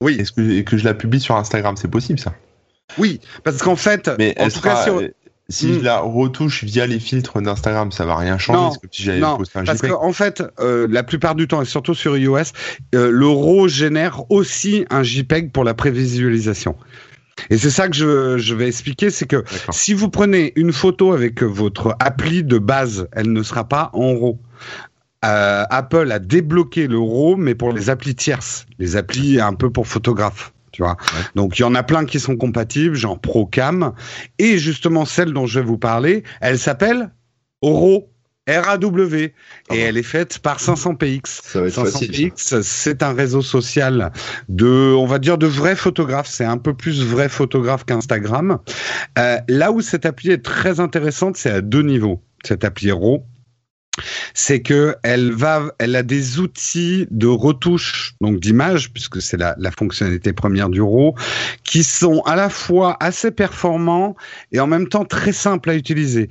Oui. 0.00 0.16
est-ce 0.20 0.30
que, 0.32 0.40
et 0.40 0.62
que 0.64 0.76
je 0.76 0.84
la 0.84 0.94
publie 0.94 1.20
sur 1.20 1.36
Instagram, 1.36 1.76
c'est 1.76 1.90
possible 1.90 2.18
ça? 2.18 2.34
Oui, 2.98 3.20
parce 3.42 3.58
qu'en 3.58 3.74
fait, 3.76 4.10
Mais 4.18 4.34
en 4.38 4.48
tout 4.48 4.60
cas, 4.60 4.76
sera- 4.76 4.84
sur- 4.84 4.98
euh, 5.00 5.08
si 5.48 5.66
Hmm. 5.66 5.74
je 5.74 5.80
la 5.80 5.98
retouche 6.00 6.62
via 6.64 6.86
les 6.86 7.00
filtres 7.00 7.40
d'Instagram, 7.42 7.90
ça 7.92 8.04
va 8.06 8.16
rien 8.16 8.38
changer. 8.38 8.58
Non, 8.58 8.64
parce 8.68 8.78
que 8.78 8.86
si 8.92 9.08
non, 9.18 9.38
un 9.54 9.64
Parce 9.64 9.80
qu'en 9.82 10.04
en 10.04 10.12
fait, 10.12 10.42
euh, 10.60 10.86
la 10.90 11.02
plupart 11.02 11.34
du 11.34 11.48
temps, 11.48 11.62
et 11.62 11.64
surtout 11.64 11.94
sur 11.94 12.16
iOS, 12.16 12.52
le 12.92 13.26
RAW 13.28 13.66
génère 13.68 14.22
aussi 14.30 14.84
un 14.90 15.02
JPEG 15.02 15.50
pour 15.52 15.64
la 15.64 15.74
prévisualisation. 15.74 16.76
Et 17.50 17.58
c'est 17.58 17.70
ça 17.70 17.88
que 17.88 17.94
je, 17.94 18.38
je 18.38 18.54
vais 18.54 18.66
expliquer, 18.68 19.10
c'est 19.10 19.26
que 19.26 19.44
si 19.70 19.92
vous 19.94 20.08
prenez 20.08 20.52
une 20.56 20.72
photo 20.72 21.12
avec 21.12 21.42
votre 21.42 21.94
appli 22.00 22.42
de 22.42 22.58
base, 22.58 23.08
elle 23.12 23.30
ne 23.32 23.42
sera 23.42 23.68
pas 23.68 23.90
en 23.92 24.14
RAW. 24.18 24.38
Euh, 25.24 25.64
Apple 25.70 26.12
a 26.12 26.18
débloqué 26.18 26.86
le 26.86 26.98
RAW, 26.98 27.36
mais 27.36 27.54
pour 27.54 27.72
les 27.72 27.90
applis 27.90 28.14
tierces, 28.14 28.66
les 28.78 28.96
applis 28.96 29.40
un 29.40 29.54
peu 29.54 29.70
pour 29.70 29.86
photographes. 29.86 30.52
Tu 30.72 30.82
vois. 30.82 30.96
Donc 31.34 31.58
il 31.58 31.62
y 31.62 31.64
en 31.64 31.74
a 31.74 31.82
plein 31.82 32.04
qui 32.04 32.20
sont 32.20 32.36
compatibles, 32.36 32.96
genre 32.96 33.18
ProCam, 33.18 33.94
et 34.38 34.58
justement 34.58 35.06
celle 35.06 35.32
dont 35.32 35.46
je 35.46 35.60
vais 35.60 35.66
vous 35.66 35.78
parler, 35.78 36.22
elle 36.40 36.58
s'appelle 36.58 37.10
RAW. 37.62 38.08
RAW 38.48 39.12
et 39.14 39.32
elle 39.70 39.96
est 39.96 40.04
faite 40.04 40.38
par 40.38 40.58
500px. 40.58 41.40
Ça 41.42 41.60
va 41.60 41.66
être 41.66 41.74
facile. 41.74 42.32
ça. 42.36 42.58
500px, 42.58 42.62
c'est 42.62 43.02
un 43.02 43.12
réseau 43.12 43.42
social 43.42 44.12
de, 44.48 44.94
on 44.96 45.06
va 45.06 45.18
dire, 45.18 45.36
de 45.36 45.46
vrais 45.46 45.74
photographes. 45.74 46.28
C'est 46.28 46.44
un 46.44 46.58
peu 46.58 46.72
plus 46.72 47.02
vrai 47.02 47.28
photographe 47.28 47.84
qu'Instagram. 47.84 48.58
Euh, 49.18 49.38
là 49.48 49.72
où 49.72 49.80
cette 49.80 50.06
appli 50.06 50.30
est 50.30 50.44
très 50.44 50.78
intéressante, 50.78 51.36
c'est 51.36 51.50
à 51.50 51.60
deux 51.60 51.82
niveaux. 51.82 52.22
Cette 52.44 52.64
appli 52.64 52.92
RAW, 52.92 53.24
c'est 54.34 54.60
que 54.60 54.96
elle 55.02 55.34
a 55.96 56.02
des 56.02 56.38
outils 56.38 57.06
de 57.10 57.26
retouche, 57.26 58.14
donc 58.20 58.40
d'image, 58.40 58.92
puisque 58.92 59.20
c'est 59.22 59.36
la, 59.36 59.54
fonctionnalité 59.76 60.32
première 60.32 60.68
du 60.68 60.80
RAW, 60.80 61.14
qui 61.64 61.84
sont 61.84 62.22
à 62.22 62.36
la 62.36 62.48
fois 62.48 62.96
assez 63.00 63.30
performants 63.30 64.16
et 64.52 64.60
en 64.60 64.66
même 64.66 64.88
temps 64.88 65.04
très 65.04 65.32
simples 65.32 65.70
à 65.70 65.74
utiliser. 65.74 66.28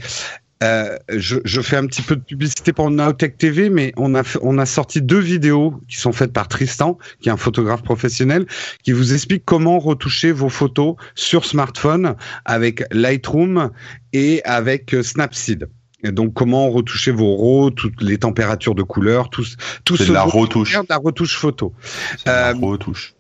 Euh, 0.64 0.98
je, 1.10 1.62
fais 1.62 1.76
un 1.76 1.86
petit 1.86 2.02
peu 2.02 2.16
de 2.16 2.22
publicité 2.22 2.72
pour 2.72 2.90
Nowtech 2.90 3.38
TV, 3.38 3.70
mais 3.70 3.92
on 3.98 4.16
a, 4.16 4.24
on 4.42 4.58
a 4.58 4.66
sorti 4.66 5.02
deux 5.02 5.20
vidéos 5.20 5.74
qui 5.90 5.98
sont 5.98 6.14
faites 6.14 6.32
par 6.32 6.48
Tristan, 6.48 6.98
qui 7.20 7.30
est 7.30 7.32
un 7.32 7.38
photographe 7.38 7.84
professionnel, 7.84 8.46
qui 8.84 8.94
vous 8.94 9.14
explique 9.14 9.44
comment 9.46 9.80
retoucher 9.80 10.32
vos 10.32 10.50
photos 10.50 10.96
sur 11.14 11.46
smartphone 11.46 12.16
avec 12.46 12.84
Lightroom 12.92 13.70
et 14.14 14.42
avec 14.46 14.94
euh, 14.94 15.04
Snapseed. 15.04 15.68
Et 16.06 16.12
donc, 16.12 16.34
comment 16.34 16.70
retoucher 16.70 17.12
vos 17.12 17.36
RAW, 17.36 17.72
toutes 17.72 18.02
les 18.02 18.18
températures 18.20 18.76
de 18.76 18.84
couleur, 18.84 19.30
tout, 19.30 19.44
tout 19.84 19.98
C'est 19.98 20.04
ce 20.04 20.10
de 20.10 20.14
la 20.14 20.22
retouche. 20.24 20.74
de 20.74 20.86
la 20.88 20.98
retouche 20.98 21.36
photo. 21.36 21.74
La 22.26 22.50
Euh, 22.50 22.54
retouche. 22.62 23.16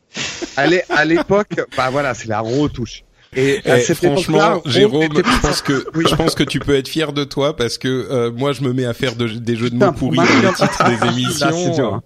À 0.56 0.68
l'é- 0.68 0.84
à 0.90 1.04
l'époque, 1.04 1.50
bah 1.78 1.90
voilà, 1.92 2.14
c'est 2.14 2.28
la 2.28 2.42
retouche. 2.42 3.04
Et 3.36 3.60
Eh, 3.66 3.80
cette 3.82 3.98
franchement, 3.98 4.62
Jérôme, 4.66 5.10
je 5.14 5.42
pense 5.42 5.62
que 5.62 5.86
Oui. 5.96 6.06
je 6.10 6.16
pense 6.16 6.36
que 6.36 6.44
tu 6.44 6.60
peux 6.60 6.76
être 6.76 6.88
fier 6.88 7.12
de 7.12 7.24
toi 7.26 7.56
parce 7.58 7.78
que 7.78 7.88
euh, 7.90 8.32
moi 8.32 8.54
je 8.54 8.62
me 8.62 8.72
mets 8.72 8.86
à 8.86 8.94
faire 8.94 9.16
de- 9.18 9.28
des 9.28 9.58
jeux 9.58 9.70
de 9.70 9.76
mots 9.76 9.92
pourris 9.92 10.16
pour 10.18 10.26
dans 10.26 10.50
les 10.50 10.54
titres 10.56 10.84
des 10.90 10.96
Là, 11.06 11.12
émissions. 11.12 11.96
hein. 11.96 12.02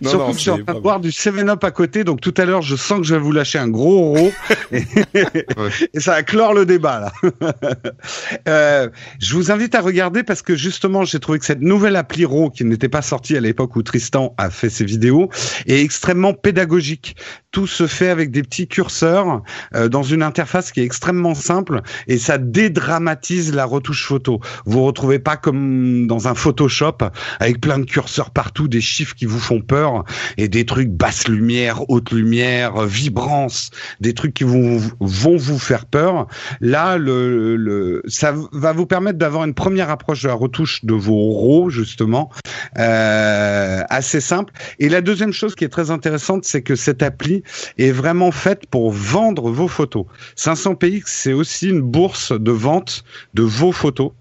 Non, 0.00 0.10
Surtout 0.10 0.24
non, 0.24 0.30
que 0.30 0.36
je 0.36 0.40
suis 0.40 0.50
en 0.50 0.62
train 0.62 0.74
de 0.74 0.80
boire 0.80 1.00
du 1.00 1.10
7-Up 1.10 1.64
à 1.64 1.70
côté, 1.70 2.04
donc 2.04 2.20
tout 2.20 2.34
à 2.36 2.44
l'heure, 2.44 2.62
je 2.62 2.76
sens 2.76 3.00
que 3.00 3.04
je 3.04 3.14
vais 3.14 3.20
vous 3.20 3.32
lâcher 3.32 3.58
un 3.58 3.68
gros 3.68 4.16
euro. 4.16 4.32
et, 4.72 4.84
et 5.94 6.00
ça 6.00 6.12
va 6.12 6.22
clore 6.22 6.54
le 6.54 6.66
débat, 6.66 7.00
là. 7.00 7.12
euh, 8.48 8.88
je 9.20 9.34
vous 9.34 9.50
invite 9.50 9.74
à 9.74 9.80
regarder 9.80 10.22
parce 10.22 10.42
que 10.42 10.54
justement, 10.54 11.04
j'ai 11.04 11.18
trouvé 11.18 11.38
que 11.38 11.44
cette 11.44 11.62
nouvelle 11.62 11.96
appli 11.96 12.24
RAW, 12.24 12.50
qui 12.50 12.64
n'était 12.64 12.88
pas 12.88 13.02
sortie 13.02 13.36
à 13.36 13.40
l'époque 13.40 13.76
où 13.76 13.82
Tristan 13.82 14.34
a 14.38 14.50
fait 14.50 14.70
ses 14.70 14.84
vidéos, 14.84 15.30
est 15.66 15.80
extrêmement 15.80 16.32
pédagogique. 16.32 17.16
Tout 17.50 17.66
se 17.66 17.88
fait 17.88 18.08
avec 18.08 18.30
des 18.30 18.42
petits 18.42 18.68
curseurs 18.68 19.42
euh, 19.74 19.88
dans 19.88 20.04
une 20.04 20.22
interface 20.22 20.70
qui 20.70 20.80
est 20.80 20.84
extrêmement 20.84 21.34
simple 21.34 21.82
et 22.06 22.18
ça 22.18 22.38
dédramatise 22.38 23.52
la 23.52 23.64
retouche 23.64 24.06
photo. 24.06 24.40
Vous 24.66 24.84
retrouvez 24.84 25.18
pas 25.18 25.36
comme 25.36 26.06
dans 26.06 26.28
un 26.28 26.34
Photoshop 26.34 26.98
avec 27.40 27.60
plein 27.60 27.78
de 27.78 27.84
curseurs 27.84 28.30
partout, 28.30 28.68
des 28.68 28.80
chiffres 28.80 29.14
qui 29.14 29.26
vous 29.26 29.39
font 29.40 29.60
peur 29.60 30.04
et 30.36 30.48
des 30.48 30.64
trucs 30.64 30.90
basse 30.90 31.28
lumière, 31.28 31.88
haute 31.88 32.12
lumière, 32.12 32.84
vibrance, 32.86 33.70
des 34.00 34.14
trucs 34.14 34.34
qui 34.34 34.44
vont 34.44 34.80
vous 35.00 35.58
faire 35.58 35.86
peur. 35.86 36.26
Là, 36.60 36.96
le, 36.98 37.56
le, 37.56 38.02
ça 38.06 38.34
va 38.52 38.72
vous 38.72 38.86
permettre 38.86 39.18
d'avoir 39.18 39.44
une 39.44 39.54
première 39.54 39.90
approche 39.90 40.22
de 40.22 40.28
la 40.28 40.34
retouche 40.34 40.84
de 40.84 40.94
vos 40.94 41.32
RAW, 41.32 41.70
justement, 41.70 42.30
euh, 42.78 43.82
assez 43.88 44.20
simple. 44.20 44.52
Et 44.78 44.88
la 44.88 45.00
deuxième 45.00 45.32
chose 45.32 45.54
qui 45.54 45.64
est 45.64 45.68
très 45.68 45.90
intéressante, 45.90 46.44
c'est 46.44 46.62
que 46.62 46.76
cette 46.76 47.02
appli 47.02 47.42
est 47.78 47.90
vraiment 47.90 48.30
faite 48.30 48.66
pour 48.70 48.90
vendre 48.90 49.50
vos 49.50 49.68
photos. 49.68 50.04
500px, 50.36 51.02
c'est 51.06 51.32
aussi 51.32 51.68
une 51.68 51.82
bourse 51.82 52.32
de 52.32 52.50
vente 52.50 53.04
de 53.34 53.42
vos 53.42 53.72
photos. 53.72 54.12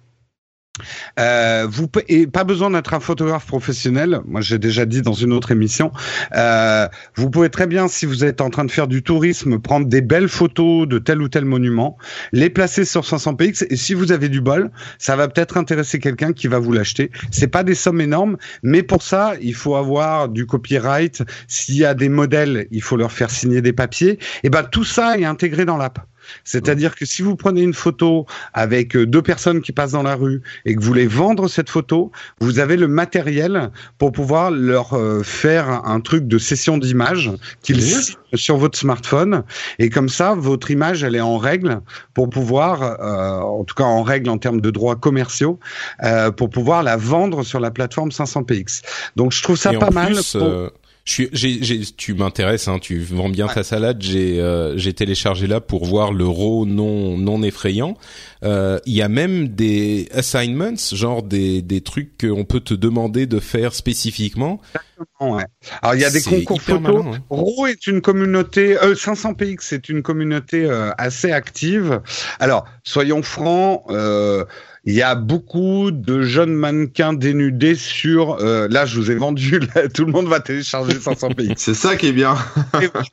Euh, 1.20 1.68
vous 1.70 1.88
et 2.08 2.28
pas 2.28 2.44
besoin 2.44 2.72
d'être 2.72 2.94
un 2.94 3.00
photographe 3.00 3.46
professionnel. 3.46 4.22
Moi, 4.26 4.42
j'ai 4.42 4.58
déjà 4.58 4.86
dit 4.86 5.02
dans 5.02 5.13
une 5.13 5.34
autre 5.34 5.52
émission. 5.52 5.92
Euh, 6.36 6.88
vous 7.15 7.30
pouvez 7.30 7.50
très 7.50 7.68
bien, 7.68 7.88
si 7.88 8.06
vous 8.06 8.24
êtes 8.24 8.42
en 8.42 8.50
train 8.50 8.65
de 8.65 8.72
faire 8.72 8.88
du 8.88 9.04
tourisme, 9.04 9.60
prendre 9.60 9.88
des 9.88 10.02
belles 10.02 10.30
photos 10.30 10.88
de 10.88 11.00
tel 11.00 11.22
ou 11.22 11.30
tel 11.30 11.46
monument, 11.46 11.98
les 12.32 12.50
placer 12.50 12.86
sur 12.86 13.02
500px. 13.02 13.65
Et 13.70 13.76
si 13.76 13.94
vous 13.94 14.12
avez 14.12 14.30
du 14.30 14.42
bol, 14.42 14.72
ça 14.98 15.15
va 15.15 15.28
peut-être 15.28 15.58
intéresser 15.58 16.00
quelqu'un 16.00 16.34
qui 16.34 16.48
va 16.48 16.60
vous 16.60 16.72
l'acheter. 16.72 17.12
C'est 17.32 17.48
pas 17.48 17.63
des 17.63 17.76
sommes 17.76 18.02
énormes, 18.02 18.38
mais 18.63 18.84
pour 18.84 19.02
ça, 19.02 19.34
il 19.42 19.56
faut 19.56 19.76
avoir 19.76 20.30
du 20.30 20.46
copyright. 20.46 21.24
S'il 21.48 21.78
y 21.78 21.86
a 21.86 21.94
des 21.94 22.10
modèles, 22.10 22.68
il 22.72 22.82
faut 22.82 22.98
leur 22.98 23.12
faire 23.12 23.30
signer 23.30 23.62
des 23.62 23.74
papiers. 23.74 24.20
Et 24.44 24.50
ben 24.50 24.63
tout 24.63 24.84
ça 24.84 25.18
est 25.18 25.26
intégré 25.26 25.65
dans 25.65 25.78
l'app. 25.78 26.09
C'est-à-dire 26.44 26.96
que 26.96 27.06
si 27.06 27.22
vous 27.22 27.36
prenez 27.36 27.62
une 27.62 27.74
photo 27.74 28.26
avec 28.54 28.96
euh, 28.96 29.06
deux 29.06 29.22
personnes 29.22 29.62
qui 29.62 29.72
passent 29.72 29.92
dans 29.92 30.04
la 30.04 30.15
rue 30.15 30.42
et 30.65 30.76
que 30.76 30.80
vous 30.80 30.88
voulez 30.88 31.08
vendre 31.08 31.48
cette 31.48 31.70
photo, 31.70 32.12
vous 32.39 32.60
avez 32.60 32.78
le 32.78 32.88
matériel 32.88 33.72
pour 33.98 34.12
pouvoir 34.12 34.52
leur 34.52 34.94
euh, 34.94 35.24
faire 35.24 35.70
un 35.86 36.00
truc 36.02 36.28
de 36.28 36.38
session 36.38 36.78
d'image 36.78 37.32
qu'ils 37.62 37.80
sur 38.36 38.58
votre 38.58 38.78
smartphone 38.78 39.44
et 39.80 39.89
comme 39.89 40.10
ça 40.10 40.36
votre 40.36 40.70
image 40.72 41.04
elle 41.04 41.15
est 41.15 41.22
en 41.22 41.38
règle 41.38 41.82
pour 42.13 42.30
pouvoir 42.30 42.84
euh, 42.84 43.39
en 43.39 43.63
tout 43.63 43.76
cas 43.76 43.84
en 43.84 44.04
règle 44.04 44.30
en 44.30 44.38
termes 44.38 44.62
de 44.62 44.70
droits 44.70 44.96
commerciaux 44.96 45.60
euh, 46.04 46.32
pour 46.32 46.50
pouvoir 46.50 46.84
la 46.84 46.98
vendre 46.98 47.44
sur 47.44 47.60
la 47.60 47.72
plateforme 47.72 48.10
500px. 48.10 48.82
Donc 49.15 49.32
je 49.32 49.42
trouve 49.42 49.58
ça 49.58 49.74
pas 49.74 49.92
mal. 49.92 50.13
Euh, 50.36 50.70
tu 51.10 52.13
m'intéresses, 52.13 52.67
hein, 52.67 52.78
tu 52.80 53.00
vends 53.00 53.30
bien 53.30 53.48
ta 53.48 53.63
salade. 53.63 54.02
J'ai, 54.02 54.39
euh, 54.39 54.78
j'ai 54.78 54.93
téléchargé 54.93 55.48
là 55.48 55.60
pour 55.60 55.86
voir 55.86 56.13
le 56.13 56.28
RAW 56.28 56.65
non 56.65 57.17
non 57.17 57.41
effrayant. 57.41 57.98
Euh, 58.43 58.80
il 58.86 58.93
y 58.93 59.02
a 59.02 59.10
même 59.10 59.50
des 59.50 60.08
assignments, 60.13 60.76
genre 60.93 61.24
des 61.24 61.62
des 61.62 61.82
trucs 61.82 62.17
qu'on 62.19 62.45
peut 62.45 62.60
te 62.60 62.76
demander 62.76 63.26
de 63.26 63.39
faire 63.39 63.74
spécifiquement. 63.74 64.62
Exactement, 64.76 65.38
ouais. 65.38 65.45
Alors 65.82 65.95
il 65.95 66.02
y 66.02 66.06
a 66.06 66.12
des 66.12 66.22
concours 66.22 66.62
photos. 66.62 67.06
RAW 67.30 67.67
est 67.67 67.88
une 67.88 68.02
communauté, 68.02 68.76
500px 68.76 69.58
c'est 69.62 69.89
une 69.89 70.04
communauté 70.04 70.69
assez 70.98 71.32
active. 71.32 72.02
Alors 72.39 72.65
soyons 72.84 73.24
francs. 73.24 73.84
Euh, 74.88 74.89
il 74.89 74.94
y 74.94 75.02
a 75.02 75.15
beaucoup 75.15 75.92
de 75.92 76.22
jeunes 76.22 76.54
mannequins 76.54 77.13
dénudés 77.13 77.76
sur. 77.76 78.38
Euh, 78.42 78.68
là, 78.70 78.86
je 78.86 79.00
vous 79.00 79.12
ai 79.12 79.15
vendu. 79.15 79.60
tout 79.94 80.06
le 80.06 80.12
monde 80.12 80.28
va 80.28 80.39
télécharger 80.39 81.00
500 81.00 81.32
pays. 81.32 81.54
C'est 81.58 81.74
ça 81.74 81.96
qui 81.96 82.08
est 82.08 82.13
bien. 82.13 82.36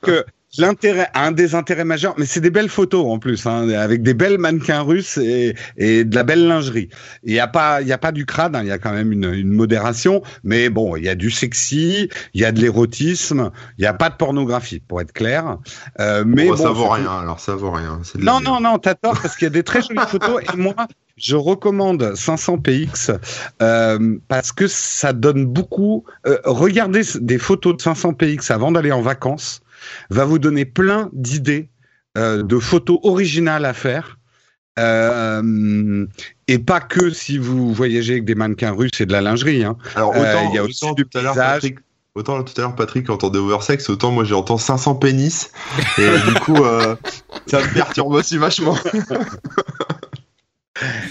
que 0.03 0.25
l'intérêt, 0.59 1.09
un 1.15 1.33
des 1.33 1.55
intérêts 1.55 1.85
majeurs, 1.85 2.15
mais 2.19 2.27
c'est 2.27 2.41
des 2.41 2.51
belles 2.51 2.69
photos 2.69 3.05
en 3.07 3.19
plus, 3.19 3.47
hein, 3.47 3.69
avec 3.71 4.03
des 4.03 4.15
belles 4.15 4.39
mannequins 4.39 4.83
russes 4.83 5.19
et, 5.19 5.55
et 5.77 6.05
de 6.05 6.15
la 6.15 6.23
belle 6.23 6.47
lingerie. 6.47 6.89
Il 7.25 7.35
y 7.35 7.41
a 7.41 7.47
pas, 7.47 7.83
il 7.83 7.89
y 7.89 7.93
a 7.93 7.99
pas 7.99 8.13
du 8.13 8.27
crade, 8.27 8.57
hein, 8.57 8.63
il 8.63 8.69
y 8.69 8.73
a 8.73 8.79
quand 8.79 8.93
même 8.93 9.13
une, 9.13 9.33
une, 9.33 9.51
modération, 9.51 10.23
mais 10.45 10.69
bon, 10.69 10.97
il 10.97 11.05
y 11.05 11.09
a 11.09 11.15
du 11.15 11.31
sexy, 11.31 12.09
il 12.35 12.41
y 12.41 12.45
a 12.45 12.53
de 12.53 12.61
l'érotisme, 12.61 13.51
il 13.79 13.85
y 13.85 13.87
a 13.87 13.95
pas 13.95 14.11
de 14.11 14.17
pornographie, 14.17 14.81
pour 14.81 15.01
être 15.01 15.13
clair. 15.13 15.59
Euh, 16.01 16.25
mais 16.27 16.49
bon, 16.49 16.57
ça 16.57 16.71
vaut 16.71 16.89
rien. 16.89 17.11
Alors 17.21 17.41
ça 17.41 17.55
vaut 17.55 17.71
rien. 17.71 18.01
Non, 18.19 18.41
non, 18.41 18.61
non, 18.61 18.79
t'as 18.79 18.95
tort 18.95 19.21
parce 19.21 19.37
qu'il 19.37 19.47
y 19.47 19.51
a 19.51 19.51
des 19.51 19.63
très 19.63 19.83
jolies 19.83 20.01
photos 20.09 20.43
et 20.43 20.57
moi, 20.57 20.75
je 21.17 21.37
recommande 21.37 22.13
500px 22.15 23.19
euh, 23.63 24.19
parce 24.29 24.53
que 24.53 24.67
ça 24.67 25.13
donne 25.13 25.47
beaucoup. 25.47 26.05
Euh, 26.27 26.39
regardez 26.45 27.03
des 27.21 27.39
photos 27.39 27.77
de 27.77 27.83
500px 27.83 28.53
avant 28.53 28.73
d'aller 28.73 28.93
en 28.93 29.03
vacances 29.03 29.63
va 30.11 30.25
vous 30.25 30.39
donner 30.39 30.65
plein 30.65 31.11
d'idées 31.13 31.71
euh, 32.17 32.43
de 32.43 32.59
photos 32.59 32.99
originales 33.03 33.65
à 33.65 33.75
faire. 33.75 34.19
Euh, 34.79 36.07
et 36.49 36.59
pas 36.59 36.81
que 36.81 37.11
si 37.11 37.39
vous 37.39 37.73
voyagez 37.73 38.15
avec 38.15 38.25
des 38.25 38.35
mannequins 38.35 38.73
russes 38.73 39.01
et 39.01 39.07
de 39.07 39.13
la 39.13 39.23
lingerie. 39.23 39.65
Hein. 39.65 39.77
Alors 39.95 40.11
autant, 40.11 40.51
il 40.51 40.55
y 40.55 40.59
a 40.59 40.65
aussi 40.65 40.85
du 40.95 41.07
tout 41.07 41.19
à 41.19 41.23
l'heure 41.23 41.35
Patrick, 41.35 41.79
autant 42.15 42.43
tout 42.43 42.53
à 42.59 42.61
l'heure 42.61 42.75
Patrick 42.75 43.09
entendait 43.09 43.39
oversex, 43.39 43.89
autant 43.89 44.11
moi 44.11 44.25
j'entends 44.25 44.59
500 44.59 44.97
pénis 44.97 45.51
et 45.97 46.09
du 46.29 46.35
coup 46.41 46.57
ça 47.47 47.61
me 47.61 47.73
perturbe 47.73 48.13
aussi 48.13 48.37
vachement. 48.37 48.77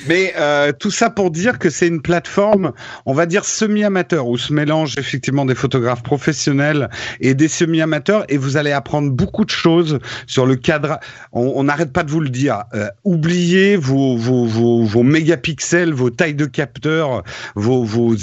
Mais 0.08 0.34
euh, 0.38 0.71
tout 0.71 0.91
ça 0.91 1.10
pour 1.10 1.32
dire 1.32 1.60
que 1.60 1.69
c'est 1.69 1.88
une 1.88 2.01
plateforme, 2.01 2.73
on 3.06 3.13
va 3.13 3.25
dire 3.25 3.45
semi-amateur, 3.45 4.28
où 4.28 4.38
se 4.38 4.54
mélangent 4.54 4.97
effectivement 4.97 5.45
des 5.45 5.56
photographes 5.56 6.04
professionnels 6.04 6.89
et 7.19 7.34
des 7.34 7.47
semi-amateurs, 7.47 8.25
et 8.30 8.38
vous 8.38 8.58
allez 8.58 8.71
apprendre 8.71 9.12
beaucoup 9.12 9.45
de 9.45 9.49
choses 9.49 9.99
sur 10.28 10.45
le 10.45 10.56
cadre. 10.56 10.99
On 11.32 11.63
n'arrête 11.63 11.91
pas 11.91 12.04
de 12.04 12.12
vous 12.12 12.19
le 12.19 12.30
dire. 12.30 12.63
Euh, 12.73 12.89
oubliez 13.04 13.75
vos, 13.75 14.17
vos, 14.17 14.45
vos, 14.45 14.84
vos, 14.84 15.04
mégapixels, 15.04 15.93
vos 15.93 16.10
tailles 16.10 16.36
de 16.36 16.45
capteurs, 16.45 17.23
vos, 17.56 17.84
vos 17.84 18.15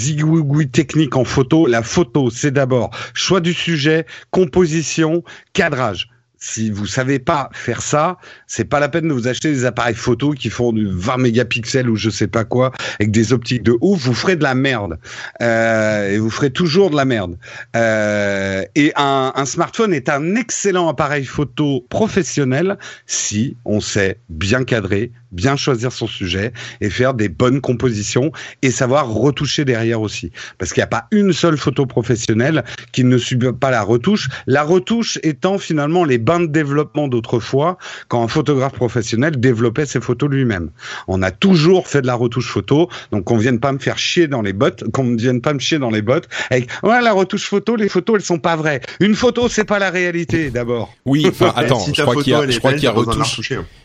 techniques 0.71 1.15
en 1.15 1.25
photo. 1.25 1.67
La 1.67 1.83
photo, 1.83 2.29
c'est 2.29 2.51
d'abord 2.51 2.91
choix 3.13 3.41
du 3.41 3.53
sujet, 3.53 4.05
composition, 4.31 5.23
cadrage. 5.53 6.12
Si 6.45 6.69
vous 6.69 6.87
savez 6.87 7.19
pas 7.19 7.49
faire 7.53 7.81
ça, 7.81 8.17
c'est 8.47 8.65
pas 8.65 8.81
la 8.81 8.89
peine 8.89 9.07
de 9.07 9.13
vous 9.13 9.29
acheter 9.29 9.49
des 9.49 9.63
appareils 9.63 9.95
photo 9.95 10.31
qui 10.31 10.49
font 10.49 10.73
du 10.73 10.85
20 10.91 11.15
mégapixels 11.15 11.89
ou 11.89 11.95
je 11.95 12.09
sais 12.09 12.27
pas 12.27 12.43
quoi 12.43 12.73
avec 12.99 13.11
des 13.11 13.31
optiques 13.31 13.63
de 13.63 13.77
ouf. 13.79 14.01
Vous 14.01 14.13
ferez 14.13 14.35
de 14.35 14.43
la 14.43 14.53
merde 14.53 14.99
euh, 15.41 16.09
et 16.09 16.17
vous 16.17 16.29
ferez 16.29 16.51
toujours 16.51 16.89
de 16.89 16.97
la 16.97 17.05
merde. 17.05 17.37
Euh, 17.77 18.65
et 18.75 18.91
un, 18.97 19.31
un, 19.33 19.45
smartphone 19.45 19.93
est 19.93 20.09
un 20.09 20.35
excellent 20.35 20.89
appareil 20.89 21.23
photo 21.23 21.85
professionnel 21.89 22.77
si 23.05 23.55
on 23.63 23.79
sait 23.79 24.19
bien 24.27 24.65
cadrer, 24.65 25.13
bien 25.31 25.55
choisir 25.55 25.93
son 25.93 26.07
sujet 26.07 26.51
et 26.81 26.89
faire 26.89 27.13
des 27.13 27.29
bonnes 27.29 27.61
compositions 27.61 28.33
et 28.61 28.71
savoir 28.71 29.09
retoucher 29.09 29.63
derrière 29.63 30.01
aussi. 30.01 30.31
Parce 30.57 30.73
qu'il 30.73 30.81
n'y 30.81 30.85
a 30.85 30.87
pas 30.87 31.07
une 31.11 31.31
seule 31.31 31.57
photo 31.57 31.85
professionnelle 31.85 32.65
qui 32.91 33.05
ne 33.05 33.17
subit 33.17 33.53
pas 33.57 33.71
la 33.71 33.81
retouche. 33.81 34.27
La 34.45 34.63
retouche 34.63 35.19
étant 35.23 35.57
finalement 35.57 36.03
les 36.03 36.17
bains 36.33 36.39
de 36.39 36.51
développement 36.51 37.07
d'autrefois 37.07 37.77
quand 38.07 38.23
un 38.23 38.27
photographe 38.27 38.73
professionnel 38.73 39.39
développait 39.39 39.85
ses 39.85 40.01
photos 40.01 40.29
lui-même. 40.29 40.71
On 41.07 41.21
a 41.21 41.31
toujours 41.31 41.87
fait 41.87 42.01
de 42.01 42.07
la 42.07 42.15
retouche 42.15 42.47
photo, 42.47 42.89
donc 43.11 43.29
on 43.29 43.37
vienne 43.37 43.59
pas 43.59 43.71
me 43.71 43.79
faire 43.79 43.97
chier 43.97 44.27
dans 44.27 44.41
les 44.41 44.53
bottes, 44.53 44.83
qu'on 44.91 45.03
ne 45.03 45.17
vienne 45.17 45.41
pas 45.41 45.53
me 45.53 45.59
chier 45.59 45.79
dans 45.79 45.91
les 45.91 46.01
bottes 46.01 46.27
avec 46.49 46.69
ouais 46.83 47.01
la 47.01 47.13
retouche 47.13 47.45
photo, 47.45 47.75
les 47.75 47.89
photos 47.89 48.15
elles 48.17 48.25
sont 48.25 48.39
pas 48.39 48.55
vraies. 48.55 48.81
Une 48.99 49.15
photo 49.15 49.47
c'est 49.47 49.65
pas 49.65 49.79
la 49.79 49.91
réalité 49.91 50.49
d'abord. 50.49 50.93
Oui, 51.05 51.25
enfin 51.29 51.53
attends, 51.55 51.85
je 51.93 52.01
crois 52.01 52.15
qu'il 52.23 52.33
y 52.33 52.35
a, 52.35 52.49
je 52.49 52.59
crois 52.59 52.73
qu'il 52.73 52.83
y 52.83 52.87
a 52.87 52.91
retouche. 52.91 53.41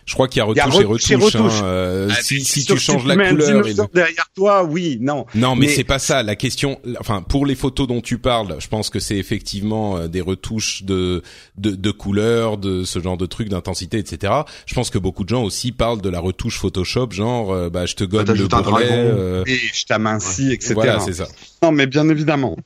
Je 0.09 0.15
crois 0.15 0.27
qu'il 0.27 0.39
y 0.39 0.43
a 0.43 0.47
retouche 0.47 1.11
et 1.11 1.17
retouche. 1.17 1.61
Euh, 1.63 2.09
ah, 2.11 2.15
si, 2.23 2.43
si 2.43 2.65
tu 2.65 2.79
changes 2.79 3.05
la 3.05 3.15
couleur, 3.15 3.63
derrière 3.93 4.31
toi, 4.35 4.65
oui, 4.65 4.97
non. 5.03 5.27
Non, 5.35 5.55
mais, 5.55 5.69
c'est 5.69 5.85
pas 5.85 5.99
ça. 5.99 6.23
La 6.23 6.35
question, 6.35 6.81
enfin, 6.99 7.21
pour 7.21 7.45
les 7.45 7.55
photos 7.55 7.87
dont 7.87 8.01
tu 8.01 8.17
parles, 8.17 8.57
je 8.59 8.69
pense 8.69 8.89
que 8.89 9.01
c'est 9.01 9.19
effectivement 9.19 9.99
euh, 9.99 10.09
des 10.09 10.23
retouches 10.23 10.85
de 10.85 11.23
de, 11.59 11.73
de 11.73 11.91
couleurs, 11.91 12.38
de 12.59 12.85
ce 12.85 13.01
genre 13.01 13.17
de 13.17 13.27
trucs, 13.27 13.49
d'intensité, 13.49 13.99
etc. 13.99 14.33
Je 14.67 14.75
pense 14.75 14.91
que 14.91 14.99
beaucoup 14.99 15.25
de 15.25 15.29
gens 15.29 15.43
aussi 15.43 15.73
parlent 15.73 16.01
de 16.01 16.09
la 16.09 16.21
retouche 16.21 16.59
Photoshop, 16.59 17.11
genre, 17.11 17.53
euh, 17.53 17.71
bah, 17.71 17.87
je 17.87 17.95
te 17.95 18.05
gomme 18.05 18.27
le 18.27 18.47
bourrelet, 18.47 19.45
et 19.47 19.57
je 19.57 19.85
t'amincis, 19.85 20.53
etc. 20.53 20.75
Voilà, 20.75 21.01
c'est 21.01 21.15
ça. 21.15 21.27
Non, 21.63 21.73
mais 21.73 21.87
bien 21.87 22.09
évidemment. 22.09 22.57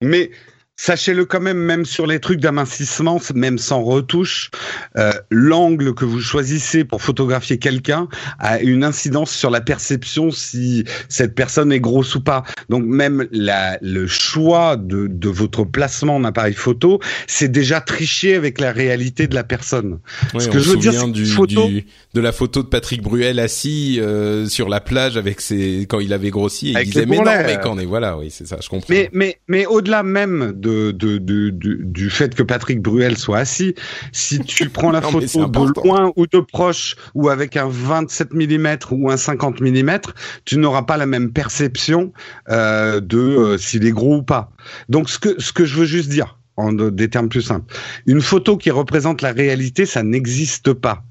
Mais 0.00 0.30
Sachez-le 0.76 1.24
quand 1.24 1.40
même, 1.40 1.58
même 1.58 1.84
sur 1.84 2.06
les 2.06 2.18
trucs 2.18 2.40
d'amincissement, 2.40 3.20
même 3.34 3.58
sans 3.58 3.82
retouche, 3.82 4.50
euh, 4.96 5.12
l'angle 5.30 5.94
que 5.94 6.04
vous 6.04 6.20
choisissez 6.20 6.84
pour 6.84 7.00
photographier 7.00 7.58
quelqu'un 7.58 8.08
a 8.40 8.58
une 8.60 8.82
incidence 8.82 9.30
sur 9.30 9.50
la 9.50 9.60
perception 9.60 10.32
si 10.32 10.84
cette 11.08 11.34
personne 11.36 11.72
est 11.72 11.78
grosse 11.80 12.16
ou 12.16 12.20
pas. 12.22 12.42
Donc 12.70 12.84
même 12.84 13.28
la, 13.30 13.78
le 13.82 14.08
choix 14.08 14.76
de, 14.76 15.06
de 15.06 15.28
votre 15.28 15.64
placement 15.64 16.16
en 16.16 16.24
appareil 16.24 16.54
photo, 16.54 17.00
c'est 17.28 17.50
déjà 17.50 17.80
triché 17.80 18.34
avec 18.34 18.60
la 18.60 18.72
réalité 18.72 19.28
de 19.28 19.34
la 19.34 19.44
personne. 19.44 20.00
Oui, 20.34 20.42
Ce 20.42 20.48
que 20.48 20.58
je 20.58 20.70
veux 20.70 20.76
dire, 20.76 21.06
du, 21.08 21.24
photo... 21.24 21.68
du, 21.68 21.86
de 22.14 22.20
la 22.20 22.32
photo 22.32 22.62
de 22.62 22.68
Patrick 22.68 23.00
Bruel 23.00 23.38
assis 23.38 24.00
euh, 24.00 24.46
sur 24.46 24.68
la 24.68 24.80
plage 24.80 25.16
avec 25.16 25.40
ses 25.40 25.86
quand 25.88 26.00
il 26.00 26.12
avait 26.12 26.30
grossi, 26.30 26.70
et 26.70 26.80
il 26.80 26.84
disait 26.84 27.06
mais 27.06 27.18
non, 27.18 27.24
mais 27.24 27.58
quand 27.62 27.74
on 27.74 27.78
est 27.78 27.84
voilà, 27.84 28.18
oui, 28.18 28.30
c'est 28.30 28.46
ça, 28.46 28.56
je 28.60 28.68
comprends. 28.68 28.86
Mais 28.92 29.10
mais 29.12 29.38
mais 29.48 29.66
au-delà 29.66 30.02
même 30.02 30.52
de, 30.54 30.63
de, 30.64 31.18
de, 31.18 31.50
du 31.50 32.10
fait 32.10 32.34
que 32.34 32.42
Patrick 32.42 32.80
Bruel 32.80 33.16
soit 33.16 33.38
assis. 33.38 33.74
Si 34.12 34.40
tu 34.40 34.68
prends 34.70 34.90
la 34.90 35.02
photo 35.02 35.46
de 35.46 35.80
loin 35.80 36.12
ou 36.16 36.26
de 36.26 36.40
proche 36.40 36.96
ou 37.14 37.28
avec 37.28 37.56
un 37.56 37.68
27 37.68 38.32
mm 38.32 38.76
ou 38.90 39.10
un 39.10 39.16
50 39.16 39.60
mm, 39.60 39.98
tu 40.44 40.58
n'auras 40.58 40.82
pas 40.82 40.96
la 40.96 41.06
même 41.06 41.32
perception 41.32 42.12
euh, 42.48 43.00
de 43.00 43.18
euh, 43.18 43.58
s'il 43.58 43.86
est 43.86 43.92
gros 43.92 44.16
ou 44.16 44.22
pas. 44.22 44.50
Donc 44.88 45.08
ce 45.10 45.18
que 45.18 45.40
ce 45.40 45.52
que 45.52 45.64
je 45.64 45.76
veux 45.76 45.86
juste 45.86 46.08
dire 46.08 46.38
en 46.56 46.72
des 46.72 47.10
termes 47.10 47.28
plus 47.28 47.42
simples, 47.42 47.74
une 48.06 48.20
photo 48.20 48.56
qui 48.56 48.70
représente 48.70 49.22
la 49.22 49.32
réalité, 49.32 49.86
ça 49.86 50.02
n'existe 50.02 50.72
pas. 50.72 51.02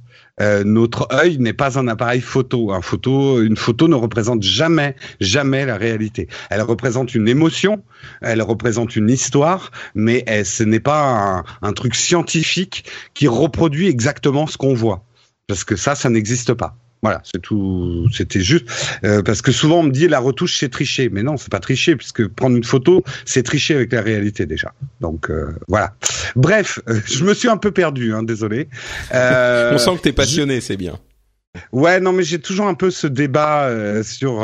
Euh, 0.42 0.64
notre 0.64 1.08
œil 1.14 1.38
n'est 1.38 1.54
pas 1.54 1.78
un 1.78 1.88
appareil 1.88 2.22
photo. 2.22 2.72
Un 2.72 2.82
photo, 2.82 3.42
une 3.42 3.58
photo 3.58 3.88
ne 3.88 3.96
représente 3.96 4.42
jamais, 4.42 4.96
jamais 5.20 5.66
la 5.66 5.78
réalité. 5.78 6.28
Elle 6.50 6.62
représente 6.62 7.14
une 7.14 7.28
émotion, 7.28 7.84
elle 8.22 8.42
représente 8.42 8.96
une 8.96 9.10
histoire, 9.10 9.72
mais 9.94 10.24
elle, 10.26 10.46
ce 10.46 10.64
n'est 10.64 10.80
pas 10.80 11.04
un, 11.04 11.44
un 11.62 11.74
truc 11.74 11.96
scientifique 11.96 12.86
qui 13.14 13.28
reproduit 13.28 13.88
exactement 13.88 14.48
ce 14.48 14.58
qu'on 14.58 14.74
voit. 14.74 15.06
Parce 15.48 15.64
que 15.64 15.76
ça, 15.76 15.94
ça 15.94 16.10
n'existe 16.10 16.54
pas. 16.54 16.78
Voilà, 17.04 17.22
c'est 17.30 17.42
tout. 17.42 18.08
C'était 18.14 18.40
juste 18.40 18.66
euh, 19.04 19.22
parce 19.22 19.42
que 19.42 19.52
souvent 19.52 19.80
on 19.80 19.84
me 19.84 19.92
dit 19.92 20.08
la 20.08 20.20
retouche 20.20 20.58
c'est 20.58 20.70
tricher, 20.70 21.10
mais 21.12 21.22
non, 21.22 21.36
c'est 21.36 21.52
pas 21.52 21.60
tricher 21.60 21.98
puisque 21.98 22.26
prendre 22.30 22.56
une 22.56 22.64
photo 22.64 23.04
c'est 23.26 23.44
tricher 23.44 23.76
avec 23.76 23.92
la 23.92 24.02
réalité 24.02 24.46
déjà. 24.46 24.74
Donc 25.02 25.30
euh, 25.30 25.52
voilà. 25.68 25.96
Bref, 26.38 26.80
euh, 26.88 27.02
je 27.06 27.26
me 27.26 27.34
suis 27.34 27.50
un 27.50 27.58
peu 27.58 27.72
perdu, 27.72 28.14
hein, 28.14 28.24
désolé. 28.24 28.70
on 29.14 29.78
sent 29.78 29.98
que 29.98 30.02
t'es 30.02 30.14
passionné, 30.14 30.62
c'est 30.62 30.78
bien. 30.78 30.98
Ouais, 31.72 32.00
non, 32.00 32.14
mais 32.14 32.24
j'ai 32.24 32.40
toujours 32.40 32.66
un 32.66 32.74
peu 32.74 32.90
ce 32.90 33.06
débat 33.06 33.70
sur. 34.02 34.40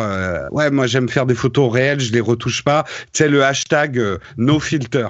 ouais, 0.51 0.69
moi 0.69 0.85
j'aime 0.85 1.09
faire 1.09 1.25
des 1.25 1.33
photos 1.33 1.71
réelles, 1.71 2.01
je 2.01 2.11
les 2.11 2.19
retouche 2.19 2.63
pas. 2.63 2.83
Tu 3.13 3.23
sais 3.23 3.29
le 3.29 3.43
hashtag 3.43 3.99
no 4.37 4.59
filter. 4.59 5.07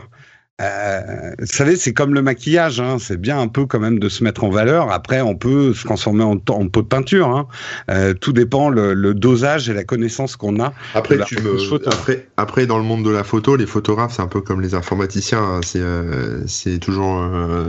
Euh, 0.62 1.32
vous 1.40 1.46
savez, 1.46 1.76
c'est 1.76 1.94
comme 1.94 2.14
le 2.14 2.22
maquillage, 2.22 2.80
hein, 2.80 2.98
c'est 3.00 3.20
bien 3.20 3.40
un 3.40 3.48
peu 3.48 3.66
quand 3.66 3.80
même 3.80 4.00
de 4.00 4.10
se 4.10 4.24
mettre 4.24 4.44
en 4.44 4.50
valeur. 4.50 4.92
Après, 4.92 5.22
on 5.22 5.36
peut 5.36 5.74
se 5.74 5.86
transformer 5.86 6.24
en, 6.24 6.38
en 6.50 6.68
pot 6.68 6.82
de 6.82 6.88
peinture. 6.88 7.30
Hein. 7.30 7.48
Euh, 7.90 8.14
tout 8.14 8.34
dépend 8.34 8.70
le, 8.70 8.94
le, 8.94 9.14
dosage 9.14 9.70
et 9.70 9.74
la 9.74 9.84
connaissance 9.84 10.36
qu'on 10.36 10.60
a. 10.60 10.74
Après, 10.94 11.18
tu 11.26 11.42
me... 11.42 11.88
après, 11.88 12.28
après, 12.38 12.66
dans 12.66 12.78
le 12.78 12.84
monde 12.84 13.04
de 13.04 13.10
la 13.10 13.24
photo, 13.24 13.56
les 13.56 13.66
photographes, 13.66 14.14
c'est 14.16 14.22
un 14.22 14.28
peu 14.28 14.42
comme 14.42 14.62
les 14.62 14.76
informaticiens. 14.76 15.42
Hein. 15.42 15.60
C'est, 15.64 15.80
euh, 15.82 16.46
c'est 16.48 16.80
toujours 16.80 17.26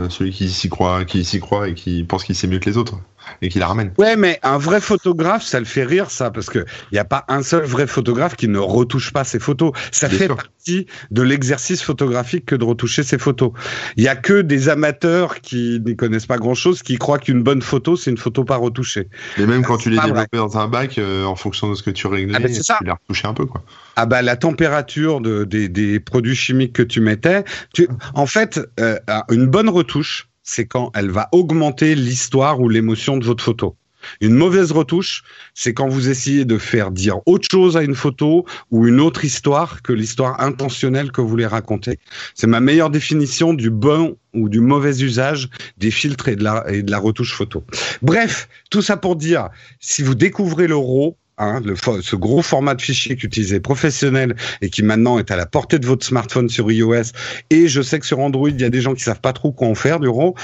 celui 0.09 0.31
qui 0.31 0.49
s'y 0.49 0.69
croit, 0.69 1.05
qui 1.05 1.23
s'y 1.23 1.39
croit 1.39 1.69
et 1.69 1.73
qui 1.73 2.03
pense 2.03 2.23
qu'il 2.23 2.35
sait 2.35 2.47
mieux 2.47 2.59
que 2.59 2.69
les 2.69 2.77
autres 2.77 2.97
et 3.41 3.49
qui 3.49 3.59
la 3.59 3.67
ramène. 3.67 3.93
Ouais, 3.97 4.15
mais 4.15 4.39
un 4.43 4.57
vrai 4.57 4.81
photographe, 4.81 5.43
ça 5.43 5.59
le 5.59 5.65
fait 5.65 5.83
rire, 5.83 6.11
ça, 6.11 6.31
parce 6.31 6.49
que 6.49 6.59
il 6.91 6.93
n'y 6.93 6.99
a 6.99 7.05
pas 7.05 7.25
un 7.27 7.43
seul 7.43 7.63
vrai 7.63 7.87
photographe 7.87 8.35
qui 8.35 8.47
ne 8.47 8.59
retouche 8.59 9.11
pas 9.11 9.23
ses 9.23 9.39
photos. 9.39 9.71
Ça 9.91 10.09
fait 10.09 10.27
partie 10.27 10.85
de 11.11 11.21
l'exercice 11.21 11.81
photographique 11.81 12.45
que 12.45 12.55
de 12.55 12.63
retoucher 12.63 13.03
ses 13.03 13.17
photos. 13.17 13.51
Il 13.97 14.03
y 14.03 14.07
a 14.07 14.15
que 14.15 14.41
des 14.41 14.69
amateurs 14.69 15.41
qui 15.41 15.81
n'y 15.85 15.95
connaissent 15.95 16.25
pas 16.25 16.37
grand-chose 16.37 16.83
qui 16.83 16.97
croient 16.97 17.19
qu'une 17.19 17.43
bonne 17.43 17.61
photo, 17.61 17.95
c'est 17.95 18.11
une 18.11 18.17
photo 18.17 18.43
pas 18.43 18.57
retouchée. 18.57 19.09
Mais 19.37 19.45
même 19.45 19.63
quand 19.63 19.77
tu 19.77 19.89
les 19.89 19.99
développes 19.99 20.27
dans 20.33 20.57
un 20.57 20.67
bac, 20.67 20.97
euh, 20.97 21.25
en 21.25 21.35
fonction 21.35 21.69
de 21.69 21.75
ce 21.75 21.83
que 21.83 21.91
tu 21.91 22.07
réglais, 22.07 22.33
ah 22.35 22.39
ben, 22.39 22.51
tu 22.51 22.85
les 22.85 22.91
retouchais 22.91 23.27
un 23.27 23.33
peu, 23.33 23.45
quoi. 23.45 23.63
Ah 23.95 24.05
bah 24.05 24.21
la 24.21 24.35
température 24.35 25.21
de, 25.21 25.43
des, 25.43 25.69
des 25.69 25.99
produits 25.99 26.35
chimiques 26.35 26.73
que 26.73 26.83
tu 26.83 27.01
mettais. 27.01 27.43
Tu... 27.73 27.87
En 28.13 28.25
fait, 28.25 28.59
euh, 28.79 28.97
une 29.29 29.47
bonne 29.47 29.69
retouche, 29.69 30.29
c'est 30.51 30.65
quand 30.65 30.91
elle 30.95 31.11
va 31.11 31.29
augmenter 31.31 31.95
l'histoire 31.95 32.59
ou 32.59 32.67
l'émotion 32.67 33.15
de 33.15 33.23
votre 33.23 33.41
photo. 33.41 33.77
Une 34.19 34.33
mauvaise 34.33 34.73
retouche, 34.73 35.23
c'est 35.53 35.73
quand 35.73 35.87
vous 35.87 36.09
essayez 36.09 36.43
de 36.43 36.57
faire 36.57 36.91
dire 36.91 37.19
autre 37.25 37.47
chose 37.49 37.77
à 37.77 37.83
une 37.83 37.95
photo 37.95 38.45
ou 38.69 38.85
une 38.85 38.99
autre 38.99 39.23
histoire 39.23 39.81
que 39.81 39.93
l'histoire 39.93 40.41
intentionnelle 40.41 41.13
que 41.13 41.21
vous 41.21 41.29
voulez 41.29 41.45
raconter. 41.45 41.99
C'est 42.35 42.47
ma 42.47 42.59
meilleure 42.59 42.89
définition 42.89 43.53
du 43.53 43.69
bon 43.69 44.17
ou 44.33 44.49
du 44.49 44.59
mauvais 44.59 45.01
usage 45.01 45.49
des 45.77 45.91
filtres 45.91 46.27
et 46.27 46.35
de 46.35 46.43
la, 46.43 46.99
retouche 46.99 47.33
photo. 47.33 47.63
Bref, 48.01 48.49
tout 48.69 48.81
ça 48.81 48.97
pour 48.97 49.15
dire, 49.15 49.47
si 49.79 50.03
vous 50.03 50.15
découvrez 50.15 50.67
le 50.67 50.75
RAW, 50.75 51.15
Hein, 51.41 51.59
ce 52.01 52.15
gros 52.15 52.43
format 52.43 52.75
de 52.75 52.81
fichier 52.83 53.15
qu'utilisait 53.15 53.59
professionnel 53.59 54.35
et 54.61 54.69
qui 54.69 54.83
maintenant 54.83 55.17
est 55.17 55.31
à 55.31 55.35
la 55.35 55.47
portée 55.47 55.79
de 55.79 55.87
votre 55.87 56.05
smartphone 56.05 56.49
sur 56.49 56.71
iOS. 56.71 57.13
Et 57.49 57.67
je 57.67 57.81
sais 57.81 57.99
que 57.99 58.05
sur 58.05 58.19
Android, 58.19 58.49
il 58.49 58.61
y 58.61 58.63
a 58.63 58.69
des 58.69 58.79
gens 58.79 58.93
qui 58.93 59.01
savent 59.01 59.21
pas 59.21 59.33
trop 59.33 59.51
quoi 59.51 59.67
en 59.67 59.73
faire 59.73 59.99
du 59.99 60.07
RAW. 60.07 60.35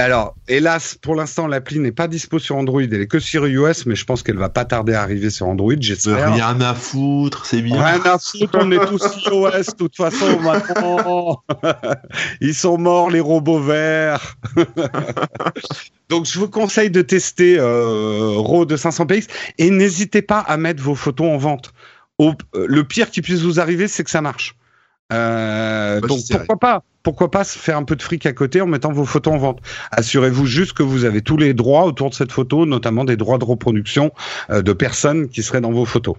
Alors, 0.00 0.34
hélas, 0.48 0.94
pour 0.94 1.14
l'instant, 1.14 1.46
l'appli 1.46 1.78
n'est 1.78 1.92
pas 1.92 2.08
dispo 2.08 2.38
sur 2.38 2.56
Android. 2.56 2.82
Elle 2.82 3.02
est 3.02 3.06
que 3.06 3.18
sur 3.18 3.46
iOS, 3.46 3.84
mais 3.86 3.94
je 3.94 4.04
pense 4.04 4.22
qu'elle 4.22 4.38
va 4.38 4.48
pas 4.48 4.64
tarder 4.64 4.94
à 4.94 5.02
arriver 5.02 5.28
sur 5.30 5.46
Android. 5.46 5.74
J'espère. 5.78 6.32
Rien 6.32 6.60
à 6.60 6.74
foutre, 6.74 7.44
c'est 7.44 7.60
bien. 7.60 7.82
Rien 7.82 8.00
à 8.04 8.18
foutre, 8.18 8.58
on 8.60 8.70
est 8.72 8.86
tous 8.86 9.02
iOS. 9.26 9.50
De 9.50 9.76
toute 9.76 9.96
façon, 9.96 10.40
maintenant, 10.40 11.42
ils 12.40 12.54
sont 12.54 12.78
morts 12.78 13.10
les 13.10 13.20
robots 13.20 13.60
verts. 13.60 14.36
Donc 16.08 16.26
je 16.26 16.38
vous 16.38 16.48
conseille 16.48 16.90
de 16.90 17.02
tester 17.02 17.56
euh, 17.58 18.34
RAW 18.36 18.64
de 18.64 18.76
500 18.76 19.06
px 19.06 19.26
et 19.58 19.70
n'hésitez 19.70 20.22
pas 20.22 20.40
à 20.40 20.56
mettre 20.56 20.82
vos 20.82 20.94
photos 20.94 21.28
en 21.28 21.36
vente. 21.36 21.72
Au, 22.18 22.32
euh, 22.54 22.66
le 22.68 22.84
pire 22.84 23.10
qui 23.10 23.22
puisse 23.22 23.42
vous 23.42 23.60
arriver, 23.60 23.86
c'est 23.86 24.02
que 24.02 24.10
ça 24.10 24.20
marche. 24.22 24.56
Euh, 25.12 26.00
bah, 26.00 26.08
donc 26.08 26.20
pourquoi 26.30 26.58
pas 26.58 26.84
pourquoi 27.02 27.30
pas 27.30 27.44
faire 27.44 27.76
un 27.76 27.84
peu 27.84 27.96
de 27.96 28.02
fric 28.02 28.26
à 28.26 28.32
côté 28.32 28.60
en 28.60 28.66
mettant 28.66 28.92
vos 28.92 29.06
photos 29.06 29.34
en 29.34 29.38
vente. 29.38 29.60
Assurez-vous 29.90 30.46
juste 30.46 30.74
que 30.74 30.82
vous 30.82 31.04
avez 31.04 31.22
tous 31.22 31.36
les 31.38 31.54
droits 31.54 31.84
autour 31.84 32.10
de 32.10 32.14
cette 32.14 32.32
photo, 32.32 32.66
notamment 32.66 33.04
des 33.04 33.16
droits 33.16 33.38
de 33.38 33.44
reproduction 33.44 34.12
euh, 34.50 34.60
de 34.60 34.72
personnes 34.72 35.28
qui 35.28 35.42
seraient 35.42 35.62
dans 35.62 35.72
vos 35.72 35.86
photos. 35.86 36.16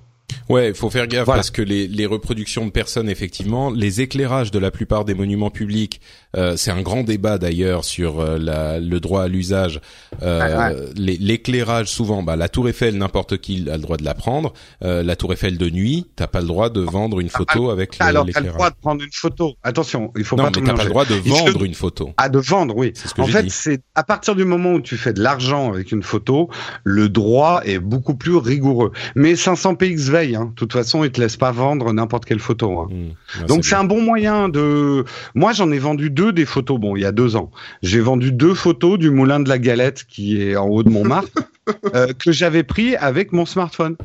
Ouais, 0.50 0.70
il 0.70 0.76
faut 0.76 0.90
faire 0.90 1.08
gaffe 1.08 1.26
parce 1.26 1.52
que 1.52 1.62
les, 1.62 1.88
les, 1.88 2.06
reproductions 2.06 2.66
de 2.66 2.72
personnes, 2.72 3.10
effectivement, 3.10 3.70
les 3.70 4.02
éclairages 4.02 4.50
de 4.52 4.60
la 4.60 4.72
plupart 4.72 5.06
des 5.06 5.14
monuments 5.14 5.50
publics, 5.50 6.02
euh, 6.38 6.56
c'est 6.56 6.72
un 6.72 6.82
grand 6.82 7.04
débat 7.04 7.38
d'ailleurs 7.38 7.84
sur 7.84 8.20
euh, 8.20 8.38
la, 8.38 8.80
le 8.80 9.00
droit 9.00 9.24
à 9.24 9.28
l'usage. 9.28 9.82
Euh, 10.22 10.88
L'éclairage, 10.96 11.88
souvent, 11.88 12.24
bah, 12.24 12.36
la 12.36 12.50
Tour 12.50 12.70
Eiffel, 12.70 12.98
n'importe 12.98 13.38
qui 13.38 13.70
a 13.70 13.76
le 13.76 13.82
droit 13.82 13.98
de 13.98 14.06
la 14.06 14.14
prendre. 14.14 14.54
Euh, 14.84 15.04
la 15.04 15.16
Tour 15.16 15.34
Eiffel 15.34 15.58
de 15.58 15.70
nuit, 15.70 16.08
t'as 16.16 16.28
pas 16.28 16.42
le 16.42 16.48
droit 16.48 16.70
de 16.70 16.82
vendre 16.82 17.20
une 17.20 17.30
photo 17.30 17.70
ah, 17.70 17.74
avec 17.74 17.94
l'éclairage. 17.94 18.16
Alors, 18.16 18.26
t'as 18.34 18.42
le 18.42 18.48
droit 18.48 18.70
de 18.70 18.76
prendre 18.76 19.04
une 19.04 19.12
photo. 19.12 19.56
Attention, 19.64 20.12
il 20.18 20.24
faut 20.24 20.36
non, 20.36 20.44
pas. 20.44 20.52
Non, 20.52 20.62
mais 20.62 20.68
t'as 20.68 20.74
pas 20.76 20.84
le 20.84 20.90
droit 20.90 21.06
de 21.06 21.16
vendre 21.16 21.64
une 21.64 21.74
photo. 21.74 22.14
Ah, 22.18 22.30
de 22.30 22.40
vendre, 22.40 22.76
oui. 22.78 22.94
Ce 22.96 23.20
en 23.22 23.26
fait, 23.26 23.50
c'est 23.50 23.82
à 23.96 24.04
partir 24.04 24.36
du 24.36 24.46
moment 24.46 24.74
où 24.74 24.82
tu 24.82 24.98
fais 24.98 25.14
de 25.14 25.22
l'argent 25.22 25.72
avec 25.74 25.92
une 25.92 26.04
photo, 26.04 26.50
le 26.84 27.10
droit 27.10 27.62
est 27.66 27.80
beaucoup 27.80 28.16
plus 28.16 28.36
rigoureux. 28.36 28.92
Mais 29.16 29.36
500 29.36 29.76
px 29.76 30.10
veille. 30.10 30.36
Hein. 30.36 30.46
De 30.46 30.56
toute 30.56 30.74
façon, 30.74 31.04
ils 31.04 31.12
te 31.12 31.20
laissent 31.20 31.38
pas 31.38 31.52
vendre 31.52 31.92
n'importe 31.94 32.26
quelle 32.26 32.40
photo. 32.40 32.80
Hein. 32.80 32.88
Mmh. 32.92 33.46
Donc 33.48 33.66
c'est 33.66 33.76
un 33.76 33.84
bon 33.84 34.02
moyen 34.02 34.50
de. 34.50 35.04
Moi, 35.36 35.54
j'en 35.54 35.72
ai 35.72 35.80
vendu 35.80 36.10
deux 36.10 36.21
des 36.30 36.46
photos. 36.46 36.80
Bon, 36.80 36.96
il 36.96 37.02
y 37.02 37.06
a 37.06 37.12
deux 37.12 37.36
ans, 37.36 37.50
j'ai 37.82 38.00
vendu 38.00 38.32
deux 38.32 38.54
photos 38.54 39.00
du 39.00 39.10
moulin 39.10 39.40
de 39.40 39.50
la 39.50 39.58
Galette 39.58 40.06
qui 40.06 40.42
est 40.42 40.56
en 40.56 40.68
haut 40.68 40.84
de 40.84 40.90
Montmartre 40.90 41.32
euh, 41.96 42.14
que 42.14 42.32
j'avais 42.32 42.64
pris 42.64 42.96
avec 42.96 43.34
mon 43.34 43.46
smartphone. 43.46 43.98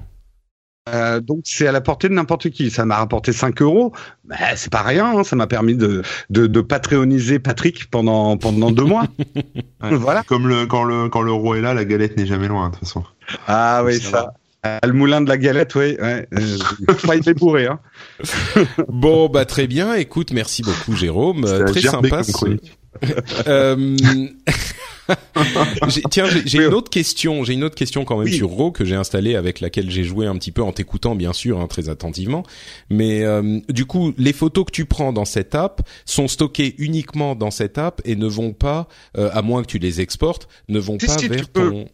Euh, 0.89 1.21
donc 1.21 1.41
c'est 1.45 1.67
à 1.67 1.73
la 1.73 1.81
portée 1.81 2.09
de 2.09 2.15
n'importe 2.15 2.51
qui. 2.51 2.71
Ça 2.71 2.85
m'a 2.85 2.97
rapporté 2.97 3.33
5 3.33 3.61
euros, 3.61 3.93
mais 4.25 4.37
c'est 4.55 4.71
pas 4.71 4.83
rien. 4.83 5.19
Hein. 5.19 5.25
Ça 5.25 5.35
m'a 5.35 5.49
permis 5.49 5.75
de, 5.75 6.03
de, 6.31 6.47
de 6.47 6.61
Patrick 6.61 7.91
pendant 7.91 8.37
pendant 8.37 8.71
deux 8.71 8.85
mois. 8.85 9.05
Voilà. 9.81 10.23
Comme 10.25 10.49
le 10.49 10.67
quand 10.67 10.85
le 10.85 11.09
quand 11.09 11.23
le 11.23 11.33
roi 11.33 11.59
est 11.59 11.61
là, 11.61 11.75
la 11.75 11.85
galette 11.85 12.17
n'est 12.17 12.27
jamais 12.27 12.49
loin 12.49 12.69
de 12.69 12.75
toute 12.75 12.85
façon. 12.85 13.05
Ah 13.47 13.83
oui 13.85 14.01
ça. 14.01 14.35
Euh, 14.67 14.79
le 14.85 14.93
moulin 14.93 15.21
de 15.21 15.29
la 15.29 15.39
galette, 15.39 15.75
oui. 15.75 15.97
Ouais. 16.01 16.27
Euh, 16.37 16.95
pas 17.07 17.17
été 17.17 17.35
bourré. 17.35 17.67
Hein. 17.67 17.81
bon, 18.89 19.29
bah 19.29 19.45
très 19.45 19.67
bien. 19.67 19.95
Écoute, 19.95 20.33
merci 20.33 20.63
beaucoup, 20.63 20.95
Jérôme. 20.95 21.45
Très 21.67 21.81
sympa. 21.81 22.23
euh... 23.47 23.97
tiens, 26.11 26.27
j'ai 26.45 26.65
une 26.65 26.75
autre 26.75 26.91
question. 26.91 27.45
J'ai 27.45 27.55
une 27.55 27.65
autre 27.65 27.75
question 27.75 28.05
quand 28.05 28.19
même 28.19 28.33
sur 28.33 28.49
Raw 28.49 28.73
que 28.73 28.85
j'ai 28.85 28.95
installé 28.95 29.37
avec 29.37 29.61
laquelle 29.61 29.91
j'ai 29.91 30.05
joué 30.05 30.27
un 30.27 30.35
petit 30.37 30.53
peu 30.53 30.63
en 30.63 30.73
t'écoutant 30.73 31.15
bien 31.15 31.33
sûr, 31.33 31.61
hein, 31.61 31.67
très 31.67 31.89
attentivement. 31.89 32.43
Mais 32.91 33.25
euh, 33.25 33.61
du 33.69 33.87
coup, 33.87 34.13
les 34.19 34.33
photos 34.33 34.65
que 34.67 34.73
tu 34.73 34.85
prends 34.87 35.13
dans 35.13 35.25
cette 35.25 35.55
app 35.55 35.83
sont 36.05 36.29
stockées 36.29 36.75
uniquement 36.79 37.35
dans 37.35 37.51
cette 37.51 37.79
app 37.79 38.01
et 38.05 38.17
ne 38.17 38.27
vont 38.27 38.53
pas, 38.53 38.89
euh, 39.17 39.31
à 39.33 39.43
moins 39.43 39.63
que 39.63 39.69
tu 39.69 39.79
les 39.79 40.01
exportes, 40.01 40.49
ne 40.69 40.79
vont 40.79 40.99
pas 40.99 41.17
vers 41.29 41.51
ton. 41.51 41.87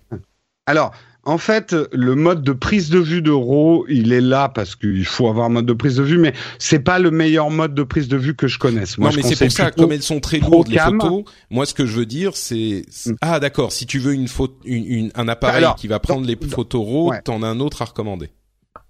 Alors, 0.66 0.92
en 1.24 1.38
fait, 1.38 1.74
le 1.92 2.14
mode 2.16 2.42
de 2.42 2.52
prise 2.52 2.90
de 2.90 2.98
vue 2.98 3.22
de 3.22 3.30
RAW, 3.30 3.86
il 3.88 4.12
est 4.12 4.20
là 4.20 4.48
parce 4.48 4.74
qu'il 4.74 5.04
faut 5.04 5.28
avoir 5.28 5.46
un 5.46 5.50
mode 5.50 5.66
de 5.66 5.72
prise 5.72 5.96
de 5.96 6.02
vue, 6.02 6.18
mais 6.18 6.32
c'est 6.58 6.80
pas 6.80 6.98
le 6.98 7.12
meilleur 7.12 7.50
mode 7.50 7.74
de 7.74 7.84
prise 7.84 8.08
de 8.08 8.16
vue 8.16 8.34
que 8.34 8.48
je 8.48 8.58
connaisse. 8.58 8.98
Moi, 8.98 9.10
non, 9.10 9.16
mais 9.16 9.22
c'est 9.22 9.44
pour 9.44 9.52
ça, 9.52 9.70
comme 9.70 9.92
elles 9.92 10.02
sont 10.02 10.18
très 10.18 10.38
lourdes 10.38 10.68
les 10.68 10.78
photos, 10.78 11.24
moi 11.50 11.64
ce 11.64 11.74
que 11.74 11.86
je 11.86 11.96
veux 11.96 12.06
dire, 12.06 12.32
c'est 12.34 12.84
mm. 13.06 13.12
ah 13.20 13.38
d'accord, 13.38 13.70
si 13.70 13.86
tu 13.86 14.00
veux 14.00 14.14
une 14.14 14.28
photo, 14.28 14.54
une, 14.64 15.12
un 15.14 15.28
appareil 15.28 15.66
qui 15.76 15.86
va 15.86 16.00
prendre 16.00 16.26
les 16.26 16.36
photos 16.36 16.84
RAW, 16.84 17.12
t'en 17.24 17.42
as 17.42 17.46
un 17.46 17.60
autre 17.60 17.82
à 17.82 17.84
recommander. 17.84 18.30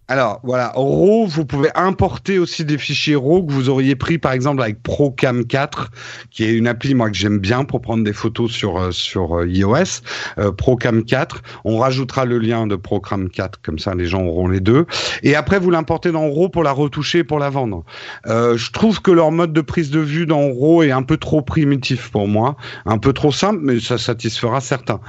Alors 0.08 0.40
voilà, 0.42 0.72
RAW, 0.74 1.26
vous 1.26 1.46
pouvez 1.46 1.70
importer 1.76 2.40
aussi 2.40 2.64
des 2.64 2.76
fichiers 2.76 3.14
RAW 3.14 3.46
que 3.46 3.52
vous 3.52 3.68
auriez 3.68 3.94
pris 3.94 4.18
par 4.18 4.32
exemple 4.32 4.60
avec 4.60 4.82
Procam 4.82 5.46
4, 5.46 5.90
qui 6.30 6.44
est 6.44 6.52
une 6.52 6.66
appli 6.66 6.94
moi 6.94 7.08
que 7.08 7.16
j'aime 7.16 7.38
bien 7.38 7.64
pour 7.64 7.80
prendre 7.80 8.02
des 8.02 8.12
photos 8.12 8.50
sur 8.50 8.78
euh, 8.78 8.90
sur 8.90 9.38
euh, 9.38 9.46
iOS. 9.46 10.02
Euh, 10.38 10.50
Procam 10.50 11.04
4, 11.04 11.42
on 11.64 11.78
rajoutera 11.78 12.24
le 12.24 12.38
lien 12.38 12.66
de 12.66 12.74
Procam 12.74 13.30
4 13.30 13.60
comme 13.62 13.78
ça 13.78 13.94
les 13.94 14.06
gens 14.06 14.22
auront 14.24 14.48
les 14.48 14.58
deux. 14.58 14.86
Et 15.22 15.36
après 15.36 15.60
vous 15.60 15.70
l'importez 15.70 16.10
dans 16.10 16.28
RAW 16.28 16.48
pour 16.48 16.64
la 16.64 16.72
retoucher 16.72 17.22
pour 17.22 17.38
la 17.38 17.50
vendre. 17.50 17.84
Je 18.26 18.70
trouve 18.72 19.00
que 19.02 19.12
leur 19.12 19.30
mode 19.30 19.52
de 19.52 19.60
prise 19.60 19.90
de 19.90 20.00
vue 20.00 20.26
dans 20.26 20.52
RAW 20.52 20.82
est 20.82 20.90
un 20.90 21.02
peu 21.02 21.16
trop 21.16 21.42
primitif 21.42 22.10
pour 22.10 22.26
moi, 22.26 22.56
un 22.86 22.98
peu 22.98 23.12
trop 23.12 23.30
simple, 23.30 23.60
mais 23.62 23.78
ça 23.78 23.98
satisfera 23.98 24.60
certains. 24.60 25.00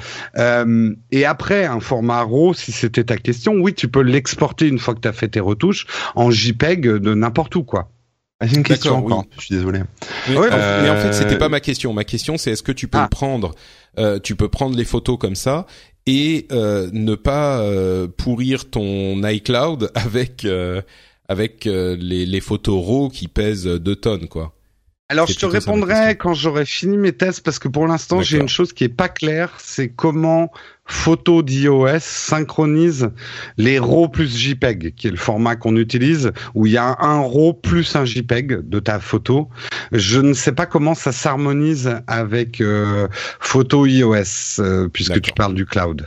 Et 1.11 1.25
après 1.25 1.65
un 1.65 1.79
format 1.79 2.21
RAW, 2.21 2.53
si 2.53 2.71
c'était 2.71 3.05
ta 3.05 3.17
question, 3.17 3.55
oui 3.55 3.73
tu 3.73 3.87
peux 3.87 4.01
l'exporter 4.01 4.67
une 4.67 4.79
fois 4.83 4.93
que 4.93 4.99
tu 4.99 5.07
as 5.07 5.13
fait 5.13 5.29
tes 5.29 5.39
retouches 5.39 5.87
en 6.15 6.31
JPEG 6.31 6.87
de 6.87 7.13
n'importe 7.13 7.55
où, 7.55 7.63
quoi. 7.63 7.89
Ah, 8.39 8.47
c'est 8.47 8.55
une 8.55 8.63
question 8.63 8.97
encore. 8.97 9.25
Je 9.37 9.45
suis 9.45 9.55
désolé. 9.55 9.81
Mais, 10.29 10.37
en 10.37 10.97
fait, 10.97 11.13
c'était 11.13 11.37
pas 11.37 11.49
ma 11.49 11.59
question. 11.59 11.93
Ma 11.93 12.03
question, 12.03 12.37
c'est 12.37 12.51
est-ce 12.51 12.63
que 12.63 12.71
tu 12.71 12.87
peux 12.87 12.97
ah. 12.97 13.07
prendre, 13.07 13.55
euh, 13.97 14.19
tu 14.19 14.35
peux 14.35 14.49
prendre 14.49 14.75
les 14.75 14.83
photos 14.83 15.17
comme 15.17 15.35
ça 15.35 15.65
et 16.05 16.47
euh, 16.51 16.89
ne 16.91 17.15
pas 17.15 17.61
euh, 17.61 18.07
pourrir 18.07 18.69
ton 18.69 19.23
iCloud 19.23 19.91
avec 19.95 20.45
avec 21.29 21.63
les, 21.65 22.25
les 22.25 22.41
photos 22.41 22.85
RAW 22.85 23.09
qui 23.09 23.29
pèsent 23.29 23.65
2 23.65 23.95
tonnes, 23.95 24.27
quoi? 24.27 24.53
Alors 25.09 25.27
je 25.27 25.35
te 25.35 25.45
répondrai 25.45 26.17
quand 26.17 26.33
j'aurai 26.33 26.65
fini 26.65 26.97
mes 26.97 27.13
tests 27.13 27.41
parce 27.41 27.59
que 27.59 27.67
pour 27.67 27.87
l'instant 27.87 28.21
j'ai 28.21 28.39
une 28.39 28.49
chose 28.49 28.73
qui 28.73 28.83
est 28.83 28.89
pas 28.89 29.09
claire, 29.09 29.53
c'est 29.59 29.89
comment 29.89 30.51
photo 30.85 31.41
d'iOS 31.41 31.99
synchronise 31.99 33.09
les 33.57 33.79
RAW 33.79 34.09
plus 34.09 34.37
JPEG, 34.37 34.93
qui 34.95 35.07
est 35.07 35.11
le 35.11 35.17
format 35.17 35.55
qu'on 35.55 35.75
utilise, 35.75 36.31
où 36.55 36.65
il 36.65 36.73
y 36.73 36.77
a 36.77 36.97
un 36.99 37.21
RAW 37.21 37.53
plus 37.53 37.95
un 37.95 38.05
JPEG 38.05 38.67
de 38.67 38.79
ta 38.79 38.99
photo. 38.99 39.49
Je 39.91 40.19
ne 40.19 40.33
sais 40.33 40.51
pas 40.51 40.65
comment 40.65 40.95
ça 40.95 41.11
s'harmonise 41.11 41.99
avec 42.07 42.61
euh, 42.61 43.07
photo 43.39 43.85
iOS, 43.85 44.59
euh, 44.59 44.89
puisque 44.89 45.21
tu 45.21 45.31
parles 45.33 45.55
du 45.55 45.65
cloud. 45.65 46.05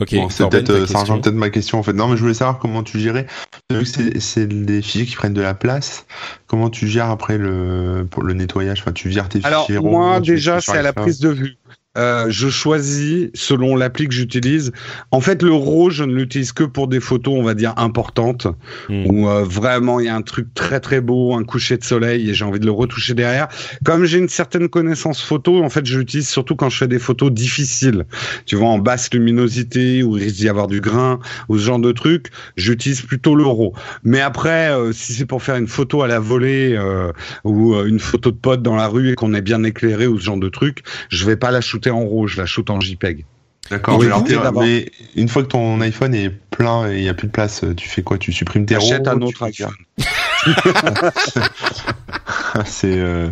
Ok. 0.00 0.14
Bon, 0.14 0.28
c'est 0.30 0.48
peut-être, 0.48 0.86
ça 0.86 1.00
rejoint 1.00 1.20
peut-être 1.20 1.34
ma 1.36 1.50
question 1.50 1.78
en 1.78 1.82
fait. 1.82 1.92
Non, 1.92 2.08
mais 2.08 2.16
je 2.16 2.22
voulais 2.22 2.34
savoir 2.34 2.58
comment 2.58 2.82
tu 2.82 2.98
gérais. 2.98 3.26
Vu 3.70 3.84
que 3.84 4.18
c'est 4.20 4.46
des 4.46 4.82
fichiers 4.82 5.06
qui 5.06 5.14
prennent 5.14 5.34
de 5.34 5.42
la 5.42 5.54
place, 5.54 6.06
comment 6.46 6.70
tu 6.70 6.88
gères 6.88 7.10
après 7.10 7.38
le 7.38 8.06
pour 8.10 8.22
le 8.22 8.34
nettoyage? 8.34 8.80
Enfin, 8.80 8.92
tu 8.92 9.08
vires 9.08 9.28
tes 9.28 9.40
Alors, 9.44 9.66
fichiers. 9.66 9.80
moi 9.80 10.20
déjà, 10.20 10.60
c'est 10.60 10.78
à 10.78 10.82
la 10.82 10.92
prise 10.92 11.20
de 11.20 11.28
vue. 11.28 11.56
Euh, 11.98 12.26
je 12.30 12.48
choisis 12.48 13.28
selon 13.34 13.76
l'appli 13.76 14.08
que 14.08 14.14
j'utilise. 14.14 14.72
En 15.10 15.20
fait, 15.20 15.42
le 15.42 15.52
RAW, 15.52 15.90
je 15.90 16.04
ne 16.04 16.14
l'utilise 16.14 16.52
que 16.52 16.64
pour 16.64 16.88
des 16.88 17.00
photos, 17.00 17.34
on 17.36 17.42
va 17.42 17.54
dire 17.54 17.74
importantes, 17.76 18.46
Hmm. 18.88 19.06
où 19.06 19.28
euh, 19.28 19.44
vraiment 19.44 20.00
il 20.00 20.06
y 20.06 20.08
a 20.08 20.14
un 20.14 20.22
truc 20.22 20.54
très 20.54 20.80
très 20.80 21.00
beau, 21.00 21.34
un 21.34 21.44
coucher 21.44 21.76
de 21.76 21.84
soleil, 21.84 22.30
et 22.30 22.34
j'ai 22.34 22.44
envie 22.44 22.60
de 22.60 22.64
le 22.66 22.72
retoucher 22.72 23.14
derrière. 23.14 23.48
Comme 23.84 24.04
j'ai 24.04 24.18
une 24.18 24.28
certaine 24.28 24.68
connaissance 24.68 25.20
photo, 25.22 25.62
en 25.62 25.68
fait, 25.68 25.84
je 25.84 25.98
l'utilise 25.98 26.28
surtout 26.28 26.56
quand 26.56 26.70
je 26.70 26.78
fais 26.78 26.88
des 26.88 26.98
photos 26.98 27.30
difficiles. 27.30 28.06
Tu 28.46 28.56
vois, 28.56 28.68
en 28.68 28.78
basse 28.78 29.12
luminosité, 29.12 30.02
où 30.02 30.16
il 30.16 30.24
risque 30.24 30.36
d'y 30.36 30.48
avoir 30.48 30.66
du 30.68 30.80
grain, 30.80 31.18
ou 31.48 31.58
ce 31.58 31.64
genre 31.64 31.78
de 31.78 31.92
truc, 31.92 32.28
j'utilise 32.56 33.02
plutôt 33.02 33.34
le 33.34 33.44
RAW. 33.44 33.74
Mais 34.02 34.20
après, 34.20 34.70
euh, 34.72 34.92
si 34.92 35.12
c'est 35.12 35.26
pour 35.26 35.42
faire 35.42 35.56
une 35.56 35.68
photo 35.68 36.02
à 36.02 36.08
la 36.08 36.18
volée 36.20 36.74
euh, 36.76 37.12
ou 37.44 37.74
euh, 37.74 37.84
une 37.86 38.00
photo 38.00 38.30
de 38.30 38.36
pote 38.36 38.62
dans 38.62 38.76
la 38.76 38.88
rue 38.88 39.10
et 39.10 39.14
qu'on 39.14 39.34
est 39.34 39.42
bien 39.42 39.62
éclairé 39.64 40.06
ou 40.06 40.18
ce 40.18 40.24
genre 40.24 40.38
de 40.38 40.48
truc, 40.48 40.82
je 41.10 41.26
vais 41.26 41.36
pas 41.36 41.50
la 41.50 41.60
shooter 41.60 41.81
en 41.90 42.26
je 42.26 42.40
la 42.40 42.46
shoot 42.46 42.68
en 42.70 42.80
JPEG. 42.80 43.24
D'accord. 43.70 43.98
Oui, 43.98 44.06
mais, 44.54 44.86
une 45.14 45.28
fois 45.28 45.42
que 45.42 45.48
ton 45.48 45.80
iPhone 45.80 46.14
est 46.14 46.30
plein 46.30 46.90
et 46.90 46.98
il 46.98 47.04
y 47.04 47.08
a 47.08 47.14
plus 47.14 47.28
de 47.28 47.32
place, 47.32 47.64
tu 47.76 47.88
fais 47.88 48.02
quoi? 48.02 48.18
Tu 48.18 48.32
supprimes 48.32 48.66
tes 48.66 48.76
RAW, 48.76 49.06
un 49.06 49.20
autre 49.20 49.42
iPhone. 49.44 49.72
c'est. 52.64 52.98
Euh, 52.98 53.30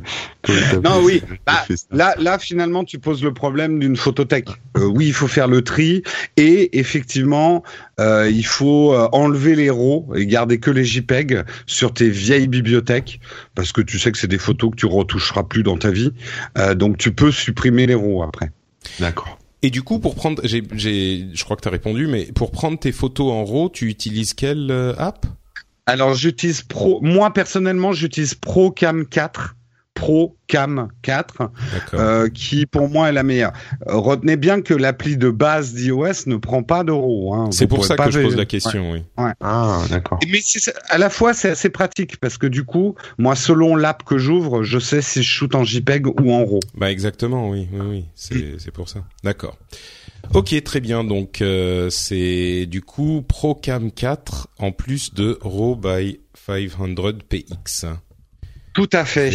Non, 0.82 1.00
oui. 1.02 1.22
Bah. 1.46 1.64
Là, 1.90 2.14
là, 2.18 2.38
finalement, 2.38 2.84
tu 2.84 2.98
poses 2.98 3.22
le 3.22 3.34
problème 3.34 3.78
d'une 3.78 3.96
photothèque. 3.96 4.48
Euh, 4.76 4.86
oui, 4.86 5.06
il 5.06 5.12
faut 5.12 5.28
faire 5.28 5.48
le 5.48 5.62
tri 5.62 6.02
et 6.36 6.78
effectivement, 6.78 7.62
euh, 7.98 8.30
il 8.30 8.46
faut 8.46 8.94
enlever 9.12 9.56
les 9.56 9.70
RAW 9.70 10.14
et 10.16 10.26
garder 10.26 10.58
que 10.58 10.70
les 10.70 10.84
JPEG 10.84 11.44
sur 11.66 11.92
tes 11.92 12.08
vieilles 12.08 12.48
bibliothèques 12.48 13.20
parce 13.54 13.72
que 13.72 13.80
tu 13.80 13.98
sais 13.98 14.12
que 14.12 14.18
c'est 14.18 14.28
des 14.28 14.38
photos 14.38 14.70
que 14.70 14.76
tu 14.76 14.86
retoucheras 14.86 15.42
plus 15.42 15.62
dans 15.62 15.76
ta 15.76 15.90
vie. 15.90 16.12
Euh, 16.58 16.74
donc, 16.74 16.98
tu 16.98 17.12
peux 17.12 17.32
supprimer 17.32 17.86
les 17.86 17.94
RAW 17.94 18.22
après. 18.22 18.50
D'accord. 18.98 19.38
Et 19.62 19.70
du 19.70 19.82
coup, 19.82 19.98
pour 19.98 20.14
prendre, 20.14 20.40
j'ai, 20.44 20.62
j'ai, 20.74 21.26
je 21.34 21.44
crois 21.44 21.56
que 21.56 21.62
t'as 21.62 21.70
répondu, 21.70 22.06
mais 22.06 22.26
pour 22.34 22.50
prendre 22.50 22.78
tes 22.78 22.92
photos 22.92 23.30
en 23.30 23.44
RAW, 23.44 23.68
tu 23.70 23.88
utilises 23.88 24.32
quelle 24.32 24.70
euh, 24.70 24.94
app? 24.96 25.26
Alors, 25.90 26.14
j'utilise 26.14 26.62
Pro. 26.62 27.00
Moi, 27.02 27.32
personnellement, 27.32 27.92
j'utilise 27.92 28.34
ProCam 28.34 29.06
4. 29.06 29.56
ProCam 29.94 30.88
4. 31.02 31.50
D'accord. 31.72 32.00
euh, 32.00 32.28
qui 32.28 32.64
pour 32.64 32.88
moi 32.88 33.08
est 33.08 33.12
la 33.12 33.24
meilleure. 33.24 33.52
Euh, 33.88 33.96
retenez 33.96 34.36
bien 34.36 34.62
que 34.62 34.72
l'appli 34.72 35.16
de 35.16 35.30
base 35.30 35.74
d'iOS 35.74 36.26
ne 36.26 36.36
prend 36.36 36.62
pas 36.62 36.84
d'euros. 36.84 37.34
Hein. 37.34 37.50
c'est 37.50 37.66
pour 37.66 37.84
ça 37.84 37.96
que 37.96 38.10
je 38.10 38.20
pose 38.20 38.36
la 38.36 38.46
question, 38.46 38.92
oui. 38.92 39.02
Ah, 39.40 39.82
d'accord. 39.90 40.20
Mais 40.30 40.40
à 40.88 40.96
la 40.96 41.10
fois 41.10 41.34
c'est 41.34 41.50
assez 41.50 41.70
pratique 41.70 42.18
parce 42.18 42.38
que 42.38 42.46
du 42.46 42.64
coup, 42.64 42.94
moi 43.18 43.36
selon 43.36 43.76
l'app 43.76 44.04
que 44.04 44.16
j'ouvre, 44.16 44.62
je 44.62 44.78
sais 44.78 45.02
si 45.02 45.22
je 45.22 45.28
shoot 45.28 45.54
en 45.54 45.64
JPEG 45.64 46.06
ou 46.06 46.32
en 46.32 46.46
RAW. 46.46 46.60
Bah 46.76 46.90
exactement, 46.90 47.50
oui, 47.50 47.68
oui, 47.72 47.80
oui. 47.86 48.04
C'est, 48.14 48.58
c'est 48.58 48.70
pour 48.70 48.88
ça. 48.88 49.00
D'accord. 49.22 49.58
Ok, 50.32 50.62
très 50.62 50.80
bien. 50.80 51.02
Donc 51.02 51.42
euh, 51.42 51.90
c'est 51.90 52.66
du 52.66 52.82
coup 52.82 53.22
ProCam 53.26 53.90
4 53.90 54.48
en 54.58 54.70
plus 54.70 55.12
de 55.12 55.38
RAW 55.42 55.76
by 55.76 56.20
500 56.46 56.94
PX. 57.28 57.86
Tout 58.72 58.88
à 58.92 59.04
fait. 59.04 59.32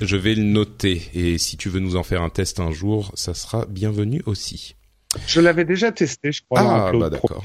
Je 0.00 0.16
vais 0.16 0.34
le 0.34 0.42
noter 0.42 1.02
et 1.14 1.36
si 1.36 1.58
tu 1.58 1.68
veux 1.68 1.80
nous 1.80 1.96
en 1.96 2.02
faire 2.02 2.22
un 2.22 2.30
test 2.30 2.60
un 2.60 2.70
jour, 2.70 3.12
ça 3.14 3.34
sera 3.34 3.66
bienvenu 3.66 4.22
aussi. 4.24 4.74
Je 5.26 5.40
l'avais 5.40 5.66
déjà 5.66 5.92
testé, 5.92 6.32
je 6.32 6.40
crois, 6.42 6.60
Ah, 6.60 6.92
bah, 6.92 7.10
d'accord. 7.10 7.42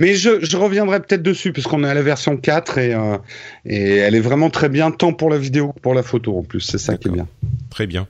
Mais 0.00 0.14
je, 0.14 0.44
je 0.44 0.56
reviendrai 0.56 1.00
peut-être 1.00 1.24
dessus 1.24 1.52
parce 1.52 1.66
qu'on 1.66 1.82
est 1.82 1.88
à 1.88 1.94
la 1.94 2.02
version 2.02 2.36
4 2.36 2.78
et, 2.78 2.94
euh, 2.94 3.18
et 3.64 3.96
elle 3.96 4.14
est 4.14 4.20
vraiment 4.20 4.48
très 4.48 4.68
bien 4.68 4.92
tant 4.92 5.12
pour 5.12 5.28
la 5.28 5.38
vidéo 5.38 5.72
que 5.72 5.80
pour 5.80 5.92
la 5.92 6.04
photo 6.04 6.38
en 6.38 6.42
plus. 6.44 6.60
C'est 6.60 6.78
ça 6.78 6.96
qui 6.96 7.08
est 7.08 7.10
bien. 7.10 7.26
Très 7.68 7.88
bien. 7.88 8.06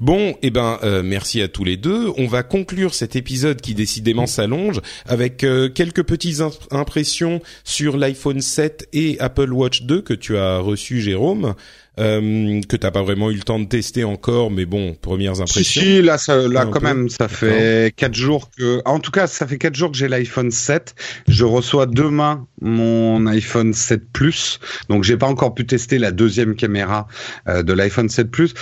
Bon, 0.00 0.34
eh 0.42 0.50
ben, 0.50 0.78
euh, 0.82 1.02
merci 1.04 1.40
à 1.40 1.46
tous 1.46 1.62
les 1.62 1.76
deux. 1.76 2.12
On 2.16 2.26
va 2.26 2.42
conclure 2.42 2.92
cet 2.92 3.14
épisode 3.14 3.60
qui 3.60 3.74
décidément 3.74 4.26
s'allonge 4.26 4.80
avec 5.06 5.44
euh, 5.44 5.68
quelques 5.68 6.02
petites 6.02 6.40
imp- 6.40 6.54
impressions 6.72 7.40
sur 7.62 7.96
l'iPhone 7.96 8.40
7 8.40 8.88
et 8.92 9.16
Apple 9.20 9.52
Watch 9.52 9.82
2 9.82 10.02
que 10.02 10.14
tu 10.14 10.36
as 10.36 10.58
reçu, 10.58 11.00
Jérôme, 11.00 11.54
euh, 11.98 12.60
que 12.68 12.76
t'as 12.76 12.90
pas 12.90 13.02
vraiment 13.02 13.30
eu 13.30 13.34
le 13.34 13.42
temps 13.42 13.58
de 13.58 13.66
tester 13.66 14.04
encore, 14.04 14.50
mais 14.50 14.64
bon, 14.66 14.94
premières 14.94 15.36
Si, 15.36 15.42
impressions. 15.42 15.82
si, 15.82 16.02
là, 16.02 16.18
ça, 16.18 16.36
là 16.48 16.66
quand 16.66 16.80
peu. 16.80 16.86
même, 16.86 17.08
ça 17.08 17.28
fait 17.28 17.92
quatre 17.96 18.14
jours 18.14 18.50
que, 18.56 18.80
en 18.84 19.00
tout 19.00 19.10
cas, 19.10 19.26
ça 19.26 19.46
fait 19.46 19.58
quatre 19.58 19.74
jours 19.74 19.90
que 19.90 19.96
j'ai 19.96 20.08
l'iPhone 20.08 20.50
7. 20.50 20.94
Je 21.26 21.44
reçois 21.44 21.86
demain 21.86 22.46
mon 22.60 23.26
iPhone 23.26 23.72
7 23.74 24.02
Plus. 24.12 24.60
Donc, 24.88 25.04
j'ai 25.04 25.16
pas 25.16 25.26
encore 25.26 25.54
pu 25.54 25.66
tester 25.66 25.98
la 25.98 26.10
deuxième 26.12 26.54
caméra 26.56 27.08
euh, 27.48 27.62
de 27.62 27.72
l'iPhone 27.72 28.08
7 28.08 28.30
Plus. 28.30 28.54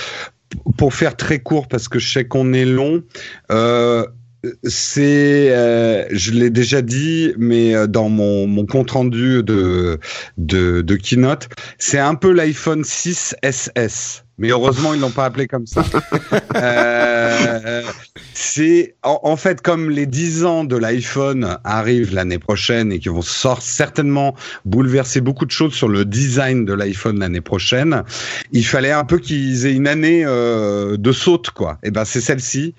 Pour 0.78 0.94
faire 0.94 1.16
très 1.16 1.40
court, 1.40 1.66
parce 1.68 1.88
que 1.88 1.98
je 1.98 2.08
sais 2.10 2.24
qu'on 2.24 2.52
est 2.52 2.64
long, 2.64 3.02
euh, 3.50 4.06
c'est, 4.64 5.54
euh, 5.54 6.06
je 6.10 6.32
l'ai 6.32 6.50
déjà 6.50 6.82
dit, 6.82 7.34
mais 7.38 7.74
euh, 7.74 7.86
dans 7.86 8.08
mon, 8.08 8.46
mon 8.46 8.66
compte 8.66 8.90
rendu 8.90 9.42
de, 9.42 9.98
de, 10.36 10.82
de 10.82 10.96
keynote, 10.96 11.48
c'est 11.78 11.98
un 11.98 12.14
peu 12.14 12.32
l'iPhone 12.32 12.84
6 12.84 13.36
SS. 13.42 14.25
Mais 14.38 14.50
heureusement, 14.50 14.92
ils 14.92 15.00
l'ont 15.00 15.10
pas 15.10 15.24
appelé 15.24 15.46
comme 15.46 15.66
ça. 15.66 15.84
Euh, 16.56 17.82
c'est 18.32 18.94
en, 19.02 19.20
en 19.22 19.36
fait 19.36 19.60
comme 19.60 19.90
les 19.90 20.06
10 20.06 20.44
ans 20.46 20.64
de 20.64 20.76
l'iPhone 20.76 21.58
arrivent 21.64 22.14
l'année 22.14 22.38
prochaine 22.38 22.92
et 22.92 22.98
qui 22.98 23.10
vont 23.10 23.20
sort 23.20 23.60
certainement 23.60 24.34
bouleverser 24.64 25.20
beaucoup 25.20 25.44
de 25.44 25.50
choses 25.50 25.74
sur 25.74 25.88
le 25.88 26.06
design 26.06 26.64
de 26.64 26.72
l'iPhone 26.72 27.18
l'année 27.18 27.42
prochaine. 27.42 28.04
Il 28.52 28.64
fallait 28.64 28.92
un 28.92 29.04
peu 29.04 29.18
qu'ils 29.18 29.66
aient 29.66 29.74
une 29.74 29.86
année 29.86 30.24
euh, 30.24 30.96
de 30.96 31.12
saute 31.12 31.50
quoi. 31.50 31.78
Et 31.82 31.90
ben 31.90 32.06
c'est 32.06 32.22
celle-ci. 32.22 32.74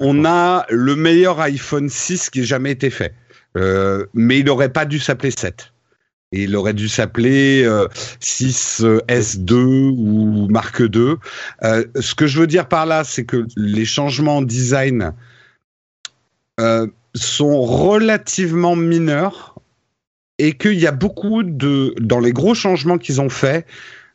On 0.00 0.24
a 0.24 0.66
le 0.70 0.96
meilleur 0.96 1.40
iPhone 1.40 1.88
6 1.88 2.30
qui 2.30 2.40
ait 2.40 2.44
jamais 2.44 2.72
été 2.72 2.90
fait. 2.90 3.14
Euh, 3.56 4.06
mais 4.14 4.40
il 4.40 4.46
n'aurait 4.46 4.72
pas 4.72 4.84
dû 4.84 4.98
s'appeler 4.98 5.30
7. 5.30 5.72
Et 6.32 6.44
il 6.44 6.54
aurait 6.54 6.74
dû 6.74 6.88
s'appeler 6.88 7.64
euh, 7.64 7.88
6 8.20 8.82
euh, 8.82 9.00
S2 9.08 9.52
ou 9.52 10.46
Mark 10.48 10.78
II. 10.78 11.16
Euh, 11.64 11.84
ce 11.98 12.14
que 12.14 12.26
je 12.26 12.38
veux 12.38 12.46
dire 12.46 12.68
par 12.68 12.86
là, 12.86 13.02
c'est 13.02 13.24
que 13.24 13.46
les 13.56 13.84
changements 13.84 14.36
en 14.36 14.42
design 14.42 15.12
euh, 16.60 16.86
sont 17.14 17.60
relativement 17.62 18.76
mineurs 18.76 19.56
et 20.38 20.52
qu'il 20.56 20.78
y 20.78 20.86
a 20.86 20.92
beaucoup 20.92 21.42
de 21.42 21.94
dans 22.00 22.20
les 22.20 22.32
gros 22.32 22.54
changements 22.54 22.98
qu'ils 22.98 23.20
ont 23.20 23.28
faits. 23.28 23.66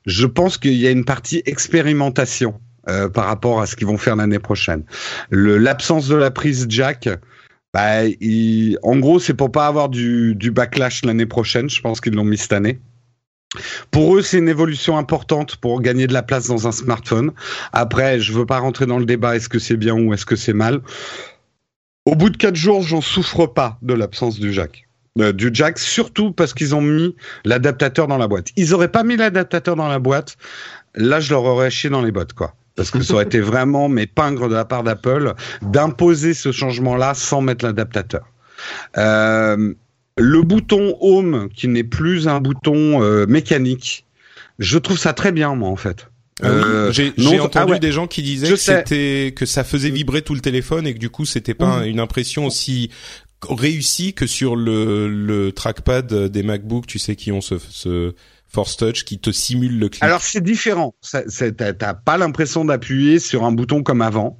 Je 0.05 0.25
pense 0.25 0.57
qu'il 0.57 0.73
y 0.73 0.87
a 0.87 0.91
une 0.91 1.05
partie 1.05 1.41
expérimentation 1.45 2.59
euh, 2.87 3.09
par 3.09 3.25
rapport 3.25 3.61
à 3.61 3.65
ce 3.65 3.75
qu'ils 3.75 3.87
vont 3.87 3.97
faire 3.97 4.15
l'année 4.15 4.39
prochaine. 4.39 4.83
L'absence 5.31 6.07
de 6.07 6.15
la 6.15 6.31
prise 6.31 6.67
jack. 6.69 7.09
Bah, 7.75 8.05
il- 8.05 8.77
en 8.83 8.95
gros, 8.99 9.19
c'est 9.19 9.33
pour 9.33 9.51
pas 9.51 9.67
avoir 9.67 9.89
du, 9.89 10.33
du 10.33 10.49
backlash 10.49 11.03
l'année 11.03 11.25
prochaine. 11.25 11.69
Je 11.69 11.81
pense 11.81 11.99
qu'ils 11.99 12.13
l'ont 12.13 12.23
mis 12.23 12.37
cette 12.37 12.53
année. 12.53 12.79
Pour 13.91 14.15
eux, 14.15 14.21
c'est 14.21 14.37
une 14.37 14.47
évolution 14.47 14.97
importante 14.97 15.57
pour 15.57 15.81
gagner 15.81 16.07
de 16.07 16.13
la 16.13 16.23
place 16.23 16.47
dans 16.47 16.69
un 16.69 16.71
smartphone. 16.71 17.33
Après, 17.73 18.21
je 18.21 18.31
veux 18.31 18.45
pas 18.45 18.59
rentrer 18.59 18.85
dans 18.85 18.97
le 18.97 19.05
débat 19.05 19.35
est-ce 19.35 19.49
que 19.49 19.59
c'est 19.59 19.75
bien 19.75 19.93
ou 19.93 20.13
est-ce 20.13 20.25
que 20.25 20.37
c'est 20.37 20.53
mal? 20.53 20.79
Au 22.05 22.15
bout 22.15 22.29
de 22.29 22.37
quatre 22.37 22.55
jours, 22.55 22.81
j'en 22.81 23.01
souffre 23.01 23.45
pas 23.45 23.77
de 23.81 23.93
l'absence 23.93 24.39
du 24.39 24.53
jack. 24.53 24.87
Euh, 25.19 25.33
du 25.33 25.49
jack, 25.51 25.77
surtout 25.77 26.31
parce 26.31 26.53
qu'ils 26.53 26.75
ont 26.75 26.81
mis 26.81 27.13
l'adaptateur 27.43 28.07
dans 28.07 28.17
la 28.17 28.29
boîte. 28.29 28.51
Ils 28.55 28.73
auraient 28.73 28.91
pas 28.91 29.03
mis 29.03 29.17
l'adaptateur 29.17 29.75
dans 29.75 29.89
la 29.89 29.99
boîte, 29.99 30.37
là, 30.95 31.19
je 31.19 31.33
leur 31.33 31.43
aurais 31.43 31.71
chié 31.71 31.89
dans 31.89 32.01
les 32.01 32.11
bottes, 32.13 32.31
quoi. 32.31 32.53
Parce 32.75 32.91
que 32.91 33.01
ça 33.01 33.13
aurait 33.13 33.23
été 33.25 33.39
vraiment 33.39 33.87
mes 33.87 34.05
pingres 34.05 34.49
de 34.49 34.53
la 34.55 34.65
part 34.65 34.83
d'Apple 34.83 35.33
d'imposer 35.61 36.33
ce 36.33 36.51
changement-là 36.51 37.13
sans 37.13 37.41
mettre 37.41 37.63
l'adaptateur. 37.63 38.25
Euh, 38.97 39.73
le 40.17 40.41
bouton 40.41 40.97
Home, 41.01 41.49
qui 41.53 41.67
n'est 41.67 41.83
plus 41.83 42.27
un 42.27 42.39
bouton 42.39 43.01
euh, 43.01 43.25
mécanique, 43.27 44.05
je 44.59 44.77
trouve 44.77 44.97
ça 44.97 45.13
très 45.13 45.31
bien, 45.31 45.55
moi, 45.55 45.69
en 45.69 45.75
fait. 45.75 46.07
Ah 46.41 46.47
Euh, 46.47 46.91
j'ai 46.91 47.13
ah 47.17 47.43
entendu 47.43 47.73
ouais. 47.73 47.79
des 47.79 47.93
gens 47.93 48.07
qui 48.07 48.21
disaient 48.21 48.47
Je 48.47 48.51
que 48.51 48.57
sais. 48.57 48.79
c'était 48.79 49.33
que 49.33 49.45
ça 49.45 49.63
faisait 49.63 49.89
vibrer 49.89 50.21
tout 50.21 50.33
le 50.33 50.41
téléphone 50.41 50.85
et 50.85 50.93
que 50.93 50.99
du 50.99 51.09
coup 51.09 51.23
c'était 51.23 51.53
pas 51.53 51.85
une 51.85 52.01
impression 52.01 52.45
aussi 52.45 52.89
réussie 53.49 54.13
que 54.13 54.27
sur 54.27 54.57
le 54.57 55.07
le 55.07 55.53
trackpad 55.53 56.13
des 56.29 56.43
MacBook, 56.43 56.87
tu 56.87 56.99
sais 56.99 57.15
qui 57.15 57.31
ont 57.31 57.39
ce, 57.39 57.55
ce 57.69 58.15
Force 58.55 58.77
Touch 58.77 59.03
qui 59.03 59.19
te 59.19 59.31
simule 59.31 59.77
le 59.79 59.89
clic. 59.89 60.01
Alors 60.01 60.21
c'est 60.21 60.41
différent. 60.41 60.95
T'as 61.57 61.93
pas 61.93 62.17
l'impression 62.17 62.63
d'appuyer 62.65 63.19
sur 63.19 63.43
un 63.43 63.51
bouton 63.51 63.83
comme 63.83 64.01
avant. 64.01 64.39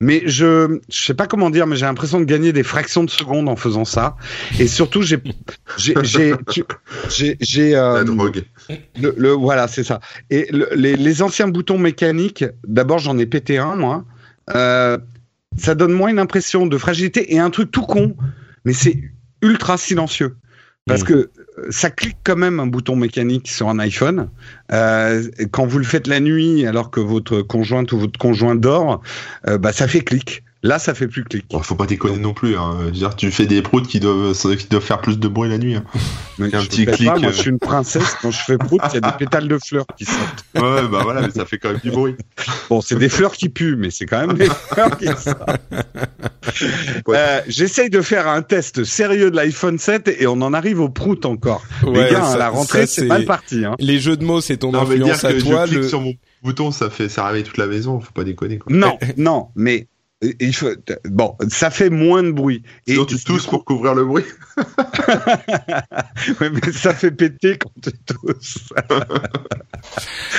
Mais 0.00 0.22
je, 0.26 0.78
je 0.88 1.04
sais 1.06 1.14
pas 1.14 1.26
comment 1.26 1.50
dire, 1.50 1.66
mais 1.66 1.74
j'ai 1.74 1.84
l'impression 1.84 2.20
de 2.20 2.24
gagner 2.24 2.52
des 2.52 2.62
fractions 2.62 3.02
de 3.02 3.10
secondes 3.10 3.48
en 3.48 3.56
faisant 3.56 3.84
ça. 3.84 4.16
Et 4.60 4.68
surtout, 4.68 5.02
j'ai, 5.02 5.18
j'ai, 5.76 5.94
j'ai, 6.04 6.34
j'ai, 7.10 7.36
j'ai, 7.40 7.74
euh, 7.74 7.94
La 7.94 8.04
drogue. 8.04 8.44
le, 9.02 9.12
le- 9.16 9.32
voilà, 9.32 9.66
c'est 9.66 9.82
ça. 9.82 9.98
Et 10.30 10.46
le- 10.52 10.68
les, 10.76 10.94
les 10.94 11.20
anciens 11.22 11.48
boutons 11.48 11.78
mécaniques, 11.78 12.44
d'abord 12.64 13.00
j'en 13.00 13.18
ai 13.18 13.26
pété 13.26 13.58
un 13.58 13.74
moi. 13.74 14.04
Euh, 14.54 14.98
ça 15.56 15.74
donne 15.74 15.92
moins 15.92 16.10
une 16.10 16.20
impression 16.20 16.66
de 16.68 16.78
fragilité 16.78 17.34
et 17.34 17.40
un 17.40 17.50
truc 17.50 17.72
tout 17.72 17.82
con. 17.84 18.14
mais 18.64 18.72
c'est 18.74 19.02
ultra 19.42 19.76
silencieux. 19.78 20.36
Parce 20.86 21.02
Mm. 21.02 21.06
que 21.06 21.30
ça 21.70 21.90
clique 21.90 22.18
quand 22.24 22.36
même 22.36 22.60
un 22.60 22.66
bouton 22.66 22.96
mécanique 22.96 23.48
sur 23.48 23.68
un 23.68 23.78
iPhone. 23.78 24.28
Euh, 24.72 25.28
quand 25.50 25.66
vous 25.66 25.78
le 25.78 25.84
faites 25.84 26.06
la 26.06 26.20
nuit 26.20 26.66
alors 26.66 26.90
que 26.90 27.00
votre 27.00 27.42
conjointe 27.42 27.92
ou 27.92 27.98
votre 27.98 28.18
conjoint 28.18 28.54
dort, 28.54 29.02
euh, 29.46 29.58
bah 29.58 29.72
ça 29.72 29.88
fait 29.88 30.00
clic. 30.00 30.42
Là, 30.64 30.80
ça 30.80 30.92
fait 30.92 31.06
plus 31.06 31.22
clic. 31.22 31.44
Bon, 31.50 31.60
faut 31.62 31.76
pas 31.76 31.86
déconner 31.86 32.18
non 32.18 32.34
plus. 32.34 32.56
Hein. 32.56 32.76
Je 32.80 32.84
veux 32.86 32.90
dire, 32.90 33.14
tu 33.14 33.30
fais 33.30 33.46
des 33.46 33.62
proutes 33.62 33.86
qui 33.86 34.00
doivent, 34.00 34.34
qui 34.56 34.66
doivent 34.66 34.82
faire 34.82 35.00
plus 35.00 35.18
de 35.18 35.28
bruit 35.28 35.48
la 35.48 35.56
nuit. 35.58 35.76
Hein. 35.76 35.84
Mais 36.38 36.52
un 36.52 36.60
je 36.60 36.66
petit 36.66 36.84
pas, 36.84 36.92
clic, 36.92 37.06
moi, 37.08 37.18
euh. 37.18 37.32
je 37.32 37.36
suis 37.40 37.50
une 37.50 37.60
princesse. 37.60 38.16
Quand 38.20 38.32
je 38.32 38.38
fais 38.42 38.58
prout, 38.58 38.80
il 38.90 38.94
y 38.94 38.96
a 38.98 39.00
des 39.12 39.16
pétales 39.18 39.46
de 39.46 39.56
fleurs 39.64 39.86
qui 39.96 40.04
sortent. 40.04 40.44
Ouais, 40.56 40.88
bah 40.88 41.00
voilà, 41.02 41.22
mais 41.22 41.30
ça 41.30 41.44
fait 41.44 41.58
quand 41.58 41.70
même 41.70 41.80
du 41.82 41.90
bruit. 41.90 42.14
Bon, 42.70 42.80
c'est 42.82 42.96
des 42.96 43.08
fleurs 43.08 43.32
qui 43.32 43.48
puent, 43.48 43.76
mais 43.76 43.90
c'est 43.90 44.04
quand 44.04 44.26
même 44.26 44.36
des 44.36 44.46
fleurs 44.72 44.98
qui 44.98 45.06
sortent. 45.06 45.60
Euh, 47.08 47.40
J'essaye 47.48 47.88
de 47.90 48.00
faire 48.02 48.28
un 48.28 48.42
test 48.42 48.84
sérieux 48.84 49.30
de 49.30 49.36
l'iPhone 49.36 49.78
7 49.78 50.08
et 50.20 50.26
on 50.26 50.40
en 50.42 50.52
arrive 50.52 50.80
au 50.80 50.88
prout 50.88 51.24
encore. 51.24 51.62
Les 51.86 52.10
gars, 52.10 52.22
ça- 52.24 52.32
à 52.34 52.36
la 52.36 52.48
rentrée, 52.50 52.86
c'est 52.86 53.06
mal 53.06 53.24
parti. 53.24 53.64
Hein. 53.64 53.74
Les 53.78 53.98
jeux 53.98 54.16
de 54.16 54.24
mots, 54.24 54.40
c'est 54.40 54.58
ton 54.58 54.72
Non, 54.72 54.84
mais 54.86 54.96
dire 54.98 55.14
influence 55.14 55.24
à 55.24 55.32
que 55.32 55.40
toi. 55.40 55.66
je 55.66 55.70
clique 55.76 55.84
sur 55.88 56.00
mon 56.00 56.14
bouton, 56.42 56.70
ça 56.70 56.90
fait, 56.90 57.08
ça 57.08 57.26
réveille 57.26 57.44
toute 57.44 57.58
la 57.58 57.66
maison. 57.66 58.00
Faut 58.00 58.12
pas 58.12 58.24
déconner, 58.24 58.58
quoi. 58.58 58.74
Non, 58.74 58.98
non, 59.16 59.48
mais 59.56 59.86
il 60.22 60.54
faut. 60.54 60.68
Bon, 61.04 61.36
ça 61.48 61.70
fait 61.70 61.90
moins 61.90 62.22
de 62.22 62.30
bruit. 62.32 62.62
Et 62.86 62.92
Sinon, 62.92 63.04
tu 63.04 63.22
tousses 63.22 63.44
coup- 63.44 63.50
pour 63.50 63.64
couvrir 63.64 63.94
le 63.94 64.04
bruit. 64.04 64.24
Ouais, 66.40 66.50
mais 66.50 66.72
ça 66.72 66.92
fait 66.92 67.10
péter 67.10 67.56
quand 67.58 67.70
tu 67.82 67.90
tousses. 68.06 68.58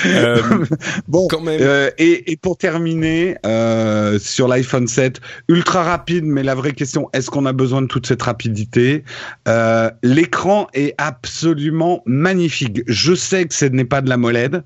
Euh, 0.06 0.40
Bon, 1.08 1.26
quand 1.28 1.40
même. 1.40 1.58
Euh, 1.62 1.90
et, 1.98 2.30
et 2.32 2.36
pour 2.36 2.56
terminer, 2.58 3.36
euh, 3.46 4.18
sur 4.18 4.46
l'iPhone 4.48 4.86
7, 4.86 5.20
ultra 5.48 5.82
rapide, 5.82 6.24
mais 6.24 6.42
la 6.42 6.54
vraie 6.54 6.72
question, 6.72 7.08
est-ce 7.12 7.30
qu'on 7.30 7.46
a 7.46 7.52
besoin 7.52 7.82
de 7.82 7.86
toute 7.86 8.06
cette 8.06 8.22
rapidité? 8.22 9.04
Euh, 9.48 9.90
L'écran 10.02 10.68
est 10.74 10.94
absolument 10.98 12.02
magnifique. 12.06 12.82
Je 12.86 13.14
sais 13.14 13.46
que 13.46 13.54
ce 13.54 13.64
n'est 13.64 13.84
pas 13.84 14.00
de 14.02 14.08
la 14.08 14.16
MOLED, 14.16 14.62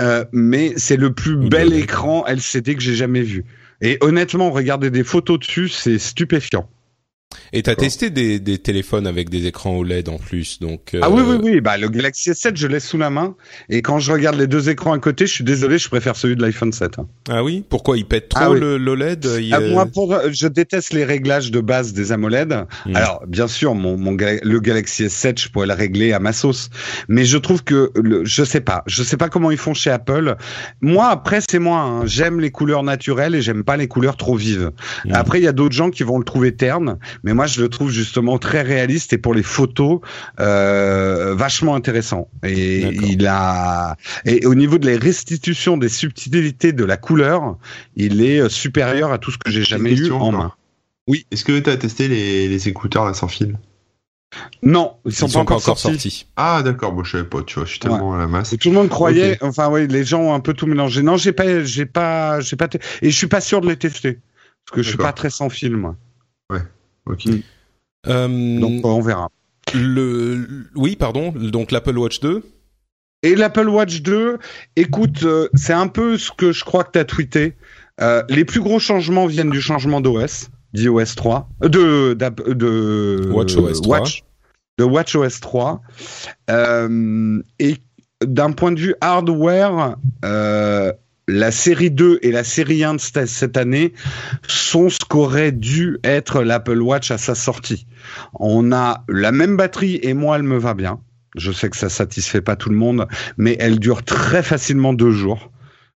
euh, 0.00 0.24
mais 0.32 0.74
c'est 0.76 0.96
le 0.96 1.12
plus 1.12 1.36
bel 1.36 1.72
écran 1.72 2.24
LCD 2.26 2.74
que 2.74 2.82
j'ai 2.82 2.94
jamais 2.94 3.22
vu. 3.22 3.44
Et 3.82 3.98
honnêtement, 4.00 4.50
regarder 4.50 4.90
des 4.90 5.04
photos 5.04 5.38
dessus, 5.38 5.68
c'est 5.68 5.98
stupéfiant. 5.98 6.68
Et 7.52 7.62
t'as 7.62 7.74
testé 7.74 8.10
des, 8.10 8.38
des 8.40 8.58
téléphones 8.58 9.06
avec 9.06 9.28
des 9.28 9.46
écrans 9.46 9.76
OLED 9.76 10.08
en 10.08 10.18
plus, 10.18 10.58
donc. 10.60 10.94
euh, 10.94 11.00
Ah 11.02 11.10
oui, 11.10 11.22
oui, 11.26 11.36
oui. 11.42 11.60
Bah, 11.60 11.76
le 11.78 11.88
Galaxy 11.88 12.30
S7, 12.30 12.56
je 12.56 12.66
laisse 12.66 12.86
sous 12.86 12.98
la 12.98 13.10
main. 13.10 13.34
Et 13.68 13.82
quand 13.82 13.98
je 13.98 14.12
regarde 14.12 14.36
les 14.36 14.46
deux 14.46 14.68
écrans 14.68 14.92
à 14.92 14.98
côté, 14.98 15.26
je 15.26 15.32
suis 15.32 15.44
désolé, 15.44 15.78
je 15.78 15.88
préfère 15.88 16.16
celui 16.16 16.36
de 16.36 16.42
l'iPhone 16.42 16.72
7. 16.72 16.98
hein. 16.98 17.06
Ah 17.28 17.42
oui? 17.44 17.64
Pourquoi 17.68 17.96
il 17.98 18.04
pète 18.04 18.28
trop 18.28 18.40
Ah 18.42 18.50
oui. 18.50 18.60
le 18.60 18.78
l'OLED 18.78 19.26
il, 19.40 19.54
Ah, 19.54 19.60
euh, 19.60 19.70
moi, 19.72 19.86
pour, 19.86 20.16
je 20.30 20.46
déteste 20.48 20.92
les 20.92 21.04
réglages 21.04 21.50
de 21.50 21.60
base 21.60 21.92
des 21.92 22.12
AMOLED. 22.12 22.66
Hmm. 22.86 22.96
Alors, 22.96 23.22
bien 23.26 23.46
sûr, 23.48 23.74
mon, 23.74 23.96
mon 23.96 24.16
le 24.20 24.58
Galaxy 24.60 25.04
S7, 25.04 25.40
je 25.42 25.48
pourrais 25.48 25.66
le 25.66 25.74
régler 25.74 26.12
à 26.12 26.18
ma 26.20 26.32
sauce, 26.32 26.68
mais 27.08 27.24
je 27.24 27.38
trouve 27.38 27.62
que 27.64 27.90
le, 27.94 28.24
je 28.24 28.44
sais 28.44 28.60
pas, 28.60 28.82
je 28.86 29.02
sais 29.02 29.16
pas 29.16 29.28
comment 29.28 29.50
ils 29.50 29.56
font 29.58 29.74
chez 29.74 29.90
Apple. 29.90 30.36
Moi, 30.80 31.08
après, 31.08 31.40
c'est 31.48 31.58
moi. 31.58 31.80
hein. 31.80 32.06
J'aime 32.06 32.40
les 32.40 32.50
couleurs 32.50 32.82
naturelles 32.82 33.34
et 33.34 33.42
j'aime 33.42 33.64
pas 33.64 33.76
les 33.76 33.88
couleurs 33.88 34.16
trop 34.16 34.36
vives. 34.36 34.70
Hmm. 35.04 35.12
Après, 35.14 35.38
il 35.40 35.44
y 35.44 35.48
a 35.48 35.52
d'autres 35.52 35.74
gens 35.74 35.90
qui 35.90 36.02
vont 36.02 36.18
le 36.18 36.24
trouver 36.24 36.54
terne, 36.54 36.98
mais 37.22 37.34
moi, 37.34 37.46
je 37.46 37.60
le 37.60 37.68
trouve 37.68 37.90
justement 37.90 38.38
très 38.38 38.62
réaliste 38.62 39.12
et 39.12 39.18
pour 39.18 39.34
les 39.34 39.42
photos, 39.42 40.00
euh, 40.38 41.34
vachement 41.34 41.74
intéressant. 41.74 42.28
Et 42.42 42.80
il 42.80 43.26
a, 43.26 43.96
et 44.24 44.46
au 44.46 44.54
niveau 44.54 44.78
de 44.78 44.90
la 44.90 44.98
restitution 44.98 45.76
des 45.76 45.88
subtilités 45.88 46.72
de 46.72 46.84
la 46.84 46.96
couleur, 46.96 47.58
il 47.96 48.22
est 48.22 48.40
euh, 48.40 48.48
supérieur 48.48 49.12
à 49.12 49.18
tout 49.18 49.30
ce 49.30 49.38
que 49.38 49.50
j'ai 49.50 49.62
jamais 49.62 49.92
eu 49.92 50.10
en 50.10 50.16
encore. 50.16 50.32
main. 50.32 50.52
Est-ce 51.30 51.44
que 51.44 51.58
t'as 51.58 51.76
testé 51.76 52.08
les, 52.08 52.48
les 52.48 52.68
écouteurs 52.68 53.04
là 53.04 53.14
sans 53.14 53.28
fil? 53.28 53.58
Non, 54.62 54.94
ils 55.04 55.12
sont, 55.12 55.26
ils 55.26 55.32
pas, 55.32 55.32
sont 55.32 55.44
pas 55.44 55.54
encore, 55.56 55.78
sortis. 55.78 55.98
sortis. 55.98 56.26
Ah 56.36 56.62
d'accord, 56.62 56.92
bon 56.92 57.02
je 57.02 57.10
savais 57.10 57.24
pas, 57.24 57.42
tu 57.42 57.56
vois, 57.56 57.64
je 57.64 57.70
suis 57.70 57.80
tellement 57.80 58.14
à 58.14 58.18
la 58.18 58.28
masse. 58.28 58.52
Et 58.52 58.58
tout 58.58 58.68
le 58.68 58.76
monde 58.76 58.88
croyait, 58.88 59.36
enfin 59.40 59.68
oui, 59.68 59.88
les 59.88 60.04
gens 60.04 60.20
ont 60.20 60.34
un 60.34 60.38
peu 60.40 60.54
tout 60.54 60.68
mélangé. 60.68 61.02
Non, 61.02 61.16
j'ai 61.16 61.32
pas, 61.32 61.64
j'ai 61.64 61.84
pas, 61.84 62.40
j'ai 62.40 62.54
pas, 62.54 62.68
et 63.02 63.10
je 63.10 63.16
suis 63.16 63.26
pas 63.26 63.40
sûr 63.40 63.60
de 63.60 63.68
les 63.68 63.76
tester 63.76 64.20
parce 64.64 64.76
que 64.76 64.82
je 64.84 64.88
suis 64.88 64.98
pas 64.98 65.12
très 65.12 65.30
sans 65.30 65.48
fil 65.48 65.76
moi. 65.76 65.96
Ok. 67.06 67.26
Mm. 67.26 67.40
Euh, 68.08 68.60
Donc 68.60 68.84
on 68.84 69.00
verra. 69.00 69.30
le, 69.74 70.66
oui, 70.74 70.96
pardon. 70.96 71.32
Donc 71.32 71.70
l'Apple 71.70 71.96
Watch 71.98 72.20
2. 72.20 72.42
Et 73.22 73.34
l'Apple 73.34 73.68
Watch 73.68 74.00
2, 74.00 74.38
écoute, 74.76 75.24
euh, 75.24 75.48
c'est 75.52 75.74
un 75.74 75.88
peu 75.88 76.16
ce 76.16 76.30
que 76.32 76.52
je 76.52 76.64
crois 76.64 76.84
que 76.84 76.92
tu 76.92 76.98
as 76.98 77.04
tweeté. 77.04 77.54
Euh, 78.00 78.22
les 78.30 78.46
plus 78.46 78.60
gros 78.60 78.78
changements 78.78 79.26
viennent 79.26 79.50
du 79.50 79.60
changement 79.60 80.00
d'OS, 80.00 80.48
d'iOS 80.72 81.14
3, 81.16 81.46
euh, 81.64 81.68
de, 81.68 82.14
de 82.14 83.30
WatchOS 83.30 83.82
3. 83.82 83.98
Watch, 83.98 84.24
de 84.78 84.84
WatchOS 84.84 85.40
3. 85.42 85.82
Euh, 86.48 87.42
et 87.58 87.76
d'un 88.24 88.52
point 88.52 88.72
de 88.72 88.80
vue 88.80 88.94
hardware, 89.02 89.96
la 91.30 91.52
série 91.52 91.92
2 91.92 92.18
et 92.22 92.32
la 92.32 92.42
série 92.42 92.82
1 92.82 92.94
de 92.94 93.00
cette, 93.00 93.56
année 93.56 93.92
sont 94.48 94.88
ce 94.88 94.98
qu'aurait 95.08 95.52
dû 95.52 95.98
être 96.02 96.42
l'Apple 96.42 96.82
Watch 96.82 97.10
à 97.10 97.18
sa 97.18 97.34
sortie. 97.34 97.86
On 98.34 98.72
a 98.72 99.04
la 99.08 99.30
même 99.30 99.56
batterie 99.56 100.00
et 100.02 100.12
moi, 100.12 100.36
elle 100.36 100.42
me 100.42 100.58
va 100.58 100.74
bien. 100.74 101.00
Je 101.36 101.52
sais 101.52 101.70
que 101.70 101.76
ça 101.76 101.88
satisfait 101.88 102.40
pas 102.40 102.56
tout 102.56 102.70
le 102.70 102.76
monde, 102.76 103.06
mais 103.36 103.56
elle 103.60 103.78
dure 103.78 104.02
très 104.02 104.42
facilement 104.42 104.92
deux 104.92 105.12
jours. 105.12 105.52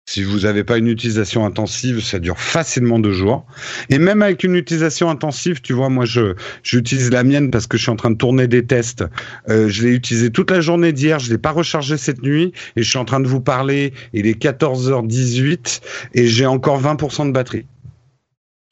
Si 0.06 0.22
vous 0.22 0.42
n'avez 0.42 0.66
pas 0.66 0.78
une 0.78 0.88
utilisation 0.88 1.46
intensive, 1.46 2.02
ça 2.02 2.20
dure 2.20 2.38
facilement 2.38 3.00
deux 3.00 3.14
jours. 3.14 3.46
Et 3.90 4.00
même 4.00 4.22
avec 4.22 4.44
une 4.44 4.56
utilisation 4.56 5.10
intensive, 5.10 5.62
tu 5.62 5.72
vois, 5.72 5.88
moi, 5.88 6.04
je 6.04 6.36
j'utilise 6.62 7.10
la 7.10 7.24
mienne 7.24 7.52
parce 7.52 7.68
que 7.68 7.78
je 7.78 7.84
suis 7.84 7.92
en 7.92 7.96
train 7.96 8.12
de 8.12 8.18
tourner 8.18 8.48
des 8.48 8.66
tests. 8.66 9.06
Euh, 9.48 9.70
je 9.70 9.84
l'ai 9.84 9.94
utilisé 9.94 10.30
toute 10.30 10.52
la 10.52 10.60
journée 10.60 10.92
d'hier, 10.92 11.20
je 11.20 11.32
l'ai 11.32 11.38
pas 11.38 11.52
rechargé 11.52 11.96
cette 11.96 12.22
nuit, 12.22 12.52
et 12.76 12.84
je 12.84 12.90
suis 12.90 13.00
en 13.00 13.06
train 13.06 13.22
de 13.22 13.28
vous 13.28 13.40
parler. 13.40 13.94
Il 14.12 14.28
est 14.28 14.40
14h18 14.42 15.82
et 16.16 16.28
j'ai 16.28 16.46
encore 16.46 16.82
20% 16.82 17.28
de 17.28 17.32
batterie. 17.32 17.66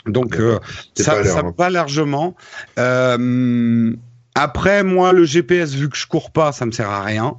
Donc 0.06 0.38
euh, 0.38 0.60
ça, 0.96 1.24
ça 1.24 1.40
hein. 1.40 1.54
va 1.58 1.70
largement. 1.70 2.36
Euh, 2.78 3.94
après, 4.36 4.84
moi, 4.84 5.12
le 5.12 5.26
GPS, 5.26 5.74
vu 5.74 5.90
que 5.90 5.98
je 5.98 6.08
cours 6.08 6.32
pas, 6.32 6.52
ça 6.52 6.66
me 6.66 6.72
sert 6.72 6.90
à 6.90 7.04
rien. 7.04 7.36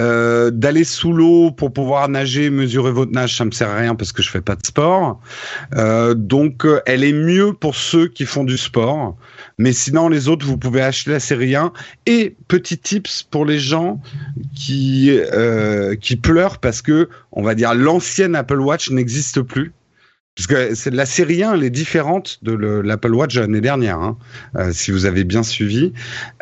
Euh, 0.00 0.50
D'aller 0.50 0.84
sous 0.84 1.12
l'eau 1.12 1.50
pour 1.50 1.72
pouvoir 1.72 2.08
nager, 2.08 2.50
mesurer 2.50 2.90
votre 2.90 3.12
nage, 3.12 3.36
ça 3.36 3.44
me 3.44 3.50
sert 3.50 3.68
à 3.68 3.76
rien 3.76 3.94
parce 3.94 4.12
que 4.12 4.22
je 4.22 4.30
fais 4.30 4.40
pas 4.40 4.56
de 4.56 4.66
sport. 4.66 5.20
Euh, 5.74 6.14
donc, 6.14 6.66
euh, 6.66 6.80
elle 6.86 7.04
est 7.04 7.12
mieux 7.12 7.52
pour 7.52 7.74
ceux 7.74 8.08
qui 8.08 8.24
font 8.24 8.44
du 8.44 8.56
sport. 8.56 9.16
Mais 9.58 9.72
sinon, 9.72 10.08
les 10.08 10.28
autres, 10.28 10.44
vous 10.44 10.58
pouvez 10.58 10.82
acheter 10.82 11.18
série 11.20 11.54
1. 11.54 11.72
Et 12.06 12.36
petit 12.48 12.78
tips 12.78 13.22
pour 13.22 13.44
les 13.44 13.58
gens 13.58 14.00
qui 14.54 15.10
euh, 15.10 15.94
qui 15.96 16.16
pleurent 16.16 16.58
parce 16.58 16.82
que, 16.82 17.08
on 17.32 17.42
va 17.42 17.54
dire, 17.54 17.74
l'ancienne 17.74 18.34
Apple 18.34 18.60
Watch 18.60 18.90
n'existe 18.90 19.42
plus. 19.42 19.72
Parce 20.36 20.46
que 20.48 20.90
la 20.90 21.06
série 21.06 21.44
1, 21.44 21.54
elle 21.54 21.62
est 21.62 21.70
différente 21.70 22.38
de 22.42 22.52
le- 22.52 22.82
l'Apple 22.82 23.14
Watch 23.14 23.36
l'année 23.36 23.60
dernière, 23.60 23.98
hein, 24.00 24.18
euh, 24.56 24.72
si 24.72 24.90
vous 24.90 25.06
avez 25.06 25.22
bien 25.22 25.44
suivi. 25.44 25.92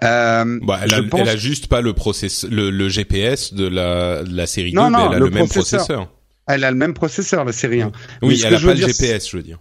Euh, 0.03 0.59
Bah, 0.62 0.80
elle, 0.82 0.95
a, 0.95 1.03
pense- 1.03 1.20
elle 1.20 1.28
a 1.28 1.36
juste 1.36 1.66
pas 1.66 1.82
le 1.82 1.93
process, 1.93 2.47
le, 2.51 2.70
le 2.70 2.88
GPS 2.88 3.53
de 3.53 3.66
la, 3.68 4.22
de 4.24 4.34
la 4.34 4.47
série 4.47 4.72
Non, 4.72 4.86
2, 4.86 4.90
mais 4.93 4.97
non, 4.99 5.09
elle 5.11 5.16
a 5.16 5.18
le 5.18 5.24
le, 5.26 5.30
même 5.30 5.47
processeur. 5.47 5.80
processeur. 5.80 6.12
Elle 6.49 6.64
a 6.64 6.70
le 6.70 6.76
même 6.76 6.95
processeur, 6.95 7.45
la 7.45 7.53
série 7.53 7.82
1. 7.82 7.93
Mais 8.22 8.28
Oui, 8.28 8.43
elle 8.45 8.55
a 8.55 8.59
pas 8.61 8.74
le 8.74 8.76
GPS, 8.80 9.28
je 9.30 9.36
veux 9.36 9.43
dire. 9.43 9.59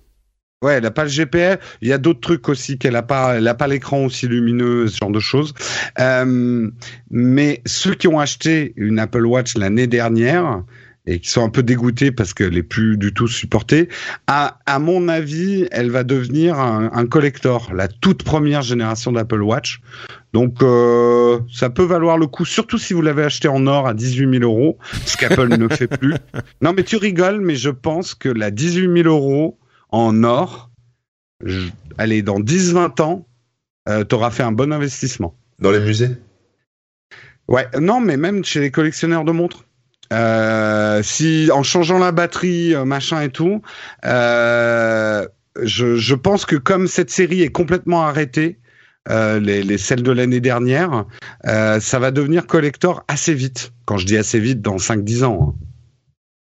Ouais, 0.63 0.75
elle 0.75 0.85
a 0.85 0.91
pas 0.91 1.03
le 1.03 1.09
GPS. 1.09 1.57
Il 1.81 1.87
y 1.89 1.93
a 1.93 1.97
d'autres 1.97 2.19
trucs 2.21 2.47
aussi 2.47 2.77
qu'elle 2.77 2.95
a 2.95 3.01
pas. 3.01 3.35
Elle 3.37 3.47
a 3.47 3.55
pas 3.55 3.67
l'écran 3.67 4.05
aussi 4.05 4.27
lumineux, 4.27 4.87
ce 4.87 4.95
genre 4.97 5.09
de 5.11 5.19
choses. 5.19 5.53
Euh, 5.99 6.69
mais 7.09 7.61
ceux 7.65 7.95
qui 7.95 8.07
ont 8.07 8.19
acheté 8.19 8.73
une 8.77 8.99
Apple 8.99 9.25
Watch 9.25 9.57
l'année 9.57 9.87
dernière 9.87 10.63
et 11.07 11.19
qui 11.19 11.29
sont 11.29 11.43
un 11.43 11.49
peu 11.49 11.63
dégoûtés 11.63 12.11
parce 12.11 12.33
qu'elle 12.33 12.55
est 12.57 12.63
plus 12.63 12.95
du 12.97 13.11
tout 13.13 13.27
supportée, 13.27 13.89
à, 14.27 14.59
à 14.67 14.77
mon 14.79 15.07
avis, 15.07 15.67
elle 15.71 15.89
va 15.89 16.03
devenir 16.03 16.59
un, 16.59 16.91
un 16.93 17.05
collector, 17.07 17.73
la 17.73 17.87
toute 17.87 18.23
première 18.23 18.61
génération 18.61 19.11
d'Apple 19.11 19.41
Watch. 19.41 19.81
Donc, 20.33 20.61
euh, 20.61 21.39
ça 21.51 21.69
peut 21.71 21.83
valoir 21.83 22.17
le 22.17 22.27
coup, 22.27 22.45
surtout 22.45 22.77
si 22.77 22.93
vous 22.93 23.01
l'avez 23.01 23.23
acheté 23.23 23.47
en 23.47 23.65
or 23.67 23.87
à 23.87 23.93
18 23.93 24.39
000 24.39 24.43
euros, 24.43 24.77
ce 25.05 25.17
qu'Apple 25.17 25.57
ne 25.57 25.67
fait 25.67 25.87
plus. 25.87 26.13
Non, 26.61 26.73
mais 26.73 26.83
tu 26.83 26.97
rigoles, 26.97 27.41
mais 27.41 27.55
je 27.55 27.69
pense 27.71 28.13
que 28.13 28.29
la 28.29 28.51
18 28.51 29.01
000 29.03 29.07
euros 29.09 29.57
en 29.89 30.23
or, 30.23 30.69
je- 31.43 31.69
allez, 31.97 32.21
dans 32.21 32.39
10-20 32.39 33.01
ans, 33.01 33.27
euh, 33.89 34.05
tu 34.07 34.13
auras 34.15 34.29
fait 34.29 34.43
un 34.43 34.51
bon 34.51 34.71
investissement. 34.71 35.35
Dans 35.59 35.71
les 35.71 35.79
musées? 35.79 36.11
Ouais, 37.47 37.67
non, 37.79 37.99
mais 37.99 38.15
même 38.17 38.45
chez 38.45 38.59
les 38.59 38.71
collectionneurs 38.71 39.25
de 39.25 39.31
montres. 39.31 39.65
Euh, 40.11 41.01
si 41.03 41.49
en 41.53 41.63
changeant 41.63 41.97
la 41.97 42.11
batterie, 42.11 42.75
euh, 42.75 42.85
machin 42.85 43.21
et 43.21 43.29
tout, 43.29 43.61
euh, 44.05 45.25
je, 45.61 45.95
je 45.95 46.15
pense 46.15 46.45
que 46.45 46.55
comme 46.55 46.87
cette 46.87 47.09
série 47.09 47.41
est 47.41 47.51
complètement 47.51 48.03
arrêtée, 48.03 48.59
euh, 49.09 49.39
les, 49.39 49.63
les 49.63 49.77
celles 49.77 50.03
de 50.03 50.11
l'année 50.11 50.41
dernière, 50.41 51.05
euh, 51.47 51.79
ça 51.79 51.99
va 51.99 52.11
devenir 52.11 52.45
collector 52.45 53.03
assez 53.07 53.33
vite. 53.33 53.73
Quand 53.85 53.97
je 53.97 54.05
dis 54.05 54.17
assez 54.17 54.39
vite, 54.39 54.61
dans 54.61 54.77
5-10 54.77 55.23
ans. 55.23 55.55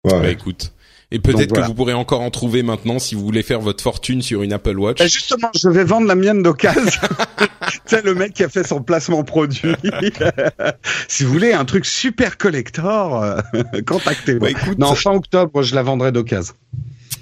hein. 0.05 0.09
Bah, 0.09 0.29
écoute. 0.29 0.73
Et 1.13 1.19
peut-être 1.19 1.53
que 1.53 1.61
vous 1.61 1.73
pourrez 1.73 1.93
encore 1.93 2.21
en 2.21 2.31
trouver 2.31 2.63
maintenant 2.63 2.97
si 2.97 3.15
vous 3.15 3.23
voulez 3.23 3.43
faire 3.43 3.59
votre 3.59 3.83
fortune 3.83 4.21
sur 4.21 4.43
une 4.43 4.53
Apple 4.53 4.79
Watch. 4.79 4.99
Bah, 4.99 5.07
justement, 5.07 5.49
je 5.53 5.67
vais 5.67 5.83
vendre 5.83 6.07
la 6.07 6.15
mienne 6.15 6.41
d'occasion. 6.41 7.01
C'est 7.85 8.05
le 8.05 8.15
mec 8.15 8.33
qui 8.33 8.43
a 8.45 8.49
fait 8.49 8.65
son 8.65 8.81
placement 8.81 9.23
produit. 9.23 9.75
si 11.09 11.25
vous 11.25 11.33
voulez 11.33 11.51
un 11.51 11.65
truc 11.65 11.85
super 11.85 12.37
collector, 12.37 13.21
euh, 13.21 13.41
contactez-moi. 13.85 14.51
Bah, 14.53 14.59
non, 14.77 14.95
fin 14.95 15.11
octobre, 15.11 15.61
je 15.61 15.75
la 15.75 15.83
vendrai 15.83 16.13
d'occasion. 16.13 16.53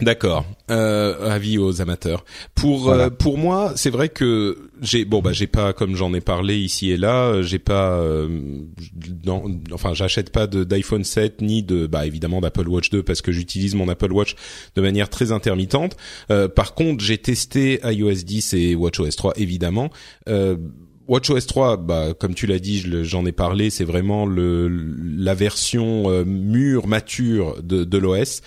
D'accord. 0.02 0.46
Euh, 0.72 1.30
avis 1.30 1.58
aux 1.58 1.82
amateurs. 1.82 2.24
Pour 2.56 2.90
euh, 2.90 3.10
pour 3.10 3.38
moi, 3.38 3.74
c'est 3.76 3.90
vrai 3.90 4.10
que 4.10 4.70
j'ai 4.82 5.04
bon 5.04 5.22
bah 5.22 5.34
j'ai 5.34 5.48
pas 5.48 5.74
comme 5.74 5.96
j'en 5.96 6.14
ai 6.14 6.22
parlé 6.22 6.58
ici 6.58 6.92
et 6.92 6.98
là, 6.98 7.42
j'ai 7.42 7.60
pas 7.60 8.00
euh, 8.00 8.30
enfin 9.74 9.94
j'achète 9.94 10.32
pas 10.32 10.48
d'iPhone 10.48 11.04
7 11.04 11.42
ni 11.42 11.64
de 11.64 11.86
bah 11.88 12.06
évidemment 12.06 12.40
d'Apple 12.40 12.68
Watch 12.70 12.90
2 12.90 13.04
parce 13.04 13.22
que 13.22 13.32
j'utilise 13.32 13.76
mon 13.76 13.90
Apple 13.90 14.12
Watch 14.12 14.36
de 14.76 14.82
manière 14.82 15.10
très 15.10 15.32
intermittente. 15.32 15.98
Euh, 16.32 16.48
par 16.48 16.76
contre, 16.76 17.04
j'ai 17.04 17.18
testé 17.18 17.80
iOS 17.84 18.24
10 18.24 18.54
et 18.54 18.76
WatchOS 18.76 19.16
3 19.18 19.34
évidemment. 19.38 19.90
Euh, 20.28 20.56
WatchOS 21.10 21.48
3, 21.48 21.78
bah, 21.78 22.14
comme 22.14 22.36
tu 22.36 22.46
l'as 22.46 22.60
dit, 22.60 22.86
j'en 23.04 23.26
ai 23.26 23.32
parlé, 23.32 23.72
c'est 23.72 23.84
vraiment 23.84 24.28
le, 24.28 24.68
la 24.68 25.34
version 25.34 26.04
euh, 26.12 26.24
mûre, 26.24 26.86
mature 26.86 27.62
de, 27.64 27.84
de 27.84 27.98
l'OS. 27.98 28.42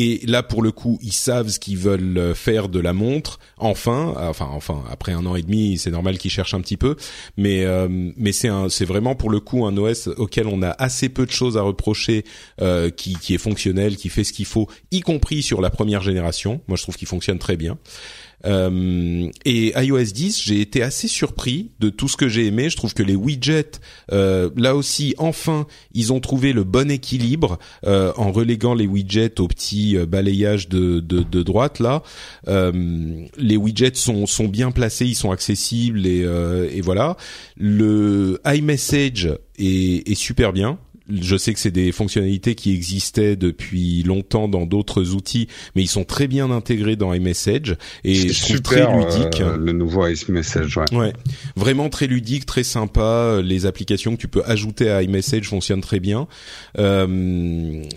Et 0.00 0.20
là, 0.28 0.44
pour 0.44 0.62
le 0.62 0.70
coup, 0.70 0.96
ils 1.02 1.12
savent 1.12 1.48
ce 1.48 1.58
qu'ils 1.58 1.76
veulent 1.76 2.18
euh, 2.18 2.32
faire 2.32 2.68
de 2.68 2.78
la 2.78 2.92
montre. 2.92 3.40
Enfin, 3.56 4.14
enfin, 4.16 4.48
enfin, 4.52 4.84
après 4.92 5.10
un 5.10 5.26
an 5.26 5.34
et 5.34 5.42
demi, 5.42 5.76
c'est 5.76 5.90
normal 5.90 6.18
qu'ils 6.18 6.30
cherchent 6.30 6.54
un 6.54 6.60
petit 6.60 6.76
peu. 6.76 6.94
Mais, 7.36 7.64
euh, 7.64 7.88
mais 8.16 8.30
c'est 8.30 8.46
un, 8.46 8.68
c'est 8.68 8.84
vraiment 8.84 9.16
pour 9.16 9.28
le 9.28 9.40
coup 9.40 9.66
un 9.66 9.76
OS 9.76 10.06
auquel 10.06 10.46
on 10.46 10.62
a 10.62 10.70
assez 10.70 11.08
peu 11.08 11.26
de 11.26 11.32
choses 11.32 11.56
à 11.56 11.62
reprocher, 11.62 12.22
euh, 12.60 12.90
qui, 12.90 13.14
qui 13.16 13.34
est 13.34 13.38
fonctionnel, 13.38 13.96
qui 13.96 14.08
fait 14.08 14.22
ce 14.22 14.32
qu'il 14.32 14.46
faut, 14.46 14.68
y 14.92 15.00
compris 15.00 15.42
sur 15.42 15.60
la 15.60 15.68
première 15.68 16.00
génération. 16.00 16.60
Moi, 16.68 16.76
je 16.76 16.84
trouve 16.84 16.94
qu'il 16.94 17.08
fonctionne 17.08 17.40
très 17.40 17.56
bien. 17.56 17.76
Euh, 18.46 19.28
et 19.44 19.72
iOS 19.76 20.12
10, 20.12 20.42
j'ai 20.42 20.60
été 20.60 20.82
assez 20.82 21.08
surpris 21.08 21.72
de 21.80 21.90
tout 21.90 22.08
ce 22.08 22.16
que 22.16 22.28
j'ai 22.28 22.46
aimé. 22.46 22.70
Je 22.70 22.76
trouve 22.76 22.94
que 22.94 23.02
les 23.02 23.16
widgets, 23.16 23.80
euh, 24.12 24.50
là 24.56 24.74
aussi, 24.76 25.14
enfin, 25.18 25.66
ils 25.92 26.12
ont 26.12 26.20
trouvé 26.20 26.52
le 26.52 26.64
bon 26.64 26.90
équilibre 26.90 27.58
euh, 27.84 28.12
en 28.16 28.30
reléguant 28.32 28.74
les 28.74 28.86
widgets 28.86 29.40
au 29.40 29.48
petit 29.48 29.96
balayage 30.06 30.68
de, 30.68 31.00
droite. 31.42 31.80
Là, 31.80 32.02
les 32.46 33.56
widgets 33.56 33.94
sont, 33.94 34.26
bien 34.48 34.70
placés, 34.70 35.06
ils 35.06 35.14
sont 35.14 35.30
accessibles 35.30 36.06
et, 36.06 36.20
et 36.72 36.80
voilà. 36.80 37.16
Le 37.56 38.40
iMessage 38.46 39.30
est, 39.58 40.08
est 40.08 40.14
super 40.14 40.52
bien 40.52 40.78
je 41.08 41.36
sais 41.36 41.52
que 41.54 41.60
c'est 41.60 41.70
des 41.70 41.92
fonctionnalités 41.92 42.54
qui 42.54 42.74
existaient 42.74 43.36
depuis 43.36 44.02
longtemps 44.02 44.48
dans 44.48 44.66
d'autres 44.66 45.14
outils, 45.14 45.48
mais 45.74 45.82
ils 45.82 45.88
sont 45.88 46.04
très 46.04 46.28
bien 46.28 46.50
intégrés 46.50 46.96
dans 46.96 47.12
iMessage 47.12 47.76
et 48.04 48.14
je 48.14 48.44
trouve 48.44 48.62
très 48.62 48.86
ludique. 48.86 49.40
Euh, 49.40 49.56
le 49.56 49.72
nouveau 49.72 50.06
iMessage, 50.06 50.76
ouais. 50.76 50.94
ouais. 50.94 51.12
Vraiment 51.56 51.88
très 51.88 52.06
ludique, 52.06 52.46
très 52.46 52.62
sympa. 52.62 53.40
Les 53.42 53.66
applications 53.66 54.16
que 54.16 54.20
tu 54.20 54.28
peux 54.28 54.42
ajouter 54.44 54.90
à 54.90 55.02
iMessage 55.02 55.48
fonctionnent 55.48 55.80
très 55.80 56.00
bien. 56.00 56.26
Euh, 56.78 57.06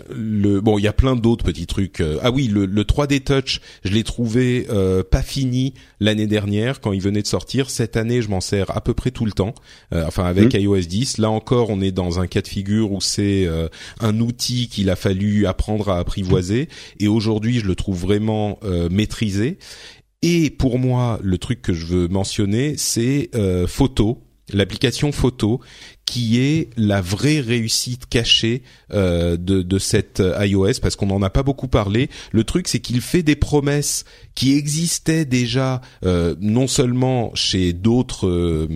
le 0.10 0.62
bon, 0.62 0.78
il 0.78 0.84
y 0.84 0.88
a 0.88 0.94
plein 0.94 1.16
d'autres 1.16 1.46
petits 1.46 1.68
trucs. 1.68 2.04
Ah 2.22 2.32
oui, 2.32 2.48
le, 2.48 2.66
le 2.66 2.84
3D 2.84 3.22
Touch, 3.22 3.62
je 3.84 3.94
l'ai 3.94 4.04
trouvé 4.04 4.68
euh, 4.70 5.04
pas 5.04 5.22
fini 5.22 5.74
l'année 6.00 6.28
dernière 6.28 6.82
quand 6.82 6.92
il 6.92 7.02
venait 7.02 7.22
de 7.22 7.28
sortir. 7.28 7.70
Cette 7.70 7.98
année, 7.98 8.22
je 8.22 8.30
m'en 8.30 8.42
sers 8.42 8.76
à 8.76 8.82
peu 8.82 8.94
près 8.94 9.12
tout 9.12 9.26
le 9.26 9.32
temps. 9.32 9.54
Euh, 9.94 10.06
enfin, 10.06 10.26
avec 10.26 10.54
mmh. 10.54 10.60
iOS 10.60 10.82
10. 10.82 11.18
Là 11.18 11.30
encore, 11.30 11.70
on 11.70 11.82
est 11.82 11.92
dans 11.92 12.20
un 12.20 12.28
cas 12.28 12.42
de 12.42 12.48
figure 12.48 12.92
où 12.92 13.01
c'est 13.04 13.46
euh, 13.46 13.68
un 14.00 14.20
outil 14.20 14.68
qu'il 14.68 14.90
a 14.90 14.96
fallu 14.96 15.46
apprendre 15.46 15.90
à 15.90 16.00
apprivoiser 16.00 16.70
et 17.00 17.08
aujourd'hui 17.08 17.60
je 17.60 17.66
le 17.66 17.76
trouve 17.76 18.00
vraiment 18.00 18.60
euh, 18.64 18.90
maîtrisé. 18.90 19.58
Et 20.24 20.52
pour 20.52 20.78
moi, 20.78 21.20
le 21.24 21.38
truc 21.40 21.62
que 21.62 21.74
je 21.74 21.86
veux 21.86 22.08
mentionner, 22.08 22.76
c'est 22.78 23.30
euh, 23.34 23.66
photo 23.68 24.22
l'application 24.54 25.12
photo 25.12 25.62
qui 26.12 26.42
est 26.42 26.70
la 26.76 27.00
vraie 27.00 27.40
réussite 27.40 28.06
cachée 28.06 28.64
euh, 28.92 29.38
de, 29.38 29.62
de 29.62 29.80
cette 29.80 30.20
euh, 30.20 30.46
iOS 30.46 30.82
parce 30.82 30.98
qu'on 30.98 31.06
n'en 31.06 31.22
a 31.22 31.30
pas 31.30 31.42
beaucoup 31.42 31.70
parlé. 31.70 32.10
Le 32.34 32.44
truc 32.44 32.68
c'est 32.68 32.82
qu'il 32.82 33.00
fait 33.00 33.24
des 33.24 33.38
promesses 33.38 34.04
qui 34.36 34.58
existaient 34.58 35.24
déjà 35.24 35.80
euh, 36.06 36.36
non 36.42 36.68
seulement 36.68 37.32
chez 37.34 37.72
d'autres 37.72 38.28
euh, 38.28 38.68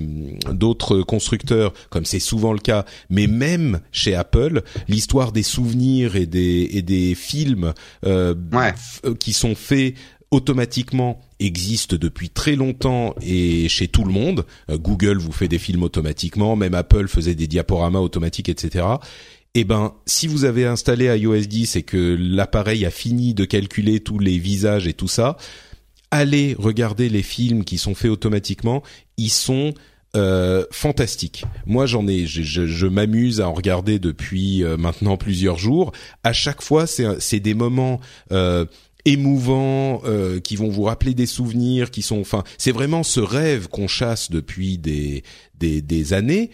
d'autres 0.50 1.02
constructeurs 1.02 1.74
comme 1.90 2.06
c'est 2.06 2.22
souvent 2.22 2.54
le 2.54 2.60
cas, 2.60 2.86
mais 3.10 3.28
même 3.28 3.82
chez 3.92 4.16
Apple, 4.16 4.62
l'histoire 4.88 5.34
des 5.34 5.44
souvenirs 5.44 6.16
et 6.16 6.28
des 6.28 6.70
et 6.72 6.82
des 6.82 7.16
films 7.16 7.74
euh, 8.06 8.34
ouais. 8.54 8.74
qui 9.20 9.34
sont 9.34 9.56
faits 9.56 9.96
automatiquement 10.32 11.22
existe 11.40 11.96
depuis 11.96 12.30
très 12.30 12.56
longtemps 12.56 13.16
et 13.22 13.70
chez 13.70 13.88
tout 13.88 14.04
le 14.04 14.12
monde. 14.12 14.46
Euh, 14.70 14.78
Google 14.78 15.18
vous 15.18 15.32
fait 15.32 15.48
des 15.48 15.60
films 15.60 15.84
automatiquement, 15.84 16.56
même 16.56 16.74
Apple 16.74 17.08
faisait 17.08 17.36
des 17.36 17.48
diaporamas 17.48 18.00
automatiques, 18.00 18.50
etc. 18.50 18.86
Eh 19.54 19.64
ben, 19.64 19.94
si 20.06 20.28
vous 20.28 20.44
avez 20.44 20.66
installé 20.66 21.06
iOS 21.06 21.46
10 21.46 21.78
et 21.78 21.84
que 21.84 22.18
l'appareil 22.20 22.86
a 22.86 22.92
fini 22.92 23.34
de 23.34 23.46
calculer 23.46 24.02
tous 24.02 24.20
les 24.20 24.38
visages 24.38 24.88
et 24.88 24.94
tout 24.94 25.08
ça, 25.08 25.38
allez 26.12 26.56
regarder 26.60 27.08
les 27.08 27.24
films 27.24 27.64
qui 27.64 27.78
sont 27.78 27.96
faits 27.96 28.12
automatiquement. 28.12 28.84
Ils 29.18 29.30
sont 29.30 29.74
euh, 30.16 30.64
fantastiques. 30.72 31.44
Moi, 31.66 31.88
j'en 31.88 32.08
ai, 32.08 32.26
je, 32.26 32.42
je, 32.42 32.66
je 32.66 32.88
m'amuse 32.88 33.42
à 33.42 33.50
en 33.50 33.54
regarder 33.54 34.00
depuis 34.00 34.64
euh, 34.64 34.78
maintenant 34.78 35.18
plusieurs 35.18 35.58
jours. 35.58 35.92
À 36.24 36.32
chaque 36.32 36.62
fois, 36.62 36.86
c'est 36.88 37.40
des 37.42 37.54
moments 37.54 38.00
euh, 38.32 38.66
émouvants, 39.06 40.02
euh, 40.06 40.40
qui 40.40 40.56
vont 40.56 40.70
vous 40.70 40.84
rappeler 40.84 41.14
des 41.14 41.26
souvenirs, 41.26 41.92
qui 41.92 42.02
sont, 42.02 42.20
enfin, 42.20 42.44
c'est 42.58 42.72
vraiment 42.72 43.04
ce 43.04 43.20
rêve 43.20 43.68
qu'on 43.68 43.88
chasse 43.88 44.32
depuis 44.32 44.78
des 44.78 45.24
des, 45.58 45.82
des 45.82 46.14
années. 46.14 46.52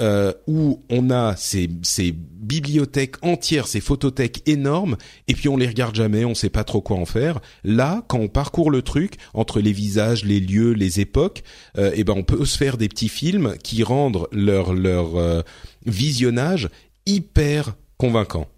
Euh, 0.00 0.32
où 0.48 0.82
on 0.90 1.08
a 1.10 1.36
ces, 1.36 1.70
ces 1.82 2.10
bibliothèques 2.10 3.14
entières, 3.24 3.68
ces 3.68 3.80
photothèques 3.80 4.42
énormes, 4.48 4.96
et 5.28 5.34
puis 5.34 5.48
on 5.48 5.56
les 5.56 5.68
regarde 5.68 5.94
jamais, 5.94 6.24
on 6.24 6.34
sait 6.34 6.50
pas 6.50 6.64
trop 6.64 6.80
quoi 6.80 6.96
en 6.96 7.04
faire. 7.04 7.38
Là, 7.62 8.02
quand 8.08 8.18
on 8.18 8.26
parcourt 8.26 8.72
le 8.72 8.82
truc 8.82 9.18
entre 9.34 9.60
les 9.60 9.70
visages, 9.70 10.24
les 10.24 10.40
lieux, 10.40 10.72
les 10.72 10.98
époques, 10.98 11.44
euh, 11.78 11.92
et 11.94 12.02
ben 12.02 12.14
on 12.16 12.24
peut 12.24 12.44
se 12.44 12.58
faire 12.58 12.76
des 12.76 12.88
petits 12.88 13.08
films 13.08 13.54
qui 13.62 13.84
rendent 13.84 14.26
leur 14.32 14.74
leur 14.74 15.14
euh, 15.14 15.42
visionnage 15.86 16.70
hyper 17.06 17.76
convaincant. 17.96 18.48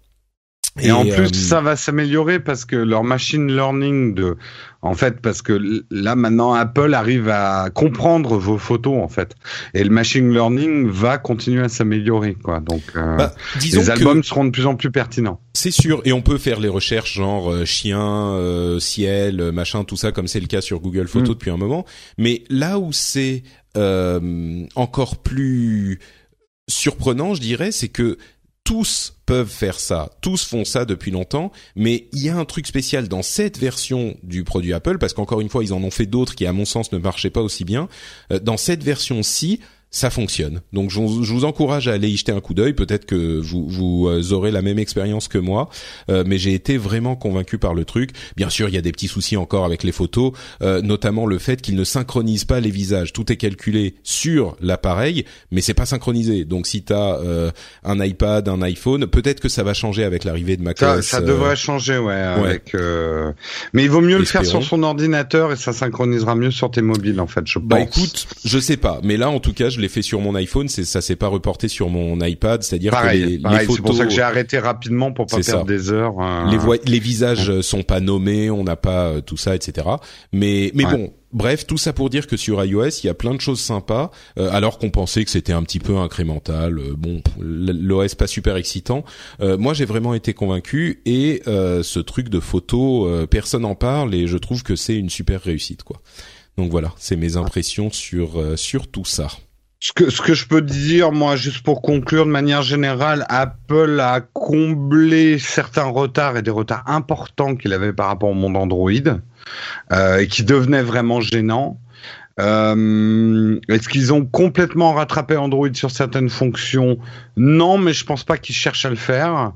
Et, 0.79 0.91
en 0.91 1.03
plus, 1.03 1.25
euh, 1.25 1.33
ça 1.33 1.61
va 1.61 1.75
s'améliorer 1.75 2.39
parce 2.39 2.65
que 2.65 2.75
leur 2.75 3.03
machine 3.03 3.47
learning 3.47 4.13
de, 4.13 4.37
en 4.81 4.93
fait, 4.93 5.21
parce 5.21 5.41
que 5.41 5.83
là 5.89 6.15
maintenant 6.15 6.53
Apple 6.53 6.93
arrive 6.93 7.29
à 7.29 7.69
comprendre 7.73 8.37
vos 8.37 8.57
photos 8.57 9.01
en 9.01 9.07
fait, 9.07 9.35
et 9.73 9.83
le 9.83 9.89
machine 9.89 10.31
learning 10.31 10.87
va 10.87 11.17
continuer 11.17 11.63
à 11.63 11.69
s'améliorer 11.69 12.35
quoi. 12.35 12.59
Donc, 12.59 12.83
euh, 12.95 13.17
bah, 13.17 13.33
les 13.61 13.89
albums 13.89 14.23
seront 14.23 14.45
de 14.45 14.51
plus 14.51 14.65
en 14.65 14.75
plus 14.75 14.91
pertinents. 14.91 15.41
C'est 15.53 15.71
sûr, 15.71 16.01
et 16.05 16.13
on 16.13 16.21
peut 16.21 16.37
faire 16.37 16.59
les 16.59 16.69
recherches 16.69 17.15
genre 17.15 17.51
euh, 17.51 17.65
chien, 17.65 18.01
euh, 18.01 18.79
ciel, 18.79 19.51
machin, 19.51 19.83
tout 19.83 19.97
ça 19.97 20.11
comme 20.11 20.27
c'est 20.27 20.39
le 20.39 20.47
cas 20.47 20.61
sur 20.61 20.79
Google 20.79 21.07
Photos 21.07 21.29
mm. 21.29 21.33
depuis 21.33 21.51
un 21.51 21.57
moment. 21.57 21.85
Mais 22.17 22.43
là 22.49 22.79
où 22.79 22.93
c'est 22.93 23.43
encore 24.75 25.17
plus 25.17 25.99
surprenant, 26.67 27.35
je 27.35 27.41
dirais, 27.41 27.71
c'est 27.71 27.89
que 27.89 28.17
tous 28.67 29.13
peuvent 29.25 29.47
faire 29.47 29.79
ça, 29.79 30.09
tous 30.19 30.43
font 30.43 30.65
ça 30.65 30.83
depuis 30.83 31.09
longtemps, 31.09 31.53
mais 31.77 32.09
il 32.11 32.25
y 32.25 32.27
a 32.27 32.35
un 32.35 32.43
truc 32.43 32.67
spécial 32.67 33.07
dans 33.07 33.21
cette 33.21 33.57
version 33.57 34.17
du 34.23 34.43
produit 34.43 34.73
Apple, 34.73 34.97
parce 34.97 35.13
qu'encore 35.13 35.39
une 35.39 35.47
fois, 35.47 35.63
ils 35.63 35.71
en 35.71 35.81
ont 35.83 35.89
fait 35.89 36.05
d'autres 36.05 36.35
qui, 36.35 36.45
à 36.45 36.51
mon 36.51 36.65
sens, 36.65 36.91
ne 36.91 36.97
marchaient 36.97 37.29
pas 37.29 37.39
aussi 37.39 37.63
bien. 37.63 37.87
Euh, 38.33 38.39
dans 38.39 38.57
cette 38.57 38.83
version-ci, 38.83 39.61
ça 39.89 40.09
fonctionne. 40.09 40.61
Donc 40.73 40.91
je 40.91 40.99
vous, 40.99 41.45
encourage 41.45 41.87
à 41.87 41.93
aller 41.93 42.09
y 42.09 42.17
jeter 42.17 42.31
un 42.31 42.41
coup 42.41 42.53
d'œil. 42.53 42.73
Peut-être 42.73 43.05
que 43.05 43.39
vous, 43.39 43.67
vous 43.67 44.07
euh, 44.07 44.33
aurez 44.33 44.51
la 44.51 44.61
même 44.61 44.79
expérience 44.79 45.27
que 45.27 45.37
moi, 45.37 45.69
euh, 46.09 46.23
mais 46.25 46.37
j'ai 46.37 46.53
été 46.53 46.77
vraiment 46.77 47.15
convaincu 47.15 47.57
par 47.57 47.73
le 47.73 47.85
truc. 47.85 48.11
Bien 48.35 48.49
sûr, 48.49 48.67
il 48.67 48.75
y 48.75 48.77
a 48.77 48.81
des 48.81 48.91
petits 48.91 49.07
soucis 49.07 49.37
encore 49.37 49.65
avec 49.65 49.83
les 49.83 49.91
photos, 49.91 50.33
euh, 50.61 50.81
notamment 50.81 51.25
le 51.25 51.39
fait 51.39 51.61
qu'il 51.61 51.75
ne 51.75 51.83
synchronise 51.83 52.43
pas 52.43 52.59
les 52.59 52.69
visages. 52.69 53.13
Tout 53.13 53.31
est 53.31 53.37
calculé 53.37 53.95
sur 54.03 54.57
l'appareil, 54.61 55.25
mais 55.51 55.61
c'est 55.61 55.73
pas 55.73 55.85
synchronisé. 55.85 56.43
Donc 56.43 56.67
si 56.67 56.83
tu 56.83 56.93
as 56.93 57.19
un 57.83 58.03
iPad, 58.03 58.49
un 58.49 58.61
iPhone, 58.61 59.07
peut-être 59.07 59.39
que 59.39 59.49
ça 59.49 59.63
va 59.63 59.73
changer 59.73 60.03
avec 60.03 60.23
l'arrivée 60.23 60.57
de 60.57 60.63
macOS. 60.63 61.05
Ça, 61.05 61.17
ça 61.17 61.21
devrait 61.21 61.55
changer, 61.55 61.97
ouais. 61.97 62.13
Avec, 62.13 62.75
Mais 63.73 63.83
il 63.83 63.89
vaut 63.89 64.01
mieux 64.01 64.17
le 64.17 64.25
faire 64.25 64.45
sur 64.45 64.63
son 64.63 64.83
ordinateur 64.83 65.53
et 65.53 65.55
ça 65.55 65.71
synchronisera 65.71 66.35
mieux 66.35 66.51
sur 66.51 66.69
tes 66.71 66.81
mobiles, 66.81 67.21
en 67.21 67.27
fait. 67.27 67.45
Je 67.45 67.59
bah, 67.59 67.77
pense. 67.77 67.85
Bah 67.87 68.01
écoute, 68.01 68.27
je 68.43 68.59
sais 68.59 68.77
pas, 68.77 68.99
mais 69.03 69.17
là 69.17 69.29
en 69.29 69.39
tout 69.39 69.53
cas 69.53 69.69
je 69.76 69.76
l'ai 69.81 69.89
fait 69.89 70.01
sur 70.01 70.19
mon 70.21 70.35
iPhone, 70.35 70.67
c'est 70.67 70.85
ça 70.85 71.01
s'est 71.01 71.15
pas 71.15 71.27
reporté 71.27 71.67
sur 71.67 71.89
mon 71.89 72.19
iPad, 72.21 72.63
c'est-à-dire 72.63 72.91
que 72.91 72.95
les, 72.95 73.01
pareil, 73.01 73.39
les 73.43 73.59
c'est 73.59 73.65
photos, 73.65 73.81
pour 73.85 73.95
ça 73.95 74.05
que 74.05 74.11
j'ai 74.11 74.21
arrêté 74.21 74.59
rapidement 74.59 75.11
pour 75.11 75.25
pas 75.27 75.41
C'est 75.41 75.51
perdre 75.51 75.67
ça. 75.67 75.73
des 75.73 75.91
heures. 75.91 76.15
euh, 76.19 76.77
les, 76.85 76.99
visages 76.99 77.49
euh, 77.49 77.61
sont 77.61 77.83
pas 77.83 77.99
nommés, 77.99 78.49
on 78.49 78.63
n'a 78.63 78.75
pas 78.75 79.07
euh, 79.07 79.21
tout 79.21 79.37
ça, 79.37 79.55
etc. 79.55 79.87
Mais 80.33 80.71
mais 80.73 80.85
Ouais. 80.85 80.91
bon, 80.97 81.13
bref, 81.33 81.65
tout 81.67 81.77
ça 81.77 81.93
pour 81.93 82.09
dire 82.09 82.27
que 82.27 82.37
sur 82.37 82.63
iOS, 82.63 82.89
il 83.03 83.07
y 83.07 83.09
a 83.09 83.13
plein 83.13 83.35
de 83.35 83.41
choses 83.41 83.59
sympas, 83.59 84.11
euh, 84.39 84.49
alors 84.51 84.77
qu'on 84.79 84.89
pensait 84.89 85.23
que 85.25 85.31
c'était 85.31 85.53
un 85.53 85.63
petit 85.63 85.79
peu 85.79 85.97
incrémental. 85.97 86.77
euh, 86.79 86.93
bon, 86.97 87.21
l'OS 87.39 88.15
pas 88.15 88.27
super 88.27 88.55
excitant. 88.55 89.03
Euh, 89.41 89.57
moi, 89.57 89.73
j'ai 89.73 89.85
vraiment 89.85 90.13
été 90.13 90.33
convaincu 90.33 91.01
et 91.05 91.41
ce 91.45 91.99
truc 91.99 92.29
de 92.29 92.39
photo, 92.39 93.09
personne 93.29 93.65
en 93.65 93.75
parle 93.75 94.13
et 94.15 94.27
je 94.27 94.37
trouve 94.37 94.63
que 94.63 94.75
c'est 94.75 94.95
une 94.95 95.09
super 95.09 95.41
réussite, 95.41 95.83
quoi. 95.83 96.01
Donc 96.57 96.71
voilà, 96.71 96.91
c'est 96.97 97.15
mes 97.15 97.37
impressions 97.37 97.91
sur 97.91 98.39
euh, 98.39 98.55
sur 98.55 98.87
tout 98.87 99.05
ça. 99.05 99.27
Ce 99.79 99.93
que, 99.93 100.09
ce 100.09 100.21
que 100.21 100.33
je 100.33 100.47
peux 100.47 100.61
dire, 100.61 101.11
moi, 101.11 101.35
juste 101.35 101.63
pour 101.63 101.83
conclure, 101.83 102.25
de 102.25 102.31
manière 102.31 102.63
générale, 102.63 103.25
Apple 103.29 103.99
a 103.99 104.21
comblé 104.21 105.37
certains 105.37 105.83
retards 105.83 106.35
et 106.35 106.41
des 106.41 106.49
retards 106.49 106.83
importants 106.87 107.55
qu'il 107.55 107.73
avait 107.73 107.93
par 107.93 108.07
rapport 108.07 108.29
au 108.29 108.33
monde 108.33 108.57
Android 108.57 108.89
euh, 109.91 110.17
et 110.17 110.27
qui 110.27 110.43
devenaient 110.43 110.81
vraiment 110.81 111.21
gênants. 111.21 111.79
Euh, 112.39 113.59
Est-ce 113.67 113.89
qu'ils 113.89 114.13
ont 114.13 114.25
complètement 114.25 114.93
rattrapé 114.93 115.35
Android 115.37 115.73
sur 115.73 115.89
certaines 115.89 116.29
fonctions? 116.29 116.99
Non, 117.35 117.77
mais 117.77 117.93
je 117.93 118.05
pense 118.05 118.23
pas 118.23 118.37
qu'ils 118.37 118.55
cherchent 118.55 118.85
à 118.85 118.89
le 118.89 118.95
faire. 118.95 119.53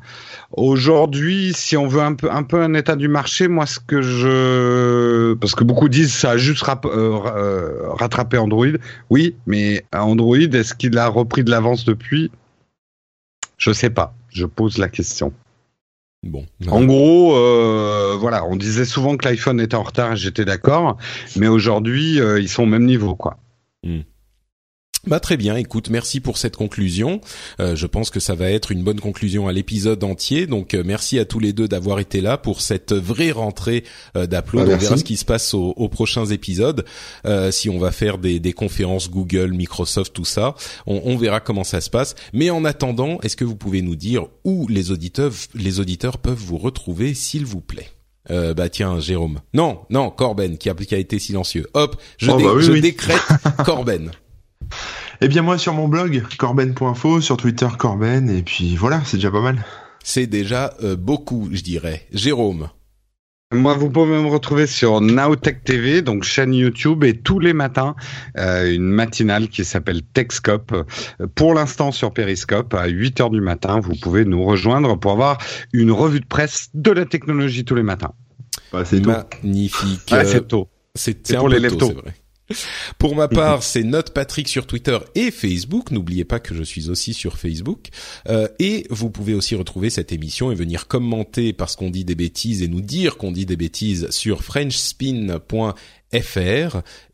Aujourd'hui, 0.52 1.54
si 1.54 1.78
on 1.78 1.88
veut 1.88 2.02
un 2.02 2.14
peu 2.14 2.32
un 2.32 2.44
peu 2.44 2.62
un 2.62 2.74
état 2.74 2.96
du 2.96 3.08
marché, 3.08 3.48
moi 3.48 3.66
ce 3.66 3.80
que 3.80 4.02
je 4.02 5.34
parce 5.36 5.54
que 5.54 5.64
beaucoup 5.64 5.90
disent 5.90 6.14
ça 6.14 6.32
a 6.32 6.38
juste 6.38 6.68
euh, 6.68 7.20
euh, 7.26 7.90
rattrapé 7.90 8.38
Android. 8.38 8.66
Oui, 9.10 9.36
mais 9.46 9.86
Android, 9.94 10.38
est-ce 10.38 10.74
qu'il 10.74 10.98
a 10.98 11.08
repris 11.08 11.44
de 11.44 11.52
l'avance 11.52 11.86
depuis? 11.86 12.32
Je 13.58 13.72
sais 13.72 13.92
pas. 13.92 14.16
Je 14.30 14.46
pose 14.46 14.78
la 14.80 14.90
question. 14.90 15.34
Bon, 16.24 16.46
En 16.70 16.86
gros, 16.86 17.36
euh, 17.36 18.16
voilà, 18.20 18.46
on 18.46 18.56
disait 18.56 18.86
souvent 18.86 19.18
que 19.18 19.28
l'iPhone 19.28 19.60
était 19.60 19.76
en 19.76 19.82
retard 19.82 20.14
et 20.14 20.18
j'étais 20.18 20.46
d'accord, 20.46 20.98
mais 21.36 21.48
aujourd'hui, 21.48 22.20
euh, 22.20 22.40
ils 22.40 22.48
sont 22.48 22.64
au 22.64 22.68
même 22.68 22.86
niveau, 22.86 23.16
quoi. 23.16 23.40
Bah 25.08 25.20
très 25.20 25.36
bien, 25.36 25.56
écoute, 25.56 25.90
merci 25.90 26.20
pour 26.20 26.38
cette 26.38 26.56
conclusion. 26.56 27.22
Euh, 27.60 27.76
je 27.76 27.88
pense 27.88 28.12
que 28.12 28.20
ça 28.20 28.36
va 28.36 28.52
être 28.52 28.72
une 28.72 28.84
bonne 28.84 29.00
conclusion 29.00 29.48
à 29.48 29.52
l'épisode 29.52 30.04
entier. 30.04 30.46
Donc 30.46 30.76
euh, 30.76 30.84
merci 30.86 31.18
à 31.18 31.26
tous 31.26 31.40
les 31.40 31.54
deux 31.54 31.68
d'avoir 31.68 32.00
été 32.00 32.22
là 32.22 32.38
pour 32.38 32.62
cette 32.62 32.94
vraie 32.94 33.32
rentrée 33.32 33.84
euh. 34.16 34.28
Bah, 34.28 34.44
on 34.54 34.64
verra 34.78 34.98
ce 34.98 35.04
qui 35.04 35.18
se 35.18 35.26
passe 35.26 35.56
aux, 35.56 35.74
aux 35.76 35.90
prochains 35.90 36.28
épisodes. 36.28 36.86
Euh, 37.26 37.50
si 37.50 37.68
on 37.70 37.80
va 37.80 37.92
faire 37.92 38.20
des, 38.20 38.40
des 38.40 38.54
conférences 38.54 39.10
Google, 39.10 39.54
Microsoft, 39.54 40.14
tout 40.14 40.24
ça, 40.26 40.54
on, 40.86 41.02
on 41.06 41.18
verra 41.18 41.40
comment 41.40 41.64
ça 41.64 41.82
se 41.82 41.90
passe. 41.90 42.14
Mais 42.32 42.52
en 42.52 42.64
attendant, 42.64 43.20
est-ce 43.24 43.36
que 43.36 43.44
vous 43.46 43.56
pouvez 43.56 43.82
nous 43.82 43.96
dire 43.96 44.28
où 44.44 44.68
les 44.68 44.92
auditeurs, 44.92 45.32
les 45.56 45.80
auditeurs 45.80 46.20
peuvent 46.20 46.38
vous 46.38 46.60
retrouver, 46.60 47.16
s'il 47.16 47.46
vous 47.48 47.62
plaît? 47.62 47.88
Euh, 48.30 48.54
bah 48.54 48.70
tiens, 48.70 49.00
Jérôme. 49.00 49.40
Non, 49.56 49.80
non, 49.90 50.12
Corben 50.12 50.60
qui 50.60 50.70
a, 50.70 50.76
qui 50.76 50.94
a 50.94 51.00
été 51.00 51.18
silencieux. 51.18 51.66
Hop, 51.74 52.00
je, 52.18 52.30
Oh, 52.30 52.38
dé- 52.38 52.44
bah 52.44 52.52
oui, 52.56 52.62
je 52.64 52.72
oui. 52.74 52.82
décrète 52.82 53.20
Corben. 53.66 54.12
Eh 55.22 55.28
bien 55.28 55.42
moi 55.42 55.58
sur 55.58 55.74
mon 55.74 55.88
blog 55.88 56.24
corben.info, 56.38 57.22
sur 57.22 57.38
Twitter 57.38 57.68
Corben, 57.78 58.30
et 58.30 58.42
puis 58.42 58.76
voilà, 58.76 59.02
c'est 59.06 59.18
déjà 59.18 59.32
pas 59.32 59.42
mal. 59.42 59.64
C'est 60.04 60.28
déjà 60.28 60.74
euh, 60.84 60.96
beaucoup, 60.96 61.50
je 61.52 61.62
dirais. 61.62 62.08
Jérôme. 62.12 62.70
Moi, 63.54 63.74
vous 63.74 63.90
pouvez 63.90 64.22
me 64.22 64.30
retrouver 64.30 64.66
sur 64.66 65.02
Nowtech 65.02 65.66
TV, 65.66 66.02
donc 66.02 66.24
chaîne 66.24 66.54
YouTube, 66.54 67.04
et 67.04 67.18
tous 67.18 67.40
les 67.40 67.52
matins, 67.52 67.96
euh, 68.38 68.74
une 68.74 68.84
matinale 68.88 69.50
qui 69.50 69.66
s'appelle 69.66 70.04
Techscope. 70.04 70.74
Pour 71.36 71.54
l'instant, 71.54 71.92
sur 71.92 72.14
Periscope, 72.14 72.74
à 72.74 72.88
8 72.88 73.20
heures 73.20 73.30
du 73.30 73.42
matin, 73.42 73.82
vous 73.82 73.96
pouvez 74.02 74.24
nous 74.24 74.46
rejoindre 74.46 74.98
pour 74.98 75.12
avoir 75.12 75.38
une 75.74 75.92
revue 75.92 76.22
de 76.22 76.26
presse 76.26 76.70
de 76.74 76.92
la 76.92 77.06
technologie 77.06 77.66
tous 77.66 77.76
les 77.76 77.84
matins. 77.84 78.14
Bah, 78.72 78.86
c'est. 78.86 79.06
Magnifique. 79.06 80.14
Euh, 80.14 80.24
c'est 80.26 80.48
tôt. 80.48 80.70
c'est 80.96 81.36
pour 81.36 81.50
les 81.50 81.58
tôt, 81.58 81.64
leftos. 81.64 81.88
c'est 81.88 81.94
vrai. 81.94 82.14
Pour 82.98 83.16
ma 83.16 83.28
part, 83.28 83.64
c'est 83.64 83.84
Note 83.84 84.14
Patrick 84.14 84.48
sur 84.48 84.68
Twitter 84.68 84.98
et 85.16 85.32
Facebook. 85.32 85.92
N'oubliez 85.92 86.26
pas 86.26 86.40
que 86.40 86.56
je 86.56 86.64
suis 86.64 86.90
aussi 86.90 87.14
sur 87.14 87.38
Facebook. 87.38 87.88
Euh, 88.28 88.48
et 88.60 88.86
vous 88.90 89.10
pouvez 89.10 89.34
aussi 89.34 89.56
retrouver 89.56 89.90
cette 89.90 90.12
émission 90.12 90.52
et 90.52 90.56
venir 90.56 90.88
commenter 90.88 91.54
parce 91.54 91.76
qu'on 91.76 91.90
dit 91.90 92.06
des 92.06 92.16
bêtises 92.16 92.62
et 92.62 92.68
nous 92.68 92.82
dire 92.82 93.18
qu'on 93.18 93.32
dit 93.32 93.46
des 93.46 93.58
bêtises 93.58 94.10
sur 94.10 94.44
frenchspin.fr. 94.44 95.76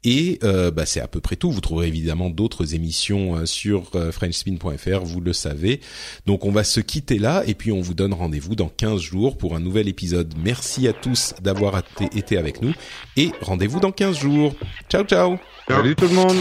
Et 0.03 0.39
euh, 0.43 0.71
bah, 0.71 0.85
c'est 0.85 1.01
à 1.01 1.07
peu 1.07 1.19
près 1.19 1.35
tout. 1.35 1.51
Vous 1.51 1.61
trouverez 1.61 1.87
évidemment 1.87 2.29
d'autres 2.29 2.73
émissions 2.73 3.35
euh, 3.35 3.45
sur 3.45 3.91
euh, 3.95 4.11
frenchspin.fr, 4.11 5.03
vous 5.03 5.21
le 5.21 5.33
savez. 5.33 5.81
Donc 6.25 6.45
on 6.45 6.51
va 6.51 6.63
se 6.63 6.79
quitter 6.79 7.19
là 7.19 7.43
et 7.45 7.53
puis 7.53 7.71
on 7.71 7.81
vous 7.81 7.93
donne 7.93 8.13
rendez-vous 8.13 8.55
dans 8.55 8.69
15 8.69 9.01
jours 9.01 9.37
pour 9.37 9.55
un 9.55 9.59
nouvel 9.59 9.87
épisode. 9.87 10.33
Merci 10.41 10.87
à 10.87 10.93
tous 10.93 11.33
d'avoir 11.41 11.83
été 12.15 12.37
avec 12.37 12.61
nous 12.61 12.73
et 13.17 13.31
rendez-vous 13.41 13.79
dans 13.79 13.91
15 13.91 14.17
jours. 14.17 14.53
Ciao 14.89 15.03
ciao 15.03 15.37
Salut 15.67 15.95
tout 15.95 16.07
le 16.07 16.13
monde 16.13 16.37